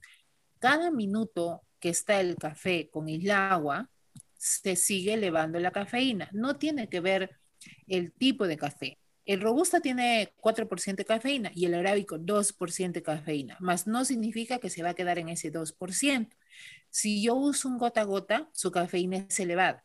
Cada 0.58 0.90
minuto 0.90 1.62
que 1.80 1.88
está 1.88 2.20
el 2.20 2.36
café 2.36 2.90
con 2.90 3.08
el 3.08 3.30
agua, 3.30 3.90
se 4.36 4.76
sigue 4.76 5.14
elevando 5.14 5.58
la 5.58 5.72
cafeína. 5.72 6.28
No 6.32 6.56
tiene 6.56 6.88
que 6.88 7.00
ver 7.00 7.38
el 7.86 8.12
tipo 8.12 8.46
de 8.46 8.56
café. 8.56 8.98
El 9.24 9.42
robusta 9.42 9.80
tiene 9.80 10.32
4% 10.40 10.96
de 10.96 11.04
cafeína 11.04 11.50
y 11.54 11.66
el 11.66 11.74
arábico 11.74 12.18
2% 12.18 12.92
de 12.92 13.02
cafeína, 13.02 13.58
más 13.60 13.86
no 13.86 14.04
significa 14.06 14.58
que 14.58 14.70
se 14.70 14.82
va 14.82 14.90
a 14.90 14.94
quedar 14.94 15.18
en 15.18 15.28
ese 15.28 15.52
2%. 15.52 16.30
Si 16.88 17.22
yo 17.22 17.34
uso 17.34 17.68
un 17.68 17.76
gota 17.76 18.00
a 18.00 18.04
gota, 18.04 18.48
su 18.54 18.70
cafeína 18.70 19.26
es 19.28 19.38
elevada. 19.38 19.84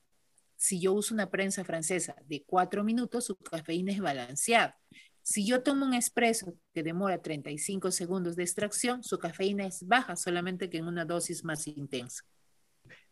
Si 0.56 0.80
yo 0.80 0.94
uso 0.94 1.14
una 1.14 1.30
prensa 1.30 1.66
francesa 1.66 2.16
de 2.26 2.46
4 2.46 2.86
minutos, 2.86 3.26
su 3.26 3.36
cafeína 3.36 3.92
es 3.92 4.00
balanceada. 4.00 4.80
Si 5.22 5.46
yo 5.46 5.64
tomo 5.64 5.86
un 5.86 5.94
espresso 5.94 6.56
que 6.74 6.84
demora 6.84 7.22
35 7.22 7.92
segundos 7.92 8.36
de 8.36 8.44
extracción, 8.44 9.04
su 9.04 9.20
cafeína 9.20 9.66
es 9.66 9.86
baja, 9.88 10.16
solamente 10.16 10.70
que 10.70 10.78
en 10.78 10.88
una 10.88 11.06
dosis 11.06 11.44
más 11.44 11.68
intensa. 11.68 12.24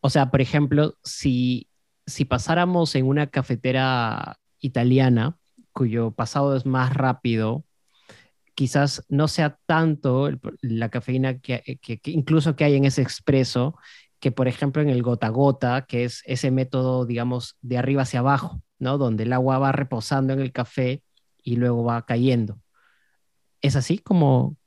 O 0.01 0.09
sea, 0.09 0.31
por 0.31 0.41
ejemplo, 0.41 0.97
si, 1.03 1.69
si 2.05 2.25
pasáramos 2.25 2.95
en 2.95 3.05
una 3.05 3.27
cafetera 3.27 4.40
italiana, 4.61 5.37
cuyo 5.73 6.11
pasado 6.11 6.55
es 6.55 6.65
más 6.65 6.93
rápido, 6.93 7.65
quizás 8.55 9.05
no 9.09 9.27
sea 9.27 9.59
tanto 9.65 10.29
la 10.61 10.89
cafeína 10.89 11.39
que, 11.39 11.79
que- 11.81 11.99
incluso 12.11 12.55
que 12.55 12.63
hay 12.65 12.75
en 12.75 12.85
ese 12.85 13.01
expreso, 13.01 13.77
que 14.19 14.31
por 14.31 14.47
ejemplo 14.47 14.81
en 14.81 14.89
el 14.89 15.01
gota 15.03 15.29
gota, 15.29 15.85
que 15.87 16.03
es 16.05 16.21
ese 16.25 16.51
método, 16.51 17.05
digamos, 17.05 17.57
de 17.61 17.77
arriba 17.77 18.03
hacia 18.03 18.19
abajo, 18.19 18.61
¿no? 18.79 18.97
Donde 18.97 19.23
el 19.23 19.33
agua 19.33 19.57
va 19.59 19.71
reposando 19.71 20.33
en 20.33 20.39
el 20.41 20.51
café 20.51 21.03
y 21.43 21.55
luego 21.55 21.83
va 21.83 22.05
cayendo. 22.05 22.59
¿Es 23.61 23.75
así 23.75 23.97
como, 23.99 24.57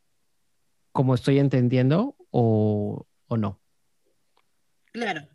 como 0.93 1.15
estoy 1.15 1.39
entendiendo 1.39 2.17
o, 2.31 3.07
o 3.27 3.37
no? 3.37 3.61
Claro. 4.93 5.29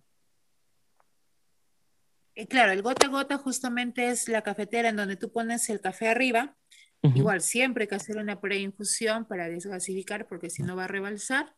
Eh, 2.39 2.47
Claro, 2.47 2.71
el 2.71 2.81
gota 2.81 3.07
a 3.07 3.09
gota 3.09 3.37
justamente 3.37 4.09
es 4.09 4.27
la 4.29 4.41
cafetera 4.41 4.89
en 4.89 4.95
donde 4.95 5.17
tú 5.17 5.31
pones 5.31 5.69
el 5.69 5.81
café 5.81 6.07
arriba. 6.07 6.55
Igual, 7.01 7.41
siempre 7.41 7.83
hay 7.83 7.87
que 7.87 7.95
hacer 7.95 8.17
una 8.17 8.41
preinfusión 8.41 9.25
para 9.25 9.47
desgasificar 9.47 10.27
porque 10.27 10.49
si 10.49 10.63
no 10.63 10.75
va 10.75 10.85
a 10.85 10.87
rebalsar. 10.87 11.55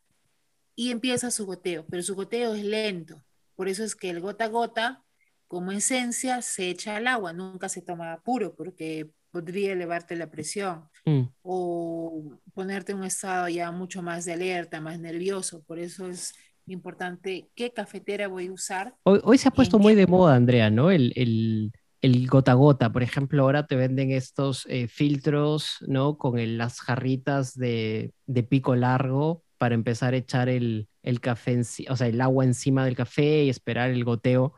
Y 0.75 0.91
empieza 0.91 1.31
su 1.31 1.45
goteo, 1.45 1.85
pero 1.89 2.01
su 2.03 2.15
goteo 2.15 2.53
es 2.55 2.63
lento. 2.63 3.23
Por 3.55 3.67
eso 3.67 3.83
es 3.83 3.95
que 3.95 4.09
el 4.09 4.21
gota 4.21 4.45
a 4.45 4.47
gota, 4.47 5.03
como 5.47 5.71
esencia, 5.71 6.41
se 6.41 6.69
echa 6.69 6.95
al 6.95 7.07
agua, 7.07 7.33
nunca 7.33 7.69
se 7.69 7.81
toma 7.81 8.21
puro 8.23 8.55
porque 8.55 9.11
podría 9.31 9.73
elevarte 9.73 10.15
la 10.15 10.29
presión 10.29 10.89
Mm. 11.05 11.21
o 11.41 12.37
ponerte 12.53 12.91
en 12.91 12.99
un 12.99 13.05
estado 13.05 13.49
ya 13.49 13.71
mucho 13.71 14.01
más 14.03 14.25
de 14.25 14.33
alerta, 14.33 14.79
más 14.81 14.99
nervioso. 14.99 15.63
Por 15.63 15.79
eso 15.79 16.07
es 16.07 16.33
importante 16.71 17.49
qué 17.55 17.71
cafetera 17.71 18.27
voy 18.27 18.47
a 18.47 18.51
usar. 18.53 18.95
Hoy, 19.03 19.19
hoy 19.23 19.37
se 19.37 19.47
ha 19.47 19.51
puesto 19.51 19.77
en 19.77 19.83
muy 19.83 19.95
de 19.95 20.07
moda, 20.07 20.35
Andrea, 20.35 20.69
¿no? 20.69 20.91
El, 20.91 21.13
el, 21.15 21.71
el 22.01 22.27
gota 22.27 22.51
a 22.53 22.55
gota. 22.55 22.91
Por 22.91 23.03
ejemplo, 23.03 23.43
ahora 23.43 23.67
te 23.67 23.75
venden 23.75 24.11
estos 24.11 24.65
eh, 24.69 24.87
filtros, 24.87 25.77
¿no? 25.87 26.17
Con 26.17 26.39
el- 26.39 26.57
las 26.57 26.79
jarritas 26.81 27.55
de, 27.55 28.13
de 28.25 28.43
pico 28.43 28.75
largo 28.75 29.43
para 29.57 29.75
empezar 29.75 30.13
a 30.13 30.17
echar 30.17 30.49
el, 30.49 30.87
el 31.03 31.19
café, 31.21 31.57
enci- 31.59 31.85
o 31.89 31.95
sea, 31.95 32.07
el 32.07 32.19
agua 32.21 32.43
encima 32.45 32.83
del 32.85 32.95
café 32.95 33.43
y 33.45 33.49
esperar 33.49 33.91
el 33.91 34.03
goteo. 34.03 34.53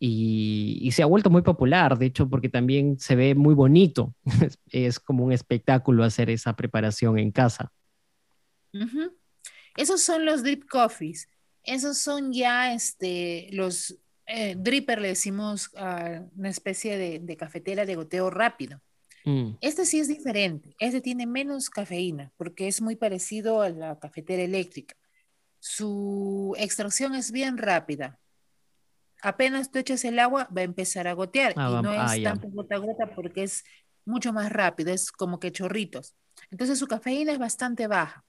Y, 0.00 0.78
y 0.80 0.92
se 0.92 1.02
ha 1.02 1.06
vuelto 1.06 1.28
muy 1.28 1.42
popular, 1.42 1.98
de 1.98 2.06
hecho, 2.06 2.28
porque 2.28 2.48
también 2.48 2.98
se 3.00 3.16
ve 3.16 3.34
muy 3.34 3.54
bonito. 3.54 4.14
Es, 4.40 4.58
es 4.70 5.00
como 5.00 5.24
un 5.24 5.32
espectáculo 5.32 6.04
hacer 6.04 6.30
esa 6.30 6.54
preparación 6.54 7.18
en 7.18 7.32
casa. 7.32 7.72
Ujú. 8.72 9.16
Esos 9.76 10.02
son 10.02 10.24
los 10.24 10.42
drip 10.42 10.68
coffees. 10.68 11.28
Esos 11.68 11.98
son 11.98 12.32
ya 12.32 12.72
este, 12.72 13.48
los 13.52 13.98
eh, 14.26 14.54
dripper, 14.58 15.00
le 15.00 15.08
decimos 15.08 15.70
a 15.76 16.22
una 16.36 16.48
especie 16.48 16.96
de, 16.98 17.18
de 17.18 17.36
cafetera 17.36 17.86
de 17.86 17.94
goteo 17.94 18.30
rápido. 18.30 18.80
Mm, 19.24 19.56
Este 19.60 19.84
sí 19.84 20.00
es 20.00 20.08
diferente. 20.08 20.74
Este 20.78 21.00
tiene 21.00 21.26
menos 21.26 21.70
cafeína 21.70 22.32
porque 22.36 22.68
es 22.68 22.80
muy 22.80 22.96
parecido 22.96 23.62
a 23.62 23.70
la 23.70 23.98
cafetera 23.98 24.42
eléctrica. 24.42 24.94
Su 25.60 26.54
extracción 26.58 27.14
es 27.14 27.32
bien 27.32 27.58
rápida. 27.58 28.18
Apenas 29.20 29.70
tú 29.70 29.78
echas 29.80 30.04
el 30.04 30.18
agua, 30.18 30.48
va 30.56 30.60
a 30.60 30.64
empezar 30.64 31.08
a 31.08 31.12
gotear. 31.12 31.52
Ah, 31.56 31.78
y 31.78 31.82
no 31.82 31.90
ah, 31.90 32.14
es 32.14 32.22
ya. 32.22 32.30
tanto 32.30 32.48
gota 32.48 32.76
a 32.76 32.78
gota 32.78 33.14
porque 33.14 33.42
es 33.42 33.64
mucho 34.04 34.32
más 34.32 34.50
rápido, 34.50 34.92
es 34.92 35.10
como 35.10 35.40
que 35.40 35.52
chorritos. 35.52 36.14
Entonces 36.50 36.78
su 36.78 36.86
cafeína 36.86 37.32
es 37.32 37.38
bastante 37.38 37.86
baja. 37.86 38.24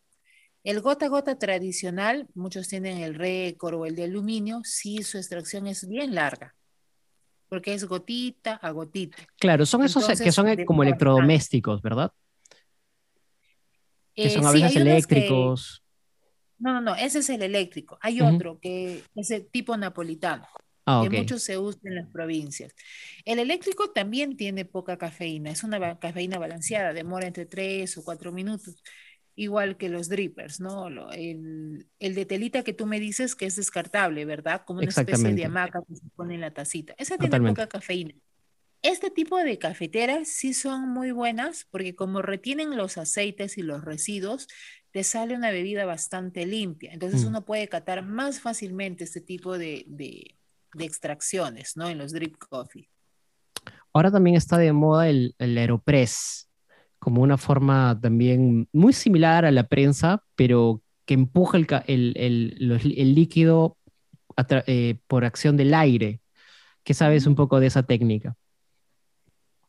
El 0.63 0.81
gota 0.81 1.05
a 1.05 1.09
gota 1.09 1.37
tradicional, 1.39 2.27
muchos 2.35 2.67
tienen 2.67 2.97
el 2.99 3.15
récord 3.15 3.75
o 3.75 3.85
el 3.85 3.95
de 3.95 4.03
aluminio, 4.03 4.61
sí 4.63 5.03
su 5.03 5.17
extracción 5.17 5.67
es 5.67 5.87
bien 5.87 6.13
larga, 6.15 6.53
porque 7.47 7.73
es 7.73 7.85
gotita 7.85 8.55
a 8.55 8.71
gotita. 8.71 9.17
Claro, 9.37 9.65
son 9.65 9.83
esos 9.83 10.05
que 10.19 10.31
son 10.31 10.47
como 10.65 10.83
electrodomésticos, 10.83 11.81
¿verdad? 11.81 12.11
Que 14.15 14.23
Eh, 14.27 14.29
son 14.31 14.45
a 14.45 14.51
veces 14.51 14.73
que- 14.73 14.79
eléctricos. 14.79 15.83
No, 16.57 16.73
no, 16.73 16.81
no, 16.81 16.95
ese 16.95 17.19
es 17.19 17.29
el 17.29 17.41
eléctrico. 17.41 17.97
Hay 18.01 18.19
otro 18.21 18.59
que 18.59 19.03
es 19.15 19.31
el 19.31 19.47
tipo 19.47 19.77
napolitano, 19.77 20.45
Ah, 20.85 21.07
que 21.09 21.17
muchos 21.19 21.41
se 21.43 21.57
usa 21.57 21.79
en 21.85 21.95
las 21.95 22.09
provincias. 22.09 22.73
El 23.23 23.39
eléctrico 23.39 23.91
también 23.91 24.35
tiene 24.35 24.65
poca 24.65 24.97
cafeína, 24.97 25.51
es 25.51 25.63
una 25.63 25.97
cafeína 25.99 26.37
balanceada, 26.37 26.91
demora 26.91 27.27
entre 27.27 27.45
3 27.45 27.97
o 27.97 28.03
4 28.03 28.33
minutos, 28.33 28.83
igual 29.41 29.77
que 29.77 29.87
los 29.89 30.09
drippers, 30.09 30.59
¿no? 30.59 30.89
El, 31.11 31.87
el 31.99 32.15
de 32.15 32.25
telita 32.25 32.63
que 32.63 32.73
tú 32.73 32.85
me 32.85 32.99
dices 32.99 33.35
que 33.35 33.45
es 33.45 33.55
descartable, 33.55 34.25
¿verdad? 34.25 34.63
Como 34.65 34.79
una 34.79 34.89
especie 34.89 35.33
de 35.33 35.45
hamaca 35.45 35.81
que 35.87 35.95
se 35.95 36.09
pone 36.15 36.35
en 36.35 36.41
la 36.41 36.51
tacita. 36.51 36.93
Esa 36.97 37.15
tiene 37.17 37.27
Totalmente. 37.29 37.61
poca 37.61 37.69
cafeína. 37.69 38.15
Este 38.81 39.09
tipo 39.11 39.37
de 39.37 39.57
cafeteras 39.57 40.27
sí 40.27 40.53
son 40.53 40.89
muy 40.89 41.11
buenas 41.11 41.65
porque 41.71 41.95
como 41.95 42.21
retienen 42.21 42.75
los 42.75 42.97
aceites 42.97 43.57
y 43.57 43.61
los 43.61 43.83
residuos, 43.85 44.47
te 44.91 45.03
sale 45.05 45.35
una 45.35 45.51
bebida 45.51 45.85
bastante 45.85 46.45
limpia. 46.45 46.91
Entonces 46.91 47.23
Mm. 47.23 47.27
uno 47.27 47.45
puede 47.45 47.67
catar 47.69 48.03
más 48.05 48.41
fácilmente 48.41 49.03
este 49.05 49.21
tipo 49.21 49.57
de, 49.57 49.85
de- 49.87 50.35
de 50.73 50.83
extracciones, 50.85 51.77
¿no? 51.77 51.87
En 51.87 51.97
los 51.97 52.11
drip 52.11 52.35
coffee. 52.37 52.89
Ahora 53.93 54.11
también 54.11 54.35
está 54.35 54.57
de 54.57 54.73
moda 54.73 55.07
el, 55.09 55.33
el 55.39 55.57
Aeropress, 55.57 56.48
como 56.99 57.21
una 57.21 57.37
forma 57.37 57.99
también 58.01 58.67
muy 58.73 58.93
similar 58.93 59.45
a 59.45 59.51
la 59.51 59.67
prensa, 59.67 60.23
pero 60.35 60.81
que 61.05 61.13
empuja 61.15 61.57
el, 61.57 61.67
el- 61.87 62.13
el- 62.17 63.15
líquido 63.15 63.77
eh, 64.67 64.99
por 65.07 65.25
acción 65.25 65.57
del 65.57 65.73
aire. 65.73 66.21
¿Qué 66.83 66.93
sabes 66.93 67.27
un 67.27 67.35
poco 67.35 67.59
de 67.59 67.67
esa 67.67 67.83
técnica? 67.83 68.35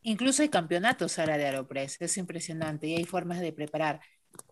Incluso 0.03 0.43
hay 0.43 0.49
campeonatos 0.49 1.19
ahora 1.19 1.37
de 1.37 1.45
Aeropress, 1.47 1.97
es 2.01 2.17
impresionante 2.17 2.87
y 2.87 2.95
hay 2.97 3.05
formas 3.05 3.41
de 3.41 3.53
preparar. 3.53 4.01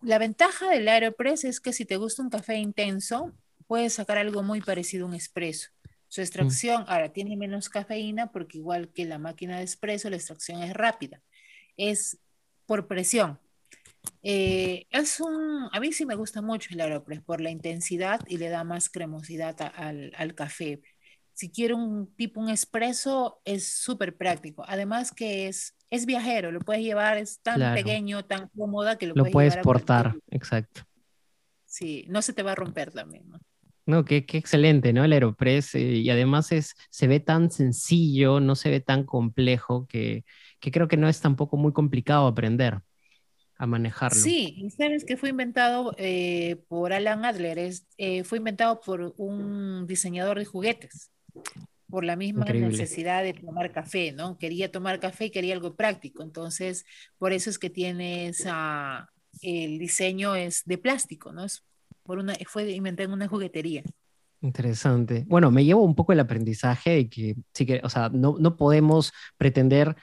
La 0.01 0.19
ventaja 0.19 0.69
del 0.69 0.87
Aeropress 0.87 1.43
es 1.43 1.59
que 1.59 1.73
si 1.73 1.85
te 1.85 1.97
gusta 1.97 2.21
un 2.21 2.29
café 2.29 2.57
intenso, 2.57 3.33
puedes 3.67 3.93
sacar 3.93 4.17
algo 4.19 4.43
muy 4.43 4.61
parecido 4.61 5.05
a 5.05 5.09
un 5.09 5.15
espresso. 5.15 5.69
Su 6.07 6.21
extracción 6.21 6.85
ahora 6.87 7.11
tiene 7.13 7.35
menos 7.37 7.69
cafeína 7.69 8.31
porque 8.31 8.59
igual 8.59 8.89
que 8.93 9.05
la 9.05 9.17
máquina 9.17 9.57
de 9.57 9.63
espresso, 9.63 10.09
la 10.09 10.17
extracción 10.17 10.61
es 10.61 10.73
rápida. 10.73 11.21
Es 11.77 12.19
por 12.69 12.85
presión. 12.85 13.39
Eh, 14.21 14.85
es 14.91 15.19
un, 15.19 15.69
a 15.71 15.79
mí 15.79 15.91
sí 15.91 16.05
me 16.05 16.13
gusta 16.13 16.43
mucho 16.43 16.69
el 16.71 16.81
Aeropress 16.81 17.19
por 17.21 17.41
la 17.41 17.49
intensidad 17.49 18.21
y 18.27 18.37
le 18.37 18.49
da 18.49 18.63
más 18.63 18.91
cremosidad 18.91 19.55
al, 19.75 20.13
al, 20.15 20.35
café. 20.35 20.79
Si 21.33 21.49
quiero 21.49 21.77
un 21.77 22.13
tipo, 22.13 22.39
un 22.39 22.49
espresso, 22.49 23.41
es 23.43 23.67
súper 23.67 24.15
práctico. 24.17 24.63
Además 24.67 25.11
que 25.11 25.47
es, 25.47 25.75
es 25.89 26.05
viajero, 26.05 26.51
lo 26.51 26.59
puedes 26.59 26.83
llevar, 26.83 27.17
es 27.17 27.39
tan 27.39 27.73
pequeño, 27.73 28.23
tan 28.25 28.49
cómoda 28.49 28.99
que 28.99 29.07
lo, 29.07 29.15
lo 29.15 29.25
puedes, 29.25 29.57
portar, 29.57 30.15
exacto. 30.29 30.83
Sí, 31.65 32.05
no 32.07 32.21
se 32.21 32.33
te 32.33 32.43
va 32.43 32.51
a 32.51 32.55
romper 32.55 32.91
también, 32.91 33.27
¿no? 33.27 33.39
No, 33.89 34.05
qué, 34.05 34.23
qué, 34.23 34.37
excelente, 34.37 34.93
¿no? 34.93 35.03
El 35.03 35.13
Aeropress 35.13 35.73
eh, 35.73 35.81
y 35.81 36.11
además 36.11 36.51
es, 36.51 36.75
se 36.91 37.07
ve 37.07 37.19
tan 37.19 37.49
sencillo, 37.49 38.39
no 38.39 38.55
se 38.55 38.69
ve 38.69 38.81
tan 38.81 39.03
complejo 39.03 39.87
que, 39.87 40.25
que 40.59 40.69
creo 40.69 40.87
que 40.87 40.95
no 40.95 41.09
es 41.09 41.21
tampoco 41.21 41.57
muy 41.57 41.73
complicado 41.73 42.27
aprender 42.27 42.81
a 43.57 43.65
manejarlo. 43.65 44.19
Sí, 44.19 44.69
sabes 44.77 45.03
que 45.05 45.17
fue 45.17 45.29
inventado 45.29 45.95
eh, 45.97 46.57
por 46.67 46.93
Alan 46.93 47.25
Adler, 47.25 47.57
es, 47.57 47.87
eh, 47.97 48.23
fue 48.23 48.37
inventado 48.37 48.79
por 48.79 49.15
un 49.17 49.87
diseñador 49.87 50.37
de 50.37 50.45
juguetes, 50.45 51.09
por 51.89 52.05
la 52.05 52.15
misma 52.15 52.45
necesidad 52.45 53.23
de 53.23 53.33
tomar 53.33 53.71
café, 53.71 54.11
¿no? 54.11 54.37
Quería 54.37 54.71
tomar 54.71 54.99
café 54.99 55.25
y 55.25 55.31
quería 55.31 55.55
algo 55.55 55.75
práctico, 55.75 56.21
entonces 56.21 56.85
por 57.17 57.33
eso 57.33 57.49
es 57.49 57.57
que 57.57 57.71
tiene 57.71 58.27
esa, 58.27 59.09
el 59.41 59.79
diseño 59.79 60.35
es 60.35 60.63
de 60.65 60.77
plástico, 60.77 61.31
¿no? 61.31 61.43
Es 61.43 61.63
fue 62.47 62.71
inventado 62.71 63.09
en 63.09 63.13
una 63.13 63.27
juguetería. 63.27 63.83
Interesante. 64.41 65.25
Bueno, 65.27 65.51
me 65.51 65.65
llevo 65.65 65.83
un 65.83 65.95
poco 65.95 66.13
el 66.13 66.19
aprendizaje 66.19 66.91
de 66.91 67.09
que, 67.09 67.35
sí 67.53 67.65
que 67.65 67.81
o 67.83 67.89
sea, 67.89 68.09
no, 68.09 68.37
no 68.39 68.55
podemos 68.55 69.11
pretender 69.37 69.97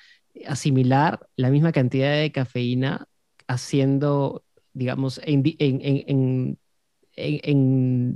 asimilar 0.46 1.26
la 1.36 1.50
misma 1.50 1.72
cantidad 1.72 2.12
de 2.12 2.32
cafeína 2.32 3.08
haciendo, 3.48 4.44
digamos, 4.72 5.20
en, 5.24 6.58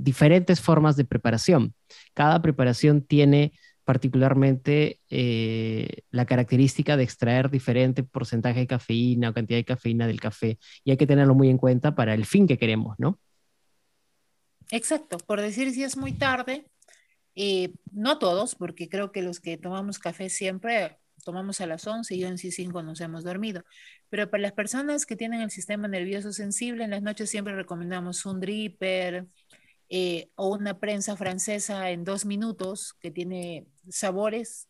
diferentes 0.03 0.61
formas 0.61 0.95
de 0.95 1.05
preparación. 1.05 1.73
Cada 2.13 2.41
preparación 2.41 3.01
tiene 3.01 3.53
particularmente 3.83 4.99
eh, 5.09 6.03
la 6.11 6.25
característica 6.25 6.95
de 6.97 7.03
extraer 7.03 7.49
diferente 7.49 8.03
porcentaje 8.03 8.59
de 8.59 8.67
cafeína 8.67 9.29
o 9.29 9.33
cantidad 9.33 9.57
de 9.57 9.65
cafeína 9.65 10.05
del 10.05 10.19
café 10.19 10.59
y 10.83 10.91
hay 10.91 10.97
que 10.97 11.07
tenerlo 11.07 11.33
muy 11.33 11.49
en 11.49 11.57
cuenta 11.57 11.95
para 11.95 12.13
el 12.13 12.25
fin 12.25 12.47
que 12.47 12.59
queremos, 12.59 12.95
¿no? 12.99 13.19
Exacto, 14.71 15.17
por 15.17 15.41
decir 15.41 15.71
si 15.73 15.83
es 15.83 15.97
muy 15.97 16.13
tarde, 16.13 16.65
eh, 17.35 17.73
no 17.91 18.19
todos, 18.19 18.55
porque 18.55 18.89
creo 18.89 19.11
que 19.11 19.21
los 19.21 19.39
que 19.39 19.57
tomamos 19.57 19.99
café 19.99 20.29
siempre 20.29 20.97
tomamos 21.23 21.61
a 21.61 21.67
las 21.67 21.85
11 21.85 22.15
y 22.15 22.23
11 22.23 22.47
y 22.47 22.51
5 22.51 22.81
nos 22.81 23.01
hemos 23.01 23.23
dormido. 23.23 23.63
Pero 24.09 24.29
para 24.29 24.41
las 24.41 24.53
personas 24.53 25.05
que 25.05 25.15
tienen 25.15 25.41
el 25.41 25.51
sistema 25.51 25.87
nervioso 25.87 26.33
sensible, 26.33 26.83
en 26.83 26.89
las 26.91 27.03
noches 27.03 27.29
siempre 27.29 27.55
recomendamos 27.55 28.25
un 28.25 28.39
dripper 28.39 29.27
eh, 29.89 30.29
o 30.35 30.55
una 30.55 30.79
prensa 30.79 31.15
francesa 31.17 31.89
en 31.91 32.03
dos 32.03 32.25
minutos 32.25 32.93
que 32.99 33.11
tiene 33.11 33.67
sabores 33.89 34.67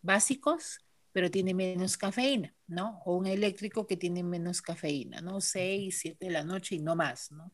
básicos, 0.00 0.78
pero 1.12 1.30
tiene 1.30 1.54
menos 1.54 1.96
cafeína, 1.96 2.54
¿no? 2.68 3.02
O 3.04 3.16
un 3.16 3.26
eléctrico 3.26 3.86
que 3.86 3.96
tiene 3.96 4.22
menos 4.22 4.62
cafeína, 4.62 5.20
¿no? 5.20 5.40
6, 5.40 5.98
7 6.00 6.26
de 6.26 6.30
la 6.30 6.44
noche 6.44 6.76
y 6.76 6.78
no 6.78 6.94
más, 6.94 7.32
¿no? 7.32 7.50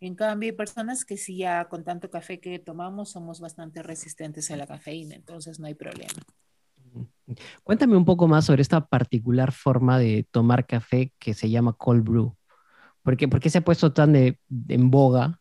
En 0.00 0.14
cambio, 0.14 0.48
hay 0.48 0.56
personas 0.56 1.04
que 1.04 1.18
sí 1.18 1.36
ya 1.36 1.66
con 1.68 1.84
tanto 1.84 2.10
café 2.10 2.40
que 2.40 2.58
tomamos 2.58 3.10
somos 3.10 3.38
bastante 3.38 3.82
resistentes 3.82 4.50
a 4.50 4.56
la 4.56 4.66
cafeína, 4.66 5.14
entonces 5.14 5.60
no 5.60 5.66
hay 5.66 5.74
problema. 5.74 6.14
Cuéntame 7.62 7.96
un 7.96 8.06
poco 8.06 8.26
más 8.26 8.46
sobre 8.46 8.62
esta 8.62 8.86
particular 8.86 9.52
forma 9.52 9.98
de 9.98 10.26
tomar 10.30 10.66
café 10.66 11.12
que 11.18 11.34
se 11.34 11.50
llama 11.50 11.74
cold 11.74 12.02
brew. 12.02 12.36
¿Por 13.02 13.16
qué, 13.16 13.50
se 13.50 13.58
ha 13.58 13.64
puesto 13.64 13.92
tan 13.92 14.12
de, 14.12 14.38
en 14.68 14.90
boga? 14.90 15.40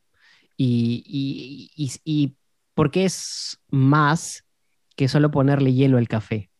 Y, 0.57 1.71
y, 1.75 2.37
por 2.73 2.91
qué 2.91 3.05
es 3.05 3.59
más 3.69 4.45
que 4.95 5.07
solo 5.07 5.31
ponerle 5.31 5.73
hielo 5.73 5.97
al 5.97 6.07
café? 6.07 6.51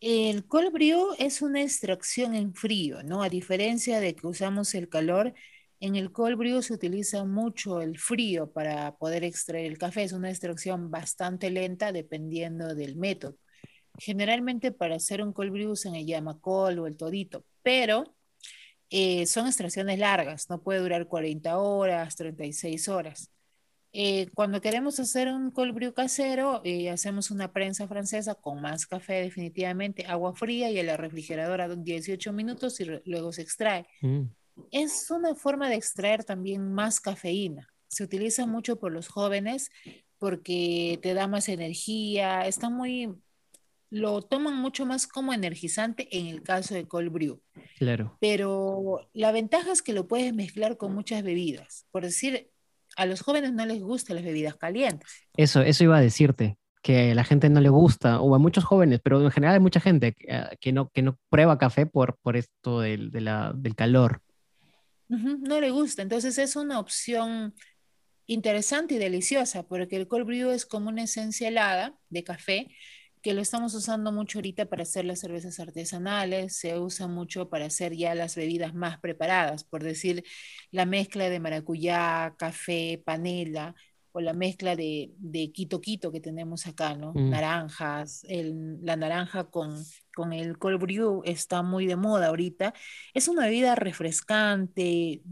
El 0.00 0.46
cold 0.46 0.72
brew 0.72 1.14
es 1.18 1.42
una 1.42 1.62
extracción 1.62 2.34
en 2.34 2.54
frío, 2.54 3.04
¿no? 3.04 3.22
A 3.22 3.28
diferencia 3.28 4.00
de 4.00 4.16
que 4.16 4.26
usamos 4.26 4.74
el 4.74 4.88
calor, 4.88 5.32
en 5.82 5.96
el 5.96 6.12
cold 6.12 6.38
brew 6.38 6.62
se 6.62 6.74
utiliza 6.74 7.24
mucho 7.24 7.80
el 7.80 7.98
frío 7.98 8.52
para 8.52 8.94
poder 8.94 9.24
extraer 9.24 9.66
el 9.66 9.78
café. 9.78 10.04
Es 10.04 10.12
una 10.12 10.30
extracción 10.30 10.92
bastante 10.92 11.50
lenta 11.50 11.90
dependiendo 11.90 12.76
del 12.76 12.94
método. 12.94 13.36
Generalmente 13.98 14.70
para 14.70 14.94
hacer 14.94 15.20
un 15.20 15.32
cold 15.32 15.50
brew 15.50 15.74
se 15.74 15.90
le 15.90 16.04
llama 16.04 16.38
cold 16.40 16.78
o 16.78 16.86
el 16.86 16.96
todito, 16.96 17.44
pero 17.64 18.14
eh, 18.90 19.26
son 19.26 19.48
extracciones 19.48 19.98
largas, 19.98 20.48
no 20.48 20.62
puede 20.62 20.78
durar 20.78 21.08
40 21.08 21.58
horas, 21.58 22.14
36 22.14 22.88
horas. 22.88 23.32
Eh, 23.92 24.28
cuando 24.34 24.60
queremos 24.60 25.00
hacer 25.00 25.26
un 25.26 25.50
cold 25.50 25.74
brew 25.74 25.92
casero, 25.92 26.60
eh, 26.64 26.90
hacemos 26.90 27.32
una 27.32 27.52
prensa 27.52 27.88
francesa 27.88 28.36
con 28.36 28.62
más 28.62 28.86
café 28.86 29.14
definitivamente, 29.14 30.06
agua 30.06 30.32
fría 30.36 30.70
y 30.70 30.78
a 30.78 30.84
la 30.84 30.96
refrigeradora 30.96 31.68
18 31.68 32.32
minutos 32.32 32.78
y 32.80 32.84
luego 33.04 33.32
se 33.32 33.42
extrae. 33.42 33.88
Mm 34.00 34.26
es 34.70 35.10
una 35.10 35.34
forma 35.34 35.68
de 35.68 35.76
extraer 35.76 36.24
también 36.24 36.72
más 36.72 37.00
cafeína. 37.00 37.68
Se 37.88 38.04
utiliza 38.04 38.46
mucho 38.46 38.78
por 38.78 38.92
los 38.92 39.08
jóvenes 39.08 39.70
porque 40.18 40.98
te 41.02 41.14
da 41.14 41.26
más 41.26 41.48
energía, 41.48 42.46
está 42.46 42.70
muy, 42.70 43.12
lo 43.90 44.22
toman 44.22 44.56
mucho 44.56 44.86
más 44.86 45.06
como 45.06 45.32
energizante 45.32 46.08
en 46.16 46.26
el 46.26 46.42
caso 46.42 46.74
de 46.74 46.86
cold 46.86 47.12
brew. 47.12 47.42
Claro. 47.76 48.16
Pero 48.20 49.08
la 49.12 49.32
ventaja 49.32 49.72
es 49.72 49.82
que 49.82 49.92
lo 49.92 50.06
puedes 50.06 50.32
mezclar 50.32 50.76
con 50.76 50.94
muchas 50.94 51.22
bebidas. 51.22 51.86
Por 51.90 52.04
decir, 52.04 52.50
a 52.96 53.06
los 53.06 53.20
jóvenes 53.20 53.52
no 53.52 53.66
les 53.66 53.82
gustan 53.82 54.16
las 54.16 54.24
bebidas 54.24 54.54
calientes. 54.54 55.08
Eso, 55.36 55.60
eso 55.62 55.84
iba 55.84 55.98
a 55.98 56.00
decirte, 56.00 56.56
que 56.82 57.12
a 57.12 57.14
la 57.14 57.24
gente 57.24 57.48
no 57.48 57.60
le 57.60 57.68
gusta, 57.68 58.20
o 58.20 58.34
a 58.34 58.38
muchos 58.38 58.64
jóvenes, 58.64 59.00
pero 59.02 59.22
en 59.22 59.30
general 59.30 59.54
hay 59.54 59.60
mucha 59.60 59.80
gente 59.80 60.14
que, 60.14 60.26
eh, 60.28 60.72
no, 60.72 60.90
que 60.90 61.02
no 61.02 61.18
prueba 61.30 61.58
café 61.58 61.86
por, 61.86 62.18
por 62.22 62.36
esto 62.36 62.80
del, 62.80 63.10
del 63.10 63.74
calor 63.76 64.20
no 65.18 65.60
le 65.60 65.70
gusta. 65.70 66.02
Entonces 66.02 66.38
es 66.38 66.56
una 66.56 66.78
opción 66.78 67.54
interesante 68.26 68.94
y 68.94 68.98
deliciosa 68.98 69.64
porque 69.64 69.96
el 69.96 70.08
cold 70.08 70.26
brew 70.26 70.50
es 70.50 70.66
como 70.66 70.88
una 70.88 71.04
esencia 71.04 71.48
helada 71.48 71.94
de 72.08 72.24
café 72.24 72.68
que 73.22 73.34
lo 73.34 73.40
estamos 73.40 73.72
usando 73.74 74.10
mucho 74.10 74.38
ahorita 74.38 74.66
para 74.66 74.82
hacer 74.82 75.04
las 75.04 75.20
cervezas 75.20 75.60
artesanales, 75.60 76.56
se 76.56 76.76
usa 76.78 77.06
mucho 77.06 77.48
para 77.48 77.66
hacer 77.66 77.94
ya 77.94 78.16
las 78.16 78.34
bebidas 78.34 78.74
más 78.74 78.98
preparadas, 78.98 79.62
por 79.64 79.84
decir 79.84 80.24
la 80.72 80.86
mezcla 80.86 81.28
de 81.30 81.38
maracuyá, 81.38 82.34
café, 82.36 83.00
panela, 83.04 83.76
o 84.12 84.20
la 84.20 84.34
mezcla 84.34 84.76
de, 84.76 85.12
de 85.16 85.50
quito 85.52 85.80
quito 85.80 86.12
que 86.12 86.20
tenemos 86.20 86.66
acá, 86.66 86.94
¿no? 86.94 87.12
Mm. 87.14 87.30
Naranjas, 87.30 88.24
el, 88.28 88.78
la 88.82 88.96
naranja 88.96 89.44
con, 89.44 89.82
con 90.14 90.32
el 90.32 90.58
cold 90.58 90.80
brew 90.80 91.22
está 91.24 91.62
muy 91.62 91.86
de 91.86 91.96
moda 91.96 92.28
ahorita. 92.28 92.74
Es 93.14 93.28
una 93.28 93.46
bebida 93.46 93.74
refrescante, 93.74 95.22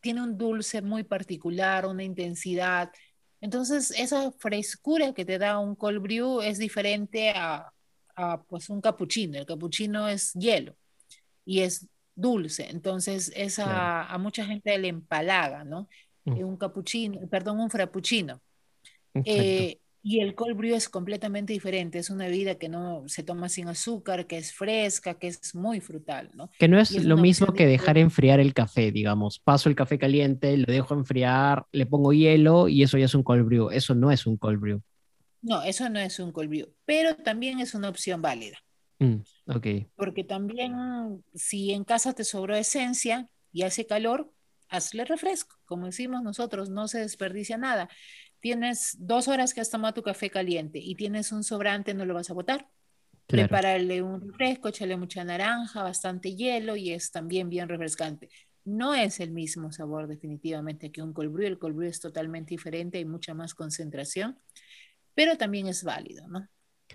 tiene 0.00 0.22
un 0.22 0.38
dulce 0.38 0.80
muy 0.80 1.02
particular, 1.02 1.86
una 1.86 2.04
intensidad. 2.04 2.92
Entonces, 3.40 3.90
esa 3.90 4.30
frescura 4.32 5.12
que 5.12 5.24
te 5.24 5.38
da 5.38 5.58
un 5.58 5.74
cold 5.74 6.00
brew 6.00 6.40
es 6.40 6.58
diferente 6.58 7.30
a, 7.30 7.72
a 8.14 8.42
pues, 8.44 8.70
un 8.70 8.80
cappuccino. 8.80 9.38
El 9.38 9.46
cappuccino 9.46 10.08
es 10.08 10.32
hielo 10.34 10.76
y 11.44 11.60
es 11.60 11.88
dulce. 12.14 12.68
Entonces, 12.70 13.32
esa, 13.34 14.04
a 14.04 14.18
mucha 14.18 14.44
gente 14.44 14.76
le 14.78 14.88
empalaga, 14.88 15.64
¿no? 15.64 15.88
Mm. 16.30 16.44
un 16.44 16.56
cappuccino, 16.56 17.26
perdón, 17.28 17.60
un 17.60 17.70
frappuccino. 17.70 18.40
Eh, 19.24 19.78
y 20.02 20.20
el 20.20 20.34
cold 20.34 20.56
brew 20.56 20.74
es 20.74 20.88
completamente 20.88 21.52
diferente, 21.52 21.98
es 21.98 22.08
una 22.08 22.26
bebida 22.26 22.54
que 22.54 22.68
no 22.68 23.02
se 23.08 23.24
toma 23.24 23.48
sin 23.48 23.68
azúcar, 23.68 24.26
que 24.26 24.38
es 24.38 24.52
fresca, 24.52 25.18
que 25.18 25.26
es 25.26 25.54
muy 25.54 25.80
frutal, 25.80 26.30
¿no? 26.34 26.50
Que 26.58 26.68
no 26.68 26.78
es, 26.78 27.04
lo 27.04 27.16
mismo 27.16 27.52
que 27.52 27.66
dejar 27.66 27.98
enfriar 27.98 28.38
el 28.38 28.54
café, 28.54 28.92
digamos. 28.92 29.40
Paso 29.40 29.68
el 29.68 29.74
café 29.74 29.98
caliente, 29.98 30.56
lo 30.56 30.72
dejo 30.72 30.94
enfriar, 30.94 31.66
le 31.72 31.84
pongo 31.84 32.12
hielo 32.12 32.68
y 32.68 32.82
eso 32.82 32.96
ya 32.96 33.06
es 33.06 33.14
un 33.14 33.24
cold 33.24 33.44
brew. 33.44 33.70
Eso 33.70 33.94
no 33.94 34.10
es 34.12 34.26
un 34.26 34.36
cold 34.36 34.60
brew. 34.60 34.80
No, 35.42 35.62
eso 35.62 35.88
no 35.88 35.98
es 35.98 36.18
un 36.20 36.32
cold 36.32 36.48
brew, 36.48 36.68
pero 36.84 37.16
también 37.16 37.60
es 37.60 37.74
una 37.74 37.88
opción 37.88 38.22
válida. 38.22 38.58
Mm, 39.00 39.16
Porque 39.96 40.24
también 40.24 41.22
si 41.34 41.72
en 41.72 41.84
casa 41.84 42.12
te 42.14 42.24
sobró 42.24 42.56
esencia 42.56 43.28
y 43.52 43.62
hace 43.62 43.86
calor, 43.86 44.32
hazle 44.68 45.04
refresco, 45.04 45.56
como 45.64 45.86
decimos 45.86 46.22
nosotros, 46.22 46.70
no 46.70 46.88
se 46.88 47.00
desperdicia 47.00 47.56
nada. 47.56 47.88
Tienes 48.40 48.96
dos 48.98 49.28
horas 49.28 49.54
que 49.54 49.60
has 49.60 49.70
tomado 49.70 49.94
tu 49.94 50.02
café 50.02 50.30
caliente 50.30 50.78
y 50.78 50.94
tienes 50.94 51.32
un 51.32 51.42
sobrante, 51.42 51.94
no 51.94 52.04
lo 52.04 52.14
vas 52.14 52.30
a 52.30 52.34
botar. 52.34 52.68
Prepárale 53.26 54.00
un 54.00 54.20
refresco, 54.22 54.68
échale 54.68 54.96
mucha 54.96 55.22
naranja, 55.22 55.82
bastante 55.82 56.34
hielo 56.34 56.76
y 56.76 56.92
es 56.92 57.10
también 57.10 57.50
bien 57.50 57.68
refrescante. 57.68 58.30
No 58.64 58.94
es 58.94 59.20
el 59.20 59.32
mismo 59.32 59.70
sabor 59.72 60.08
definitivamente 60.08 60.90
que 60.90 61.02
un 61.02 61.12
cold 61.12 61.32
brew. 61.32 61.46
El 61.46 61.58
cold 61.58 61.76
brew 61.76 61.88
es 61.88 62.00
totalmente 62.00 62.50
diferente, 62.50 62.98
hay 62.98 63.04
mucha 63.04 63.34
más 63.34 63.54
concentración, 63.54 64.38
pero 65.14 65.36
también 65.36 65.66
es 65.66 65.84
válido, 65.84 66.26
¿no? 66.28 66.48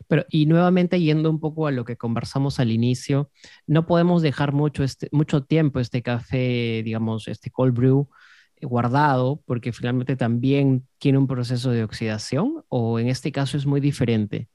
Pero, 0.08 0.26
y 0.30 0.46
nuevamente 0.46 1.00
yendo 1.00 1.30
un 1.30 1.40
poco 1.40 1.68
a 1.68 1.72
lo 1.72 1.86
que 1.86 1.98
conversamos 1.98 2.60
al 2.60 2.72
inicio, 2.72 3.32
no 3.68 3.86
podemos 3.86 4.22
dejar 4.22 4.54
mucho, 4.54 4.84
este, 4.84 5.10
mucho 5.12 5.44
tiempo 5.44 5.80
este 5.80 6.02
café, 6.02 6.82
digamos, 6.84 7.28
este 7.28 7.50
cold 7.50 7.74
brew 7.74 8.10
eh, 8.56 8.66
guardado, 8.66 9.42
porque 9.46 9.72
finalmente 9.72 10.16
también 10.16 10.88
tiene 10.98 11.18
un 11.18 11.28
proceso 11.28 11.72
de 11.72 11.84
oxidación, 11.84 12.64
o 12.70 13.00
en 13.00 13.08
este 13.08 13.32
caso 13.32 13.58
es 13.58 13.66
muy 13.66 13.80
diferente. 13.80 14.50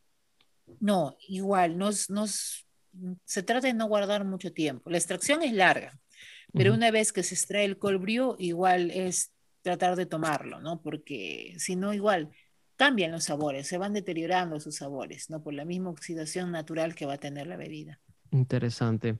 No, 0.80 1.16
igual, 1.26 1.78
nos, 1.78 2.10
nos, 2.10 2.66
se 3.24 3.42
trata 3.42 3.66
de 3.66 3.74
no 3.74 3.86
guardar 3.86 4.24
mucho 4.24 4.52
tiempo. 4.52 4.90
La 4.90 4.98
extracción 4.98 5.42
es 5.42 5.52
larga, 5.52 5.98
pero 6.52 6.72
una 6.72 6.90
vez 6.90 7.12
que 7.12 7.22
se 7.22 7.34
extrae 7.34 7.64
el 7.64 7.78
cold 7.78 8.00
brew, 8.00 8.36
igual 8.38 8.90
es 8.90 9.32
tratar 9.62 9.96
de 9.96 10.06
tomarlo, 10.06 10.60
¿no? 10.60 10.80
Porque 10.80 11.54
si 11.58 11.76
no, 11.76 11.92
igual 11.92 12.30
cambian 12.78 13.10
los 13.10 13.24
sabores, 13.24 13.66
se 13.66 13.76
van 13.76 13.92
deteriorando 13.92 14.60
sus 14.60 14.76
sabores, 14.76 15.28
¿no? 15.30 15.42
Por 15.42 15.52
la 15.52 15.64
misma 15.64 15.90
oxidación 15.90 16.52
natural 16.52 16.94
que 16.94 17.06
va 17.06 17.14
a 17.14 17.18
tener 17.18 17.48
la 17.48 17.56
bebida. 17.56 18.00
Interesante. 18.30 19.18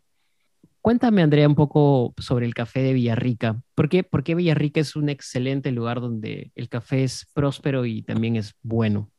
Cuéntame, 0.80 1.22
Andrea, 1.22 1.48
un 1.48 1.56
poco 1.56 2.14
sobre 2.18 2.46
el 2.46 2.54
café 2.54 2.80
de 2.80 2.92
Villarrica. 2.92 3.60
¿Por 3.74 3.88
qué, 3.88 4.04
¿Por 4.04 4.22
qué 4.22 4.36
Villarrica 4.36 4.80
es 4.80 4.94
un 4.94 5.08
excelente 5.08 5.72
lugar 5.72 6.00
donde 6.00 6.52
el 6.54 6.68
café 6.68 7.02
es 7.02 7.26
próspero 7.34 7.84
y 7.84 8.02
también 8.02 8.36
es 8.36 8.54
bueno? 8.62 9.10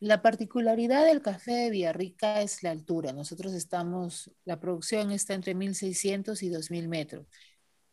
La 0.00 0.20
particularidad 0.20 1.06
del 1.06 1.22
café 1.22 1.52
de 1.52 1.70
Villarrica 1.70 2.42
es 2.42 2.64
la 2.64 2.72
altura. 2.72 3.12
Nosotros 3.12 3.54
estamos, 3.54 4.32
la 4.44 4.58
producción 4.58 5.12
está 5.12 5.34
entre 5.34 5.54
1600 5.54 6.42
y 6.42 6.48
2000 6.48 6.88
metros 6.88 7.26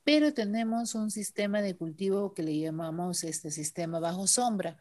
pero 0.03 0.33
tenemos 0.33 0.95
un 0.95 1.11
sistema 1.11 1.61
de 1.61 1.75
cultivo 1.75 2.33
que 2.33 2.43
le 2.43 2.57
llamamos 2.59 3.23
este 3.23 3.51
sistema 3.51 3.99
bajo 3.99 4.27
sombra. 4.27 4.77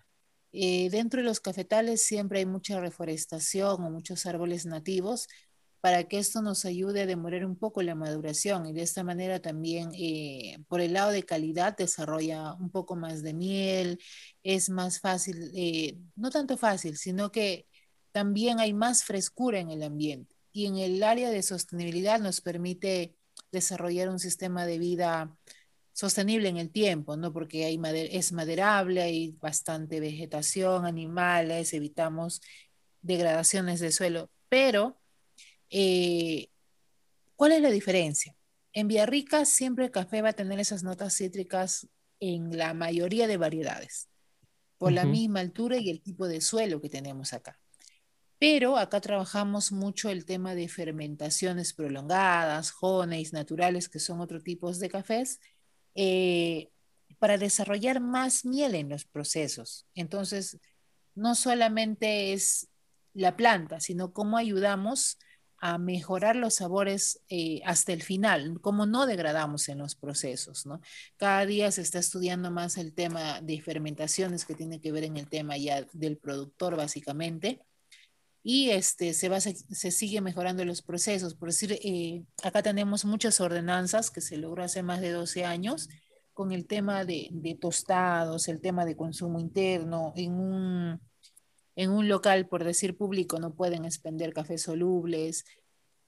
Eh, 0.52 0.90
dentro 0.90 1.20
de 1.20 1.26
los 1.26 1.40
cafetales 1.40 2.02
siempre 2.04 2.40
hay 2.40 2.46
mucha 2.46 2.80
reforestación 2.80 3.82
o 3.82 3.90
muchos 3.90 4.26
árboles 4.26 4.66
nativos 4.66 5.28
para 5.80 6.04
que 6.04 6.18
esto 6.18 6.42
nos 6.42 6.64
ayude 6.64 7.02
a 7.02 7.06
demorar 7.06 7.44
un 7.46 7.56
poco 7.56 7.82
la 7.82 7.94
maduración 7.94 8.66
y 8.66 8.72
de 8.72 8.82
esta 8.82 9.02
manera 9.04 9.40
también 9.40 9.90
eh, 9.94 10.58
por 10.68 10.80
el 10.80 10.92
lado 10.92 11.10
de 11.10 11.22
calidad 11.22 11.76
desarrolla 11.76 12.54
un 12.54 12.70
poco 12.70 12.96
más 12.96 13.22
de 13.22 13.34
miel, 13.34 13.98
es 14.42 14.68
más 14.70 15.00
fácil, 15.00 15.50
eh, 15.54 15.96
no 16.16 16.30
tanto 16.30 16.56
fácil, 16.58 16.96
sino 16.96 17.32
que 17.32 17.66
también 18.12 18.60
hay 18.60 18.74
más 18.74 19.04
frescura 19.04 19.60
en 19.60 19.70
el 19.70 19.82
ambiente 19.82 20.36
y 20.52 20.66
en 20.66 20.76
el 20.76 21.02
área 21.02 21.30
de 21.30 21.42
sostenibilidad 21.42 22.20
nos 22.20 22.40
permite 22.40 23.16
desarrollar 23.52 24.08
un 24.08 24.18
sistema 24.18 24.66
de 24.66 24.78
vida 24.78 25.36
sostenible 25.92 26.48
en 26.48 26.56
el 26.56 26.70
tiempo, 26.70 27.16
¿no? 27.16 27.32
Porque 27.32 27.64
hay 27.64 27.80
es 28.10 28.32
maderable, 28.32 29.02
hay 29.02 29.32
bastante 29.40 30.00
vegetación, 30.00 30.86
animales, 30.86 31.74
evitamos 31.74 32.40
degradaciones 33.02 33.80
de 33.80 33.92
suelo. 33.92 34.30
Pero, 34.48 34.98
eh, 35.68 36.48
¿cuál 37.36 37.52
es 37.52 37.62
la 37.62 37.70
diferencia? 37.70 38.34
En 38.72 38.88
Villarrica 38.88 39.44
siempre 39.44 39.86
el 39.86 39.90
café 39.90 40.22
va 40.22 40.30
a 40.30 40.34
tener 40.34 40.60
esas 40.60 40.82
notas 40.82 41.14
cítricas 41.14 41.88
en 42.20 42.56
la 42.56 42.72
mayoría 42.74 43.26
de 43.26 43.36
variedades, 43.36 44.08
por 44.78 44.92
la 44.92 45.04
misma 45.04 45.40
altura 45.40 45.76
y 45.78 45.90
el 45.90 46.00
tipo 46.00 46.28
de 46.28 46.40
suelo 46.40 46.80
que 46.80 46.88
tenemos 46.88 47.32
acá. 47.32 47.58
Pero 48.40 48.78
acá 48.78 49.02
trabajamos 49.02 49.70
mucho 49.70 50.08
el 50.08 50.24
tema 50.24 50.54
de 50.54 50.66
fermentaciones 50.66 51.74
prolongadas, 51.74 52.72
honeys 52.80 53.34
naturales, 53.34 53.90
que 53.90 53.98
son 53.98 54.20
otro 54.20 54.40
tipos 54.40 54.78
de 54.78 54.88
cafés, 54.88 55.40
eh, 55.94 56.70
para 57.18 57.36
desarrollar 57.36 58.00
más 58.00 58.46
miel 58.46 58.74
en 58.74 58.88
los 58.88 59.04
procesos. 59.04 59.86
Entonces, 59.94 60.58
no 61.14 61.34
solamente 61.34 62.32
es 62.32 62.68
la 63.12 63.36
planta, 63.36 63.78
sino 63.78 64.14
cómo 64.14 64.38
ayudamos 64.38 65.18
a 65.58 65.76
mejorar 65.76 66.34
los 66.34 66.54
sabores 66.54 67.20
eh, 67.28 67.60
hasta 67.66 67.92
el 67.92 68.02
final, 68.02 68.58
cómo 68.62 68.86
no 68.86 69.04
degradamos 69.04 69.68
en 69.68 69.76
los 69.76 69.96
procesos. 69.96 70.64
Cada 71.18 71.44
día 71.44 71.70
se 71.72 71.82
está 71.82 71.98
estudiando 71.98 72.50
más 72.50 72.78
el 72.78 72.94
tema 72.94 73.42
de 73.42 73.60
fermentaciones 73.60 74.46
que 74.46 74.54
tiene 74.54 74.80
que 74.80 74.92
ver 74.92 75.04
en 75.04 75.18
el 75.18 75.28
tema 75.28 75.58
ya 75.58 75.86
del 75.92 76.16
productor 76.16 76.76
básicamente, 76.76 77.60
y 78.42 78.70
este, 78.70 79.12
se, 79.12 79.28
va, 79.28 79.40
se, 79.40 79.90
sigue 79.90 80.20
mejorando 80.20 80.64
los 80.64 80.82
procesos. 80.82 81.34
Por 81.34 81.48
decir, 81.50 81.78
eh, 81.82 82.24
acá 82.42 82.62
tenemos 82.62 83.04
muchas 83.04 83.40
ordenanzas 83.40 84.10
que 84.10 84.20
se 84.20 84.38
logró 84.38 84.62
hace 84.62 84.82
más 84.82 85.00
de 85.00 85.10
12 85.10 85.44
años 85.44 85.88
con 86.32 86.52
el 86.52 86.66
tema 86.66 87.04
de, 87.04 87.28
de 87.32 87.54
tostados, 87.54 88.48
el 88.48 88.60
tema 88.60 88.86
de 88.86 88.96
consumo 88.96 89.40
interno. 89.40 90.14
En 90.16 90.32
un, 90.32 91.00
en 91.76 91.90
un 91.90 92.08
local, 92.08 92.48
por 92.48 92.64
decir 92.64 92.96
público, 92.96 93.38
no 93.38 93.54
pueden 93.54 93.84
expender 93.84 94.32
cafés 94.32 94.62
solubles. 94.62 95.44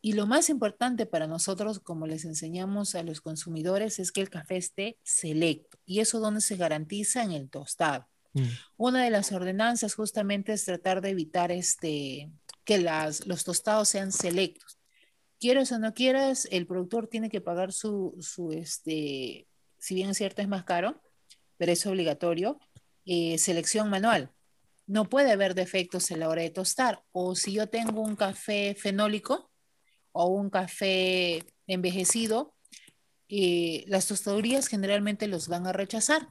Y 0.01 0.15
lo 0.15 0.27
más 0.27 0.49
importante 0.49 1.07
para 1.07 1.27
nosotros, 1.27 1.81
como 1.81 2.07
les 2.07 2.25
enseñamos 2.25 2.95
a 2.95 3.03
los 3.03 3.21
consumidores, 3.21 3.99
es 3.99 4.11
que 4.11 4.23
el 4.23 4.31
café 4.31 4.57
esté 4.57 4.99
selecto. 5.03 5.79
Y 5.85 6.01
eso 6.01 6.19
donde 6.19 6.41
se 6.41 6.57
garantiza 6.57 7.23
en 7.23 7.33
el 7.33 7.51
tostado. 7.51 8.09
Mm. 8.35 8.45
Una 8.77 9.05
de 9.05 9.11
las 9.11 9.33
ordenanzas 9.33 9.95
justamente 9.95 10.53
es 10.53 10.65
tratar 10.65 11.01
de 11.01 11.11
evitar 11.11 11.53
este, 11.53 12.31
que 12.65 12.79
las, 12.79 13.27
los 13.27 13.45
tostados 13.45 13.89
sean 13.89 14.13
selectos. 14.13 14.79
Quieras 15.39 15.73
o 15.73 15.79
no 15.79 15.93
quieras, 15.93 16.47
el 16.51 16.67
productor 16.67 17.09
tiene 17.09 17.29
que 17.29 17.41
pagar 17.41 17.73
su, 17.73 18.17
su 18.21 18.53
este, 18.53 19.49
si 19.79 19.95
bien 19.95 20.11
es 20.11 20.19
cierto 20.19 20.41
es 20.43 20.49
más 20.49 20.65
caro, 20.65 21.01
pero 21.57 21.73
es 21.73 21.85
obligatorio, 21.87 22.61
eh, 23.05 23.39
selección 23.39 23.91
manual. 23.91 24.31
No 24.87 25.09
puede 25.09 25.33
haber 25.33 25.55
defectos 25.55 26.11
en 26.11 26.21
la 26.21 26.29
hora 26.29 26.43
de 26.43 26.51
tostar. 26.51 27.03
O 27.13 27.35
si 27.35 27.53
yo 27.53 27.69
tengo 27.69 28.01
un 28.01 28.17
café 28.17 28.77
fenólico 28.79 29.51
o 30.13 30.27
un 30.27 30.51
café 30.51 31.45
envejecido, 31.67 32.55
eh, 33.29 33.85
las 33.87 34.07
tostadurías 34.07 34.69
generalmente 34.69 35.27
los 35.27 35.49
van 35.49 35.67
a 35.67 35.73
rechazar 35.73 36.29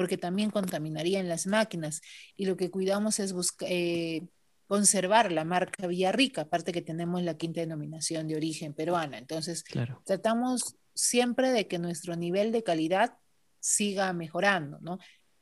porque 0.00 0.16
también 0.16 0.50
contaminarían 0.50 1.28
las 1.28 1.46
máquinas. 1.46 2.00
Y 2.34 2.46
lo 2.46 2.56
que 2.56 2.70
cuidamos 2.70 3.18
es 3.18 3.34
eh, 3.60 4.22
conservar 4.66 5.30
la 5.30 5.44
marca 5.44 5.86
Villarrica, 5.86 6.40
aparte 6.40 6.72
que 6.72 6.80
tenemos 6.80 7.22
la 7.22 7.36
quinta 7.36 7.60
denominación 7.60 8.26
de 8.26 8.34
origen 8.34 8.72
peruana. 8.72 9.18
Entonces, 9.18 9.62
tratamos 10.06 10.74
siempre 10.94 11.52
de 11.52 11.66
que 11.66 11.78
nuestro 11.78 12.16
nivel 12.16 12.50
de 12.50 12.62
calidad 12.62 13.18
siga 13.58 14.10
mejorando, 14.14 14.78
¿no? 14.80 14.98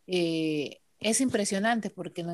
Eh, 0.09 0.80
es 0.98 1.20
impresionante 1.20 1.90
porque 1.90 2.24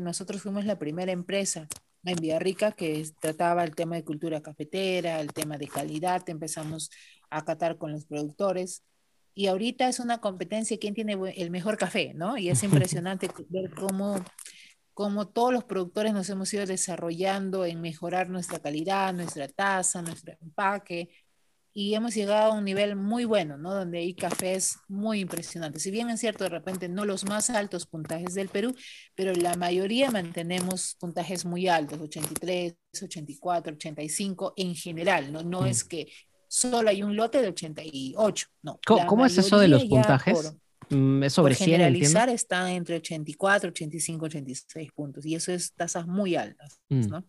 nosotros 0.00 0.42
fuimos 0.42 0.64
la 0.64 0.76
primera 0.76 1.12
empresa 1.12 1.68
en 2.02 2.16
Villarrica 2.16 2.72
que 2.72 3.08
trataba 3.20 3.62
el 3.62 3.76
tema 3.76 3.94
de 3.94 4.02
cultura 4.02 4.42
cafetera, 4.42 5.20
el 5.20 5.32
tema 5.32 5.56
de 5.56 5.68
calidad, 5.68 6.28
empezamos 6.28 6.90
a 7.30 7.44
catar 7.44 7.78
con 7.78 7.92
los 7.92 8.06
productores 8.06 8.82
y 9.34 9.46
ahorita 9.46 9.88
es 9.88 10.00
una 10.00 10.18
competencia 10.20 10.78
quién 10.78 10.94
tiene 10.94 11.18
el 11.36 11.50
mejor 11.50 11.76
café, 11.76 12.12
¿no? 12.14 12.36
Y 12.36 12.48
es 12.48 12.62
impresionante 12.94 13.28
ver 13.48 13.70
cómo, 13.74 14.24
cómo 14.94 15.28
todos 15.28 15.52
los 15.52 15.64
productores 15.64 16.12
nos 16.12 16.28
hemos 16.30 16.52
ido 16.54 16.66
desarrollando 16.66 17.64
en 17.64 17.80
mejorar 17.80 18.28
nuestra 18.28 18.58
calidad, 18.58 19.12
nuestra 19.14 19.48
taza, 19.48 20.02
nuestro 20.02 20.34
empaque, 20.40 21.10
y 21.72 21.94
hemos 21.94 22.14
llegado 22.14 22.52
a 22.52 22.54
un 22.56 22.64
nivel 22.64 22.96
muy 22.96 23.24
bueno, 23.24 23.56
¿no? 23.56 23.72
Donde 23.72 23.98
hay 23.98 24.14
cafés 24.14 24.78
muy 24.88 25.20
impresionantes. 25.20 25.82
Si 25.82 25.90
bien 25.90 26.10
es 26.10 26.20
cierto, 26.20 26.44
de 26.44 26.50
repente 26.50 26.88
no 26.88 27.04
los 27.04 27.24
más 27.24 27.48
altos 27.48 27.86
puntajes 27.86 28.34
del 28.34 28.48
Perú, 28.48 28.74
pero 29.14 29.32
la 29.32 29.54
mayoría 29.54 30.10
mantenemos 30.10 30.96
puntajes 30.98 31.44
muy 31.44 31.68
altos, 31.68 32.00
83, 32.00 32.74
84, 33.02 33.74
85 33.74 34.54
en 34.56 34.74
general, 34.74 35.32
¿no? 35.32 35.42
No 35.42 35.62
mm. 35.62 35.66
es 35.66 35.84
que 35.84 36.08
solo 36.50 36.90
hay 36.90 37.02
un 37.02 37.14
lote 37.14 37.40
de 37.40 37.48
88. 37.48 38.46
No, 38.62 38.80
¿Cómo, 38.84 39.24
es 39.24 39.38
eso 39.38 39.58
de 39.58 39.68
los 39.68 39.84
puntajes? 39.84 40.56
Mm, 40.88 41.22
¿Es 41.22 41.32
sobre 41.32 41.54
por 41.54 41.64
generalizar 41.64 42.28
está 42.28 42.72
entre 42.72 42.96
84, 42.96 43.70
85, 43.70 44.26
86 44.26 44.90
puntos 44.92 45.24
y 45.24 45.36
eso 45.36 45.52
es 45.52 45.72
tasas 45.74 46.06
muy 46.08 46.34
altas. 46.34 46.80
Mm. 46.88 47.08
¿no? 47.08 47.24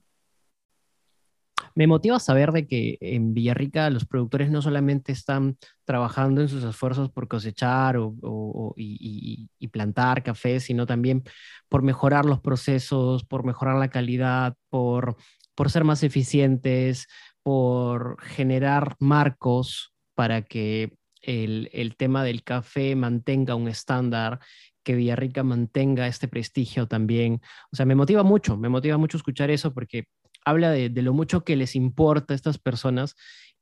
Me 1.76 1.86
motiva 1.86 2.20
saber 2.20 2.52
de 2.52 2.66
que 2.66 2.98
en 3.00 3.36
Villarrica 3.36 3.92
los 3.92 4.06
productores 4.06 4.50
no 4.50 4.64
solamente 4.64 5.12
están 5.12 5.58
trabajando 5.86 6.42
en 6.42 6.48
sus 6.48 6.64
esfuerzos 6.64 7.12
por 7.12 7.28
cosechar 7.28 7.98
o, 7.98 8.74
y, 8.76 9.48
y, 9.60 9.68
plantar 9.68 10.24
café, 10.24 10.60
sino 10.60 10.88
también 10.88 11.24
por 11.70 11.84
mejorar 11.84 12.26
los 12.26 12.42
procesos, 12.42 13.24
por 13.24 13.46
mejorar 13.46 13.78
la 13.78 13.90
calidad, 13.90 14.56
por, 14.70 15.16
por 15.54 15.70
ser 15.70 15.84
más 15.84 16.02
eficientes, 16.02 17.08
por 17.44 18.22
generar 18.22 18.96
marcos 19.00 19.94
para 20.16 20.42
que 20.44 20.94
el, 21.22 21.96
tema 21.98 22.24
del 22.24 22.44
café 22.44 22.96
mantenga 22.96 23.56
un 23.56 23.68
estándar, 23.68 24.40
que 24.84 24.96
Villarrica 24.96 25.44
mantenga 25.44 26.08
este 26.08 26.28
prestigio 26.28 26.88
también. 26.88 27.42
O 27.72 27.76
sea, 27.76 27.86
me 27.86 27.96
motiva 27.96 28.24
mucho, 28.24 28.58
me 28.58 28.70
motiva 28.70 28.98
mucho 28.98 29.18
escuchar 29.18 29.52
eso 29.52 29.74
porque 29.74 30.06
habla 30.44 30.72
de, 30.72 30.90
lo 31.02 31.14
mucho 31.14 31.44
que 31.44 31.56
les 31.56 31.76
importa 31.76 32.34
a 32.34 32.36
estas 32.36 32.58
personas, 32.58 33.16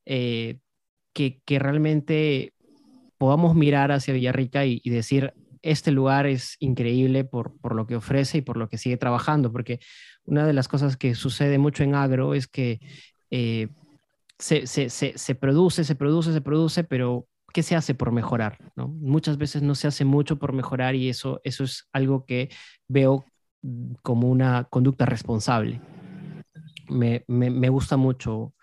eh, 0.06 0.60
que, 1.14 1.42
realmente 1.48 2.54
podamos 3.18 3.54
mirar 3.54 3.92
hacia 3.92 4.14
Villarrica 4.14 4.66
y, 4.66 4.80
decir, 4.86 5.34
este 5.62 5.92
lugar 5.92 6.26
es 6.26 6.56
increíble 6.60 7.26
por, 7.26 7.60
por 7.60 7.76
lo 7.76 7.86
que 7.86 7.98
ofrece 7.98 8.38
y 8.38 8.42
por 8.42 8.56
lo 8.56 8.70
que 8.70 8.78
sigue 8.78 8.96
trabajando, 8.96 9.52
porque 9.52 9.80
una 10.24 10.48
de 10.48 10.54
las 10.54 10.70
cosas 10.70 10.96
que 10.96 11.16
sucede 11.16 11.58
mucho 11.58 11.84
en 11.84 11.96
agro 11.96 12.34
es 12.34 12.48
que 12.48 12.80
eh, 13.32 13.70
se, 14.38 14.68
se, 14.68 14.90
se, 14.90 15.18
se, 15.18 15.36
produce, 15.36 15.84
se 15.84 15.96
produce, 15.96 16.34
se 16.34 16.42
produce, 16.42 16.84
pero 16.84 17.28
¿qué 17.54 17.64
se 17.64 17.76
hace 17.76 17.94
por 17.94 18.12
mejorar? 18.12 18.58
¿no? 18.76 18.88
Muchas 18.88 19.38
veces 19.38 19.62
no 19.62 19.76
se 19.76 19.88
hace 19.88 20.06
mucho 20.06 20.38
por 20.38 20.54
mejorar 20.54 20.96
y 20.96 21.10
eso, 21.10 21.42
eso 21.44 21.64
es 21.64 21.88
algo 21.92 22.26
que 22.26 22.50
veo 22.88 23.26
como 24.02 24.30
una 24.30 24.66
conducta 24.66 25.06
responsable. 25.06 25.82
Me, 26.88 27.24
me, 27.28 27.50
me 27.50 27.70
gusta 27.70 27.98
mucho, 27.98 28.54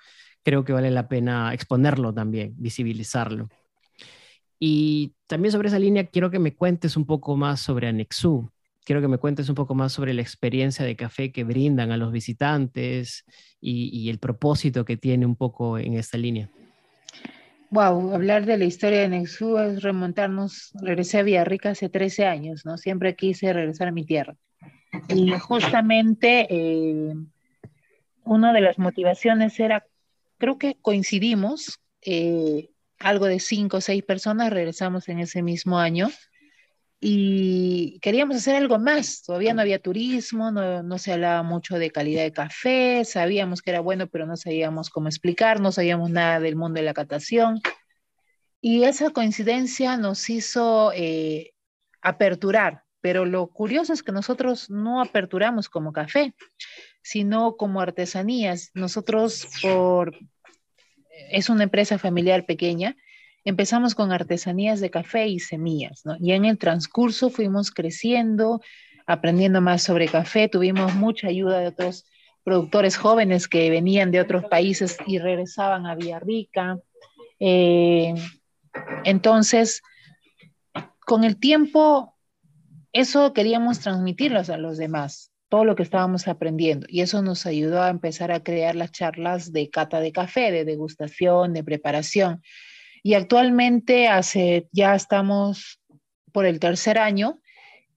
creo 0.42 0.64
que 0.64 0.72
vale 0.72 0.90
la 0.90 1.08
pena 1.08 1.52
exponerlo 1.54 2.12
también, 2.12 2.54
visibilizarlo. 2.56 3.48
Y 4.58 5.14
también 5.26 5.52
sobre 5.52 5.68
esa 5.68 5.78
línea 5.78 6.06
quiero 6.06 6.30
que 6.30 6.38
me 6.38 6.54
cuentes 6.54 6.96
un 6.96 7.04
poco 7.04 7.36
más 7.36 7.60
sobre 7.60 7.88
Anexu. 7.88 8.50
Quiero 8.86 9.02
que 9.02 9.08
me 9.08 9.18
cuentes 9.18 9.48
un 9.48 9.56
poco 9.56 9.74
más 9.74 9.92
sobre 9.92 10.14
la 10.14 10.22
experiencia 10.22 10.84
de 10.84 10.94
café 10.94 11.32
que 11.32 11.42
brindan 11.42 11.90
a 11.90 11.96
los 11.96 12.12
visitantes 12.12 13.24
y, 13.60 13.90
y 13.92 14.10
el 14.10 14.20
propósito 14.20 14.84
que 14.84 14.96
tiene 14.96 15.26
un 15.26 15.34
poco 15.34 15.76
en 15.76 15.94
esta 15.94 16.16
línea. 16.16 16.48
Wow, 17.70 18.14
hablar 18.14 18.46
de 18.46 18.58
la 18.58 18.64
historia 18.64 19.00
de 19.00 19.08
Nexu 19.08 19.58
es 19.58 19.82
remontarnos, 19.82 20.70
regresé 20.80 21.18
a 21.18 21.22
Villarrica 21.24 21.70
hace 21.70 21.88
13 21.88 22.26
años, 22.26 22.64
¿no? 22.64 22.78
Siempre 22.78 23.16
quise 23.16 23.52
regresar 23.52 23.88
a 23.88 23.92
mi 23.92 24.06
tierra. 24.06 24.36
Y 25.08 25.32
justamente 25.32 26.46
eh, 26.48 27.12
una 28.24 28.52
de 28.52 28.60
las 28.60 28.78
motivaciones 28.78 29.58
era, 29.58 29.84
creo 30.38 30.58
que 30.58 30.76
coincidimos, 30.80 31.80
eh, 32.02 32.70
algo 33.00 33.26
de 33.26 33.40
cinco 33.40 33.78
o 33.78 33.80
seis 33.80 34.04
personas 34.04 34.50
regresamos 34.50 35.08
en 35.08 35.18
ese 35.18 35.42
mismo 35.42 35.80
año 35.80 36.08
y 37.08 38.00
queríamos 38.00 38.34
hacer 38.34 38.56
algo 38.56 38.80
más. 38.80 39.22
Todavía 39.22 39.54
no 39.54 39.60
había 39.60 39.78
turismo, 39.78 40.50
no, 40.50 40.82
no, 40.82 40.98
se 40.98 41.12
hablaba 41.12 41.44
mucho 41.44 41.78
de 41.78 41.92
calidad 41.92 42.24
de 42.24 42.32
café, 42.32 43.04
sabíamos 43.04 43.62
que 43.62 43.70
era 43.70 43.78
bueno, 43.78 44.08
pero 44.08 44.26
no 44.26 44.36
sabíamos 44.36 44.90
cómo 44.90 45.06
explicar, 45.06 45.60
no 45.60 45.70
sabíamos 45.70 46.10
nada 46.10 46.40
del 46.40 46.56
mundo 46.56 46.80
de 46.80 46.84
la 46.84 46.94
catación. 46.94 47.60
Y 48.60 48.82
esa 48.82 49.10
coincidencia 49.10 49.96
nos 49.96 50.28
hizo 50.28 50.90
eh, 50.96 51.52
aperturar, 52.02 52.82
pero 53.00 53.24
lo 53.24 53.46
curioso 53.46 53.92
es 53.92 54.02
que 54.02 54.10
nosotros 54.10 54.68
no 54.68 55.00
aperturamos 55.00 55.68
como 55.68 55.92
café, 55.92 56.34
sino 57.02 57.56
como 57.56 57.80
artesanías. 57.80 58.72
Nosotros, 58.74 59.46
por, 59.62 60.12
es 61.30 61.50
una 61.50 61.62
empresa 61.62 62.00
familiar 62.00 62.46
pequeña, 62.46 62.96
empezamos 63.46 63.94
con 63.94 64.12
artesanías 64.12 64.80
de 64.80 64.90
café 64.90 65.28
y 65.28 65.38
semillas, 65.38 66.04
¿no? 66.04 66.16
Y 66.20 66.32
en 66.32 66.44
el 66.44 66.58
transcurso 66.58 67.30
fuimos 67.30 67.70
creciendo, 67.70 68.60
aprendiendo 69.06 69.60
más 69.60 69.84
sobre 69.84 70.08
café, 70.08 70.48
tuvimos 70.48 70.94
mucha 70.94 71.28
ayuda 71.28 71.60
de 71.60 71.68
otros 71.68 72.04
productores 72.42 72.96
jóvenes 72.96 73.46
que 73.46 73.70
venían 73.70 74.10
de 74.10 74.20
otros 74.20 74.44
países 74.46 74.98
y 75.06 75.18
regresaban 75.18 75.86
a 75.86 75.94
Villarrica. 75.94 76.78
Eh, 77.38 78.14
entonces, 79.04 79.80
con 81.00 81.22
el 81.22 81.38
tiempo, 81.38 82.16
eso 82.92 83.32
queríamos 83.32 83.78
transmitirlos 83.78 84.50
a 84.50 84.56
los 84.56 84.76
demás, 84.76 85.30
todo 85.48 85.64
lo 85.64 85.76
que 85.76 85.84
estábamos 85.84 86.26
aprendiendo. 86.26 86.86
Y 86.90 87.02
eso 87.02 87.22
nos 87.22 87.46
ayudó 87.46 87.80
a 87.80 87.90
empezar 87.90 88.32
a 88.32 88.42
crear 88.42 88.74
las 88.74 88.90
charlas 88.90 89.52
de 89.52 89.70
cata 89.70 90.00
de 90.00 90.10
café, 90.10 90.50
de 90.50 90.64
degustación, 90.64 91.52
de 91.52 91.62
preparación. 91.62 92.42
Y 93.06 93.14
actualmente 93.14 94.08
hace, 94.08 94.68
ya 94.72 94.96
estamos 94.96 95.80
por 96.32 96.44
el 96.44 96.58
tercer 96.58 96.98
año 96.98 97.40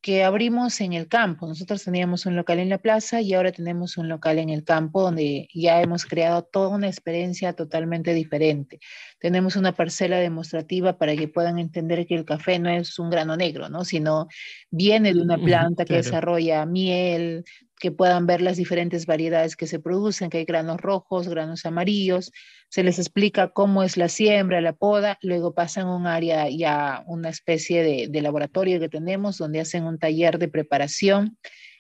que 0.02 0.24
abrimos 0.24 0.82
en 0.82 0.94
el 0.94 1.08
campo. 1.08 1.48
Nosotros 1.48 1.84
teníamos 1.84 2.28
un 2.28 2.36
local 2.36 2.60
en 2.60 2.70
la 2.70 2.78
plaza 2.78 3.20
y 3.20 3.34
ahora 3.34 3.52
tenemos 3.52 3.98
un 3.98 4.08
local 4.08 4.38
en 4.38 4.50
el 4.50 4.64
campo 4.64 5.02
donde 5.02 5.48
ya 5.52 5.82
hemos 5.82 6.06
creado 6.06 6.44
toda 6.44 6.70
una 6.70 6.86
experiencia 6.86 7.54
totalmente 7.54 8.14
diferente. 8.14 8.80
Tenemos 9.20 9.56
una 9.56 9.72
parcela 9.72 10.20
demostrativa 10.20 11.00
para 11.00 11.16
que 11.16 11.28
puedan 11.28 11.58
entender 11.58 12.06
que 12.06 12.14
el 12.14 12.24
café 12.24 12.60
no 12.60 12.70
es 12.70 13.00
un 13.00 13.10
grano 13.10 13.36
negro, 13.36 13.68
¿no? 13.68 13.86
sino 13.86 14.28
viene 14.70 15.16
de 15.16 15.22
una 15.24 15.40
planta 15.40 15.86
que 15.86 15.96
desarrolla 15.96 16.68
miel, 16.68 17.46
que 17.80 17.92
puedan 17.92 18.28
ver 18.28 18.42
las 18.42 18.58
diferentes 18.58 19.06
variedades 19.06 19.56
que 19.56 19.66
se 19.66 19.80
producen, 19.80 20.30
que 20.30 20.40
hay 20.40 20.46
granos 20.46 20.80
rojos, 20.80 21.30
granos 21.30 21.66
amarillos, 21.66 22.32
se 22.68 22.84
les 22.84 23.00
explica 23.00 23.50
cómo 23.50 23.84
es 23.84 23.98
la 23.98 24.10
siembra, 24.10 24.62
la 24.62 24.74
poda, 24.74 25.18
luego 25.22 25.54
pasan 25.54 25.88
a 25.88 25.96
un 25.96 26.06
área 26.06 26.50
ya, 26.50 27.04
una 27.08 27.30
especie 27.30 28.08
de, 28.10 28.22
laboratorio 28.22 28.80
que 28.80 28.90
tenemos 28.90 29.38
donde 29.38 29.62
hacen 29.62 29.86
un 29.86 29.98
taller 29.98 30.38
de 30.38 30.50
preparación 30.50 31.38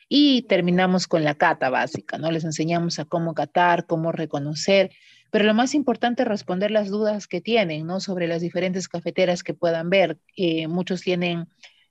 y 0.07 0.43
terminamos 0.43 1.05
con 1.07 1.23
la 1.23 1.35
cata 1.35 1.69
básica, 1.69 2.17
¿no? 2.17 2.31
Les 2.31 2.45
enseñamos 2.45 2.97
a 2.97 3.05
cómo 3.05 3.33
catar, 3.33 3.85
cómo 3.85 4.11
reconocer, 4.11 4.89
pero 5.31 5.45
lo 5.45 5.53
más 5.53 5.75
importante 5.75 6.23
es 6.23 6.29
responder 6.29 6.71
las 6.71 6.87
dudas 6.87 7.27
que 7.27 7.41
tienen, 7.41 7.85
¿no? 7.85 7.99
Sobre 7.99 8.27
las 8.27 8.41
diferentes 8.41 8.87
cafeteras 8.87 9.43
que 9.43 9.53
puedan 9.53 9.89
ver. 9.89 10.17
Eh, 10.35 10.67
muchos 10.67 11.01
tienen 11.01 11.47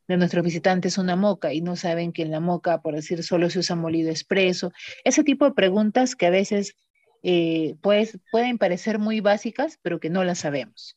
de 0.09 0.16
nuestros 0.16 0.42
visitantes 0.42 0.98
una 0.98 1.16
moca 1.16 1.52
y 1.52 1.61
no 1.61 1.76
saben 1.76 2.12
que 2.12 2.22
en 2.22 2.30
la 2.30 2.40
moca, 2.40 2.80
por 2.80 2.94
decir, 2.94 3.22
solo 3.22 3.50
se 3.50 3.59
usa 3.59 3.76
molido 3.76 4.11
expreso. 4.11 4.72
Ese 5.04 5.22
tipo 5.22 5.44
de 5.44 5.52
preguntas 5.52 6.16
que 6.16 6.26
a 6.26 6.30
veces 6.30 6.74
eh, 7.22 7.76
pues, 7.82 8.18
pueden 8.32 8.59
parecer 8.59 8.98
muy 8.98 9.20
básicas, 9.20 9.78
pero 9.82 10.00
que 10.00 10.11
no 10.11 10.24
las 10.24 10.38
sabemos. 10.38 10.96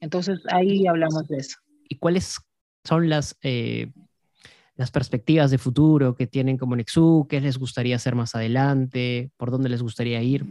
Entonces 0.00 0.40
ahí 0.50 0.86
hablamos 0.86 1.28
de 1.28 1.38
eso. 1.38 1.56
¿Y 1.88 1.96
cuáles 1.96 2.38
son 2.84 3.08
las, 3.08 3.36
eh, 3.42 3.92
las 4.74 4.90
perspectivas 4.90 5.50
de 5.50 5.58
futuro 5.58 6.16
que 6.16 6.26
tienen 6.26 6.58
como 6.58 6.74
Nexu? 6.74 7.26
¿Qué 7.28 7.40
les 7.40 7.58
gustaría 7.58 7.96
hacer 7.96 8.16
más 8.16 8.34
adelante? 8.34 9.30
¿Por 9.36 9.50
dónde 9.50 9.68
les 9.68 9.82
gustaría 9.82 10.20
ir? 10.22 10.44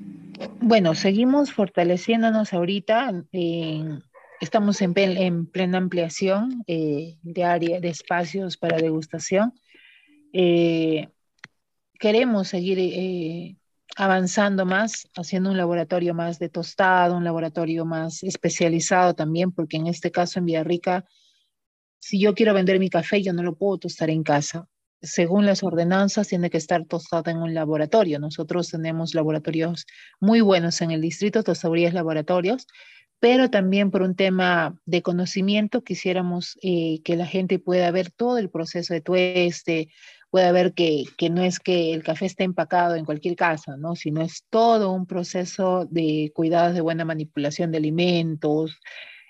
Bueno, 0.62 0.96
seguimos 0.96 1.52
fortaleciéndonos 1.52 2.54
ahorita. 2.54 3.24
Eh, 3.32 4.00
estamos 4.42 4.82
en, 4.82 4.94
en, 4.98 5.46
plena 5.46 5.78
ampliación 5.78 6.64
eh, 6.68 7.18
de 7.22 7.44
área, 7.44 7.80
de 7.80 7.90
espacios 7.90 8.58
para 8.58 8.78
degustación. 8.78 9.54
Eh, 10.34 11.10
queremos 12.00 12.50
seguir 12.50 13.58
avanzando 13.98 14.66
más, 14.66 15.10
haciendo 15.16 15.50
un 15.50 15.58
laboratorio 15.58 16.14
más 16.14 16.38
de 16.38 16.50
tostado, 16.50 17.18
un 17.18 17.24
laboratorio 17.24 17.84
más 17.84 18.22
especializado 18.24 19.16
también, 19.16 19.52
porque 19.52 19.78
en 19.78 19.88
este 19.88 20.12
caso 20.12 20.40
en 20.40 20.46
Villarrica, 20.46 21.06
si 22.00 22.20
yo 22.20 22.36
quiero 22.36 22.54
vender 22.54 22.80
mi 22.80 22.90
café, 22.90 23.24
yo 23.24 23.34
no 23.34 23.42
lo 23.42 23.56
puedo 23.56 23.80
tostar 23.80 24.12
en 24.12 24.24
casa. 24.24 24.68
Según 25.02 25.46
las 25.46 25.64
ordenanzas, 25.64 26.28
tiene 26.28 26.50
que 26.50 26.58
estar 26.58 26.86
tostado 26.86 27.30
en 27.32 27.38
un 27.38 27.54
laboratorio. 27.54 28.20
Nosotros 28.20 28.70
tenemos 28.70 29.16
laboratorios 29.16 29.86
muy 30.20 30.42
buenos 30.42 30.82
en 30.82 30.92
el 30.92 31.02
distrito, 31.02 31.44
tostadurías 31.44 31.94
laboratorios, 31.94 32.68
pero 33.20 33.50
también 33.50 33.92
por 33.92 34.02
un 34.04 34.16
tema 34.16 34.80
de 34.86 35.02
conocimiento 35.02 35.84
quisiéramos 35.84 36.58
eh, 36.62 37.02
que 37.04 37.16
la 37.16 37.26
gente 37.26 37.60
pueda 37.60 37.90
ver 37.92 38.12
todo 38.12 38.38
el 38.38 38.50
proceso 38.50 38.94
de 38.94 39.02
tueste, 39.02 39.90
puede 40.30 40.52
ver 40.52 40.74
que, 40.74 41.06
que, 41.18 41.30
no 41.30 41.42
es 41.42 41.60
que 41.60 41.94
el 41.94 42.04
café 42.04 42.26
esté 42.26 42.44
empacado 42.44 42.96
en 42.96 43.06
cualquier 43.06 43.36
casa, 43.36 43.78
¿no? 43.78 43.96
sino 43.96 44.22
es 44.22 44.46
todo 44.50 44.92
un 44.92 45.06
proceso 45.06 45.86
de 45.90 46.32
cuidados 46.36 46.76
de 46.76 46.82
buena 46.82 47.06
manipulación 47.06 47.72
de 47.72 47.78
alimentos. 47.78 48.80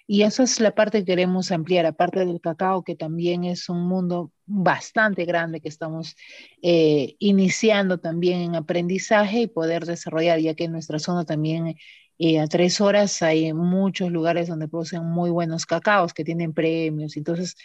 Y 0.09 0.21
esa 0.23 0.43
es 0.43 0.61
la 0.61 0.73
parte 0.73 0.99
que 0.99 1.05
queremos 1.05 1.51
ampliar, 1.51 1.85
aparte 1.85 2.25
del 2.25 2.39
cacao, 2.39 2.83
que 2.83 2.95
también 2.95 3.43
es 3.43 3.67
un 3.67 3.87
mundo 3.87 4.31
bastante 4.45 5.25
grande 5.25 5.59
que 5.59 5.67
estamos 5.67 6.15
eh, 6.61 7.15
iniciando 7.19 7.99
también 7.99 8.39
en 8.39 8.55
aprendizaje 8.55 9.41
y 9.41 9.47
poder 9.47 9.85
desarrollar, 9.85 10.39
ya 10.39 10.55
que 10.55 10.63
en 10.63 10.71
nuestra 10.71 10.99
zona 10.99 11.25
también 11.25 11.75
eh, 12.19 12.39
a 12.39 12.47
tres 12.47 12.81
horas 12.81 13.21
hay 13.21 13.53
muchos 13.53 14.11
lugares 14.11 14.47
donde 14.47 14.67
producen 14.67 15.05
muy 15.05 15.29
buenos 15.29 15.65
cacaos 15.65 16.13
que 16.13 16.23
tienen 16.23 16.53
premios. 16.53 17.17
Entonces, 17.17 17.55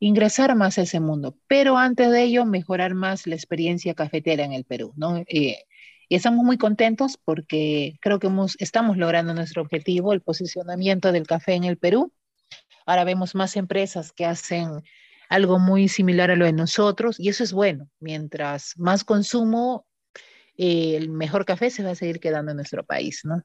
ingresar 0.00 0.54
más 0.56 0.78
a 0.78 0.82
ese 0.82 1.00
mundo, 1.00 1.36
pero 1.46 1.78
antes 1.78 2.10
de 2.10 2.22
ello 2.24 2.44
mejorar 2.44 2.94
más 2.94 3.26
la 3.26 3.36
experiencia 3.36 3.94
cafetera 3.94 4.44
en 4.44 4.52
el 4.52 4.64
Perú, 4.64 4.92
¿no? 4.96 5.18
Eh, 5.28 5.64
y 6.08 6.14
estamos 6.14 6.44
muy 6.44 6.58
contentos 6.58 7.18
porque 7.24 7.94
creo 8.02 8.18
que 8.18 8.26
hemos, 8.26 8.56
estamos 8.58 8.96
logrando 8.98 9.32
nuestro 9.32 9.62
objetivo, 9.62 10.12
el 10.12 10.20
posicionamiento 10.20 11.12
del 11.12 11.26
café 11.26 11.54
en 11.54 11.64
el 11.64 11.78
Perú. 11.78 12.12
Ahora 12.84 13.04
vemos 13.04 13.34
más 13.34 13.56
empresas 13.56 14.12
que 14.12 14.26
hacen 14.26 14.82
algo 15.28 15.58
muy 15.58 15.88
similar 15.88 16.30
a 16.30 16.36
lo 16.36 16.44
de 16.44 16.52
nosotros 16.52 17.18
y 17.18 17.28
eso 17.30 17.44
es 17.44 17.52
bueno. 17.52 17.88
Mientras 18.00 18.74
más 18.76 19.04
consumo, 19.04 19.86
eh, 20.56 20.96
el 20.96 21.08
mejor 21.08 21.44
café 21.46 21.70
se 21.70 21.82
va 21.82 21.92
a 21.92 21.94
seguir 21.94 22.20
quedando 22.20 22.50
en 22.50 22.56
nuestro 22.56 22.84
país, 22.84 23.22
¿no? 23.24 23.42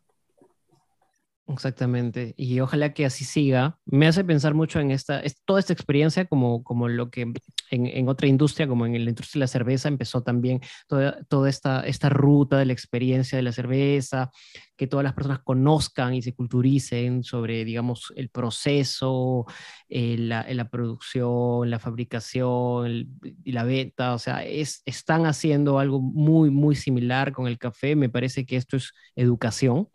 Exactamente, 1.50 2.34
y 2.36 2.60
ojalá 2.60 2.94
que 2.94 3.06
así 3.06 3.24
siga. 3.24 3.80
Me 3.86 4.06
hace 4.06 4.26
pensar 4.26 4.54
mucho 4.54 4.82
en 4.82 4.92
esta, 4.92 5.22
toda 5.46 5.62
esta 5.62 5.72
experiencia 5.72 6.26
como, 6.26 6.62
como 6.62 6.90
lo 6.90 7.10
que 7.10 7.32
en, 7.72 8.10
otra 8.10 8.28
industria, 8.28 8.68
como 8.68 8.86
en 8.86 8.92
la 9.06 9.10
industria 9.10 9.40
de 9.40 9.44
la 9.44 9.48
cerveza, 9.48 9.88
empezó 9.88 10.22
también 10.22 10.60
toda, 10.90 11.24
toda 11.30 11.50
esta, 11.50 11.88
esta 11.88 12.10
ruta 12.10 12.58
de 12.58 12.66
la 12.66 12.74
experiencia 12.74 13.38
de 13.38 13.44
la 13.44 13.54
cerveza, 13.54 14.30
que 14.76 14.88
todas 14.88 15.06
las 15.06 15.14
personas 15.14 15.40
conozcan 15.40 16.14
y 16.16 16.22
se 16.22 16.36
culturicen 16.36 17.24
sobre, 17.24 17.64
digamos, 17.64 18.12
el 18.18 18.30
proceso, 18.30 19.46
eh, 19.88 20.18
la, 20.20 20.46
la, 20.54 20.70
producción, 20.70 21.70
la 21.70 21.80
fabricación 21.80 23.08
y 23.46 23.52
la 23.54 23.64
venta. 23.64 24.14
O 24.14 24.20
sea, 24.20 24.44
es, 24.44 24.82
están 24.86 25.26
haciendo 25.26 25.80
algo 25.80 26.02
muy, 26.02 26.50
muy 26.50 26.76
similar 26.76 27.32
con 27.32 27.48
el 27.48 27.58
café. 27.58 27.96
Me 27.96 28.10
parece 28.10 28.46
que 28.46 28.58
esto 28.58 28.76
es 28.76 28.92
educación 29.16 29.88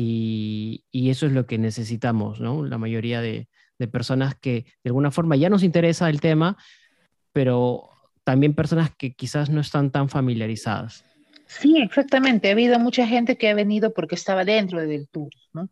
y, 0.00 1.10
eso 1.10 1.26
es 1.26 1.32
lo 1.32 1.46
que 1.46 1.58
necesitamos, 1.58 2.40
¿no? 2.40 2.64
La 2.64 2.78
mayoría 2.78 3.20
de, 3.20 3.48
personas 3.90 4.34
que 4.36 4.66
de 4.84 4.90
alguna 4.90 5.10
forma 5.10 5.36
ya 5.36 5.50
nos 5.50 5.62
interesa 5.62 6.08
el 6.08 6.20
tema, 6.20 6.56
pero 7.32 7.90
también 8.24 8.54
personas 8.54 8.90
que 8.96 9.14
quizás 9.14 9.50
no 9.50 9.60
están 9.60 9.90
tan 9.90 10.08
familiarizadas. 10.08 11.04
Sí, 11.46 11.78
exactamente. 11.78 12.48
Ha 12.48 12.52
habido 12.52 12.78
mucha 12.78 13.06
gente 13.06 13.36
que 13.38 13.48
ha 13.48 13.54
venido 13.54 13.92
porque 13.92 14.14
estaba 14.14 14.44
dentro 14.44 14.80
del 14.80 15.08
tour, 15.08 15.30
¿no? 15.52 15.68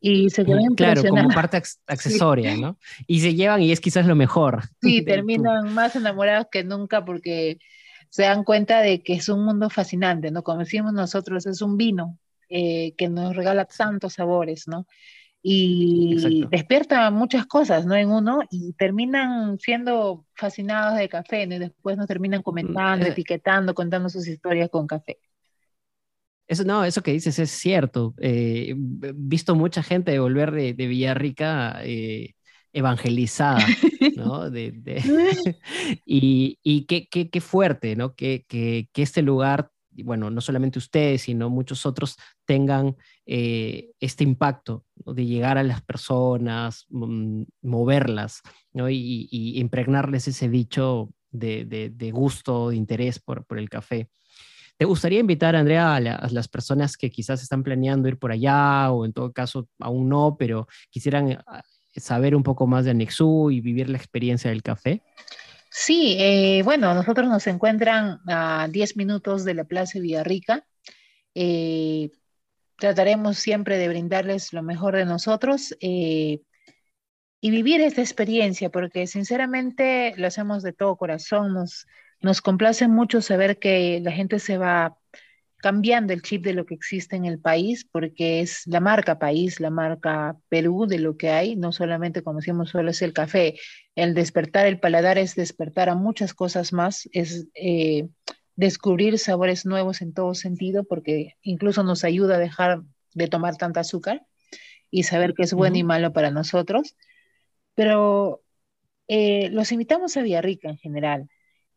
Y 0.00 0.30
se 0.30 0.44
quedan 0.44 0.74
Claro, 0.76 1.02
como 1.02 1.28
parte 1.30 1.56
accesoria, 1.86 2.56
¿no? 2.56 2.78
Y 3.06 3.20
se 3.20 3.34
llevan 3.34 3.62
y 3.62 3.72
es 3.72 3.80
quizás 3.80 4.06
lo 4.06 4.14
mejor. 4.14 4.62
Sí, 4.82 5.04
terminan 5.04 5.72
más 5.74 5.96
enamorados 5.96 6.46
que 6.52 6.62
nunca 6.62 7.04
porque 7.04 7.58
se 8.10 8.22
dan 8.22 8.44
cuenta 8.44 8.80
de 8.80 9.02
que 9.02 9.14
es 9.14 9.28
un 9.28 9.44
mundo 9.44 9.70
fascinante, 9.70 10.30
¿no? 10.30 10.42
Como 10.42 10.60
decimos 10.60 10.92
nosotros, 10.92 11.46
es 11.46 11.62
un 11.62 11.76
vino, 11.76 12.18
eh, 12.48 12.94
que 12.96 13.08
nos 13.08 13.34
regala 13.34 13.64
tantos 13.64 14.14
sabores, 14.14 14.68
¿no? 14.68 14.86
Y 15.42 16.44
despierta 16.50 17.08
muchas 17.12 17.46
cosas, 17.46 17.86
¿no? 17.86 17.94
En 17.94 18.10
uno 18.10 18.40
y 18.50 18.72
terminan 18.72 19.58
siendo 19.60 20.24
fascinados 20.34 20.98
de 20.98 21.08
café, 21.08 21.46
¿no? 21.46 21.54
Y 21.54 21.58
después 21.60 21.96
nos 21.96 22.08
terminan 22.08 22.42
comentando, 22.42 23.04
mm, 23.04 23.08
eh. 23.08 23.12
etiquetando, 23.12 23.74
contando 23.74 24.08
sus 24.08 24.26
historias 24.26 24.70
con 24.70 24.88
café. 24.88 25.18
Eso 26.48 26.64
no, 26.64 26.84
eso 26.84 27.02
que 27.02 27.12
dices 27.12 27.38
es 27.38 27.50
cierto. 27.50 28.14
He 28.18 28.70
eh, 28.70 28.74
visto 29.14 29.54
mucha 29.54 29.82
gente 29.82 30.18
volver 30.18 30.50
de, 30.50 30.74
de 30.74 30.86
Villarrica 30.86 31.80
evangelizada, 32.76 33.66
¿no? 34.16 34.50
y, 36.04 36.58
y 36.62 36.84
qué, 36.86 37.08
qué, 37.08 37.30
qué, 37.30 37.40
fuerte, 37.40 37.96
¿no? 37.96 38.14
Que, 38.14 38.44
que, 38.48 38.88
que, 38.92 39.02
este 39.02 39.22
lugar 39.22 39.70
bueno, 40.02 40.30
no 40.30 40.40
solamente 40.40 40.78
ustedes, 40.78 41.22
sino 41.22 41.50
muchos 41.50 41.86
otros 41.86 42.16
tengan 42.44 42.96
eh, 43.24 43.92
este 44.00 44.24
impacto 44.24 44.84
de 44.94 45.26
llegar 45.26 45.58
a 45.58 45.62
las 45.62 45.82
personas, 45.82 46.86
mm, 46.90 47.42
moverlas 47.62 48.42
y, 48.74 49.58
impregnarles 49.58 50.28
ese 50.28 50.48
dicho 50.48 51.10
de, 51.30 52.10
gusto, 52.12 52.70
de 52.70 52.76
interés 52.76 53.18
por, 53.18 53.44
el 53.56 53.68
café. 53.68 54.08
¿Te 54.76 54.84
gustaría 54.84 55.20
invitar, 55.20 55.56
Andrea, 55.56 55.96
a, 55.96 56.00
las 56.00 56.48
personas 56.48 56.96
que 56.96 57.10
quizás 57.10 57.42
están 57.42 57.62
planeando 57.62 58.08
ir 58.08 58.18
por 58.18 58.32
allá 58.32 58.90
o 58.90 59.04
en 59.04 59.12
todo 59.12 59.32
caso 59.32 59.68
aún 59.80 60.08
no, 60.08 60.36
pero 60.38 60.66
quisieran 60.90 61.30
eh, 61.30 61.40
saber 61.96 62.36
un 62.36 62.42
poco 62.42 62.66
más 62.66 62.84
de 62.84 62.90
Anexu 62.90 63.50
y 63.50 63.60
vivir 63.60 63.88
la 63.88 63.96
experiencia 63.96 64.50
del 64.50 64.62
café? 64.62 65.02
Sí, 65.78 66.16
eh, 66.18 66.62
bueno, 66.64 66.94
nosotros 66.94 67.28
nos 67.28 67.46
encuentran 67.46 68.20
a 68.28 68.66
10 68.70 68.96
minutos 68.96 69.44
de 69.44 69.52
la 69.52 69.64
Plaza 69.64 70.00
Villarrica. 70.00 70.66
Eh, 71.34 72.10
trataremos 72.78 73.38
siempre 73.38 73.76
de 73.78 73.88
brindarles 73.88 74.54
lo 74.54 74.62
mejor 74.62 74.96
de 74.96 75.04
nosotros 75.04 75.76
eh, 75.80 76.40
y 77.42 77.50
vivir 77.50 77.82
esta 77.82 78.00
experiencia, 78.00 78.70
porque 78.70 79.06
sinceramente 79.06 80.14
lo 80.16 80.28
hacemos 80.28 80.62
de 80.62 80.72
todo 80.72 80.96
corazón. 80.96 81.52
Nos, 81.52 81.86
nos 82.22 82.40
complace 82.40 82.88
mucho 82.88 83.20
saber 83.20 83.58
que 83.58 84.00
la 84.02 84.12
gente 84.12 84.38
se 84.38 84.56
va 84.56 84.96
cambiando 85.56 86.12
el 86.12 86.22
chip 86.22 86.44
de 86.44 86.52
lo 86.52 86.66
que 86.66 86.74
existe 86.74 87.16
en 87.16 87.24
el 87.24 87.38
país, 87.38 87.86
porque 87.90 88.40
es 88.40 88.62
la 88.66 88.80
marca 88.80 89.18
país, 89.18 89.58
la 89.60 89.70
marca 89.70 90.36
Perú 90.48 90.86
de 90.86 90.98
lo 90.98 91.16
que 91.16 91.30
hay, 91.30 91.56
no 91.56 91.72
solamente 91.72 92.22
como 92.22 92.38
decimos 92.38 92.70
solo 92.70 92.90
es 92.90 93.02
el 93.02 93.12
café, 93.12 93.58
el 93.94 94.14
despertar 94.14 94.66
el 94.66 94.78
paladar 94.78 95.18
es 95.18 95.34
despertar 95.34 95.88
a 95.88 95.94
muchas 95.94 96.34
cosas 96.34 96.72
más, 96.72 97.08
es 97.12 97.46
eh, 97.54 98.08
descubrir 98.54 99.18
sabores 99.18 99.66
nuevos 99.66 100.02
en 100.02 100.12
todo 100.12 100.34
sentido, 100.34 100.84
porque 100.84 101.34
incluso 101.42 101.82
nos 101.82 102.04
ayuda 102.04 102.36
a 102.36 102.40
dejar 102.40 102.82
de 103.14 103.28
tomar 103.28 103.56
tanta 103.56 103.80
azúcar 103.80 104.26
y 104.90 105.04
saber 105.04 105.34
qué 105.34 105.42
es 105.44 105.54
bueno 105.54 105.76
y 105.76 105.84
malo 105.84 106.12
para 106.12 106.30
nosotros. 106.30 106.96
Pero 107.74 108.42
eh, 109.08 109.50
los 109.50 109.72
invitamos 109.72 110.16
a 110.16 110.22
Villarrica 110.22 110.68
en 110.68 110.78
general. 110.78 111.28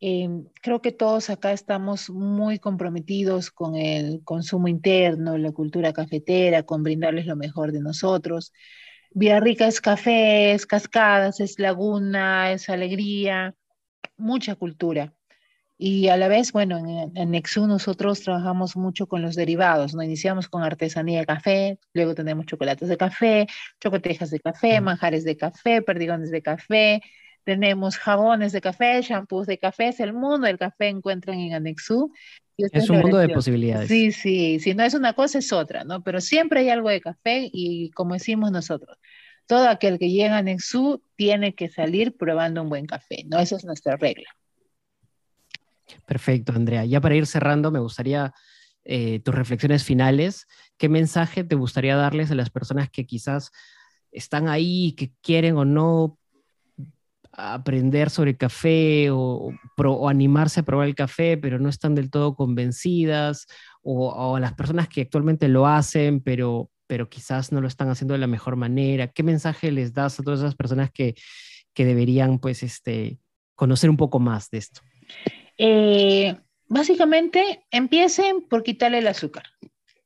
Em, 0.01 0.45
creo 0.61 0.81
que 0.81 0.91
todos 0.93 1.29
acá 1.29 1.51
estamos 1.51 2.09
muy 2.09 2.57
comprometidos 2.59 3.51
con 3.51 3.75
el 3.75 4.21
consumo 4.23 4.67
interno, 4.69 5.37
la 5.37 5.51
cultura 5.51 5.91
cafetera, 5.93 6.63
con 6.63 6.83
brindarles 6.83 7.25
lo 7.25 7.35
mejor 7.35 7.71
de 7.73 7.81
nosotros. 7.81 8.53
Villarrica 9.11 9.67
es 9.67 9.81
café, 9.81 10.53
es 10.53 10.65
cascadas, 10.65 11.39
es 11.41 11.59
laguna, 11.59 12.51
es 12.53 12.69
alegría, 12.69 13.55
mucha 14.17 14.55
cultura. 14.55 15.13
Y 15.77 16.09
a 16.09 16.17
la 16.17 16.27
vez, 16.27 16.51
bueno, 16.53 16.77
en, 16.77 17.17
en 17.17 17.31
Nexu 17.31 17.67
nosotros 17.67 18.21
trabajamos 18.21 18.75
mucho 18.77 19.07
con 19.07 19.21
los 19.21 19.35
derivados, 19.35 19.95
¿no? 19.95 20.03
Iniciamos 20.03 20.49
con 20.49 20.63
artesanía 20.63 21.19
de 21.21 21.25
café, 21.25 21.79
luego 21.93 22.15
tenemos 22.15 22.45
chocolates 22.45 22.89
de 22.89 22.97
café, 22.97 23.47
chocotejas 23.81 24.29
de 24.31 24.39
café, 24.41 24.81
manjares 24.81 25.23
de 25.25 25.37
café, 25.37 25.81
perdigones 25.81 26.31
de 26.31 26.41
café, 26.41 27.01
tenemos 27.49 27.97
jabones 27.97 28.51
de 28.51 28.61
café, 28.61 29.01
shampoos 29.01 29.47
de 29.47 29.57
café, 29.57 29.87
es 29.87 29.99
el 29.99 30.13
mundo 30.13 30.45
del 30.45 30.59
café 30.59 30.87
encuentran 30.87 31.39
en 31.39 31.55
Anexu. 31.55 32.13
es 32.57 32.87
un 32.91 32.99
mundo 32.99 33.17
de 33.17 33.29
posibilidades. 33.29 33.87
Sí, 33.87 34.11
sí, 34.11 34.59
si 34.59 34.75
no 34.75 34.83
es 34.83 34.93
una 34.93 35.13
cosa 35.13 35.39
es 35.39 35.51
otra, 35.51 35.83
¿no? 35.83 36.03
Pero 36.03 36.21
siempre 36.21 36.59
hay 36.59 36.69
algo 36.69 36.89
de 36.89 37.01
café 37.01 37.49
y 37.51 37.89
como 37.95 38.13
decimos 38.13 38.51
nosotros, 38.51 38.99
todo 39.47 39.67
aquel 39.67 39.97
que 39.97 40.11
llega 40.11 40.35
a 40.35 40.37
Anexu 40.37 41.01
tiene 41.15 41.55
que 41.55 41.69
salir 41.69 42.15
probando 42.15 42.61
un 42.61 42.69
buen 42.69 42.85
café, 42.85 43.23
¿no? 43.25 43.39
Esa 43.39 43.55
es 43.55 43.65
nuestra 43.65 43.97
regla. 43.97 44.29
Perfecto, 46.05 46.53
Andrea. 46.53 46.85
Ya 46.85 47.01
para 47.01 47.15
ir 47.15 47.25
cerrando, 47.25 47.71
me 47.71 47.79
gustaría 47.79 48.31
eh, 48.85 49.21
tus 49.21 49.33
reflexiones 49.33 49.83
finales. 49.83 50.45
¿Qué 50.77 50.87
mensaje 50.87 51.43
te 51.43 51.55
gustaría 51.55 51.95
darles 51.95 52.29
a 52.29 52.35
las 52.35 52.51
personas 52.51 52.91
que 52.91 53.07
quizás 53.07 53.51
están 54.11 54.49
ahí, 54.49 54.93
que 54.93 55.11
quieren 55.23 55.57
o 55.57 55.65
no 55.65 56.18
aprender 57.39 58.09
sobre 58.09 58.37
café 58.37 59.09
o, 59.11 59.53
animarse 60.07 60.59
a 60.59 60.63
probar 60.63 60.87
el 60.87 60.95
café, 60.95 61.37
pero 61.37 61.59
no 61.59 61.69
están 61.69 61.95
del 61.95 62.09
todo 62.09 62.35
convencidas, 62.35 63.47
o, 63.81 64.35
a 64.35 64.39
las 64.39 64.53
personas 64.53 64.87
que 64.87 65.01
actualmente 65.01 65.47
lo 65.47 65.65
hacen, 65.65 66.21
pero, 66.21 66.69
pero 66.87 67.09
quizás 67.09 67.51
no 67.51 67.61
lo 67.61 67.67
están 67.67 67.89
haciendo 67.89 68.13
de 68.13 68.19
la 68.19 68.27
mejor 68.27 68.55
manera. 68.55 69.07
¿Qué 69.07 69.23
mensaje 69.23 69.71
les 69.71 69.93
das 69.93 70.19
a 70.19 70.23
todas 70.23 70.39
esas 70.39 70.55
personas 70.55 70.91
que, 70.91 71.15
que 71.73 71.85
deberían 71.85 72.39
pues, 72.39 72.63
este, 72.63 73.19
conocer 73.55 73.89
un 73.89 73.97
poco 73.97 74.19
más 74.19 74.49
de 74.49 74.57
esto? 74.57 74.81
Eh, 75.57 76.35
básicamente, 76.67 77.65
empiecen 77.71 78.41
por 78.41 78.63
quitarle 78.63 78.99
el 78.99 79.07
azúcar. 79.07 79.43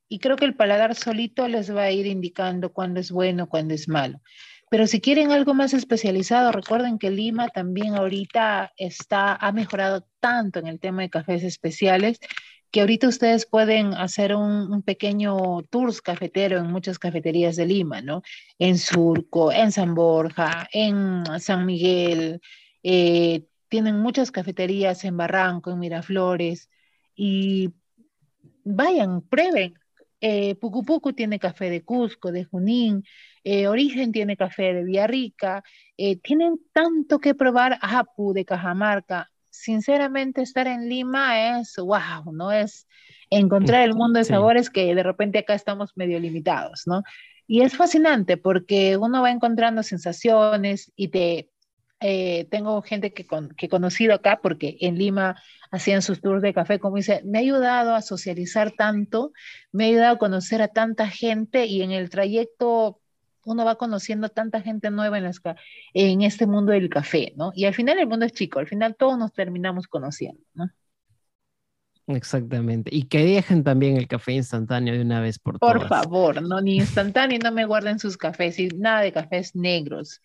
Y 0.08 0.18
creo 0.18 0.36
que 0.36 0.44
el 0.44 0.54
paladar 0.54 0.94
solito 0.94 1.48
les 1.48 1.74
va 1.74 1.82
a 1.82 1.90
ir 1.90 2.06
indicando 2.06 2.72
cuándo 2.72 3.00
es 3.00 3.10
bueno, 3.10 3.48
cuándo 3.48 3.74
es 3.74 3.88
malo. 3.88 4.20
Pero 4.70 4.86
si 4.86 5.00
quieren 5.00 5.30
algo 5.30 5.54
más 5.54 5.74
especializado, 5.74 6.52
recuerden 6.52 6.98
que 6.98 7.10
Lima 7.10 7.48
también 7.48 7.94
ahorita 7.94 8.72
está, 8.76 9.34
ha 9.34 9.52
mejorado 9.52 10.06
tanto 10.20 10.58
en 10.58 10.66
el 10.66 10.80
tema 10.80 11.02
de 11.02 11.10
cafés 11.10 11.44
especiales 11.44 12.18
que 12.74 12.80
ahorita 12.80 13.06
ustedes 13.06 13.46
pueden 13.46 13.94
hacer 13.94 14.34
un, 14.34 14.82
pequeño 14.82 15.62
tours 15.70 16.02
cafetero 16.02 16.58
en 16.58 16.72
muchas 16.72 16.98
cafeterías 16.98 17.54
de 17.54 17.66
Lima, 17.66 18.00
¿no? 18.00 18.22
En 18.58 18.78
Surco, 18.78 19.52
en 19.52 19.70
San 19.70 19.94
Borja, 19.94 20.68
en 20.72 21.22
San 21.38 21.66
Miguel, 21.66 22.40
eh, 22.82 23.44
tienen 23.68 24.00
muchas 24.00 24.32
cafeterías 24.32 25.04
en 25.04 25.16
Barranco, 25.16 25.70
en 25.70 25.78
Miraflores, 25.78 26.68
y 27.14 27.72
vayan, 28.64 29.22
prueben. 29.22 29.74
Eh, 30.20 30.54
Pucu 30.56 30.84
Pucu 30.84 31.12
tiene 31.12 31.38
café 31.38 31.70
de 31.70 31.82
Cusco, 31.82 32.32
de 32.32 32.44
Junín, 32.44 33.04
eh, 33.44 33.68
Origen 33.68 34.12
tiene 34.12 34.36
café 34.36 34.72
de 34.72 34.84
Villarrica, 34.84 35.62
eh, 35.96 36.16
tienen 36.16 36.58
tanto 36.72 37.18
que 37.18 37.34
probar 37.34 37.78
Apu 37.82 38.32
de 38.32 38.44
Cajamarca. 38.44 39.30
Sinceramente, 39.50 40.42
estar 40.42 40.66
en 40.66 40.88
Lima 40.88 41.58
es 41.60 41.76
wow, 41.76 42.32
¿no? 42.32 42.50
Es 42.50 42.88
encontrar 43.30 43.82
el 43.82 43.94
mundo 43.94 44.18
de 44.18 44.24
sabores 44.24 44.70
que 44.70 44.94
de 44.94 45.02
repente 45.02 45.38
acá 45.38 45.54
estamos 45.54 45.92
medio 45.96 46.18
limitados, 46.18 46.82
¿no? 46.86 47.02
Y 47.46 47.60
es 47.60 47.76
fascinante 47.76 48.36
porque 48.36 48.96
uno 48.96 49.22
va 49.22 49.30
encontrando 49.30 49.82
sensaciones 49.82 50.90
y 50.96 51.08
te 51.08 51.50
eh, 52.00 52.46
tengo 52.50 52.82
gente 52.82 53.12
que, 53.12 53.26
que 53.56 53.66
he 53.66 53.68
conocido 53.68 54.14
acá 54.14 54.40
porque 54.42 54.76
en 54.80 54.98
Lima 54.98 55.40
hacían 55.70 56.02
sus 56.02 56.20
tours 56.20 56.42
de 56.42 56.54
café, 56.54 56.78
como 56.78 56.96
dice, 56.96 57.22
me 57.24 57.38
ha 57.38 57.40
ayudado 57.40 57.94
a 57.94 58.02
socializar 58.02 58.72
tanto, 58.72 59.32
me 59.72 59.84
ha 59.84 59.88
ayudado 59.88 60.14
a 60.14 60.18
conocer 60.18 60.62
a 60.62 60.68
tanta 60.68 61.08
gente 61.08 61.66
y 61.66 61.82
en 61.82 61.92
el 61.92 62.10
trayecto 62.10 63.00
uno 63.44 63.64
va 63.64 63.76
conociendo 63.76 64.28
tanta 64.28 64.60
gente 64.60 64.90
nueva 64.90 65.18
en, 65.18 65.24
las, 65.24 65.40
en 65.92 66.22
este 66.22 66.46
mundo 66.46 66.72
del 66.72 66.88
café, 66.88 67.32
¿no? 67.36 67.52
Y 67.54 67.66
al 67.66 67.74
final 67.74 67.98
el 67.98 68.06
mundo 68.06 68.24
es 68.24 68.32
chico, 68.32 68.58
al 68.58 68.66
final 68.66 68.96
todos 68.96 69.18
nos 69.18 69.32
terminamos 69.32 69.86
conociendo, 69.86 70.40
¿no? 70.54 70.70
Exactamente. 72.06 72.94
Y 72.94 73.04
que 73.04 73.24
dejen 73.24 73.64
también 73.64 73.96
el 73.96 74.06
café 74.06 74.32
instantáneo 74.32 74.94
de 74.94 75.00
una 75.00 75.20
vez 75.20 75.38
por 75.38 75.58
todas. 75.58 75.74
Por 75.74 75.88
favor, 75.88 76.42
no, 76.42 76.60
ni 76.60 76.76
instantáneo, 76.76 77.38
no 77.42 77.50
me 77.50 77.64
guarden 77.64 77.98
sus 77.98 78.16
cafés, 78.16 78.58
y 78.58 78.68
nada 78.68 79.00
de 79.00 79.12
cafés 79.12 79.54
negros. 79.54 80.20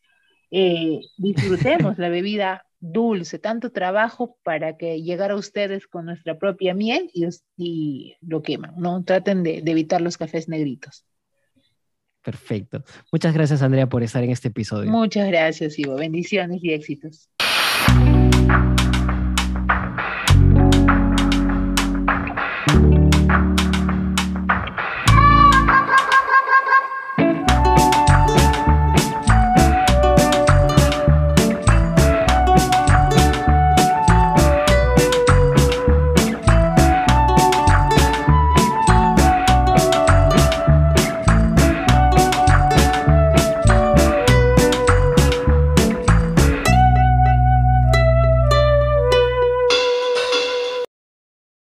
Eh, 0.51 1.01
disfrutemos 1.17 1.97
la 1.97 2.09
bebida 2.09 2.65
dulce, 2.79 3.39
tanto 3.39 3.71
trabajo 3.71 4.37
para 4.43 4.77
que 4.77 5.01
llegar 5.01 5.31
a 5.31 5.35
ustedes 5.35 5.87
con 5.87 6.05
nuestra 6.05 6.37
propia 6.37 6.73
miel 6.73 7.11
y, 7.57 8.15
lo 8.21 8.41
queman, 8.41 8.73
¿no? 8.77 9.03
Traten 9.03 9.43
de, 9.43 9.61
de 9.61 9.71
evitar 9.71 10.01
los 10.01 10.17
cafés 10.17 10.47
negritos. 10.47 11.05
Perfecto. 12.21 12.83
Muchas 13.11 13.33
gracias, 13.33 13.61
Andrea, 13.61 13.87
por 13.87 14.03
estar 14.03 14.23
en 14.23 14.31
este 14.31 14.49
episodio. 14.49 14.89
Muchas 14.89 15.27
gracias, 15.27 15.79
Ivo. 15.79 15.95
Bendiciones 15.95 16.59
y 16.63 16.73
éxitos. 16.73 17.29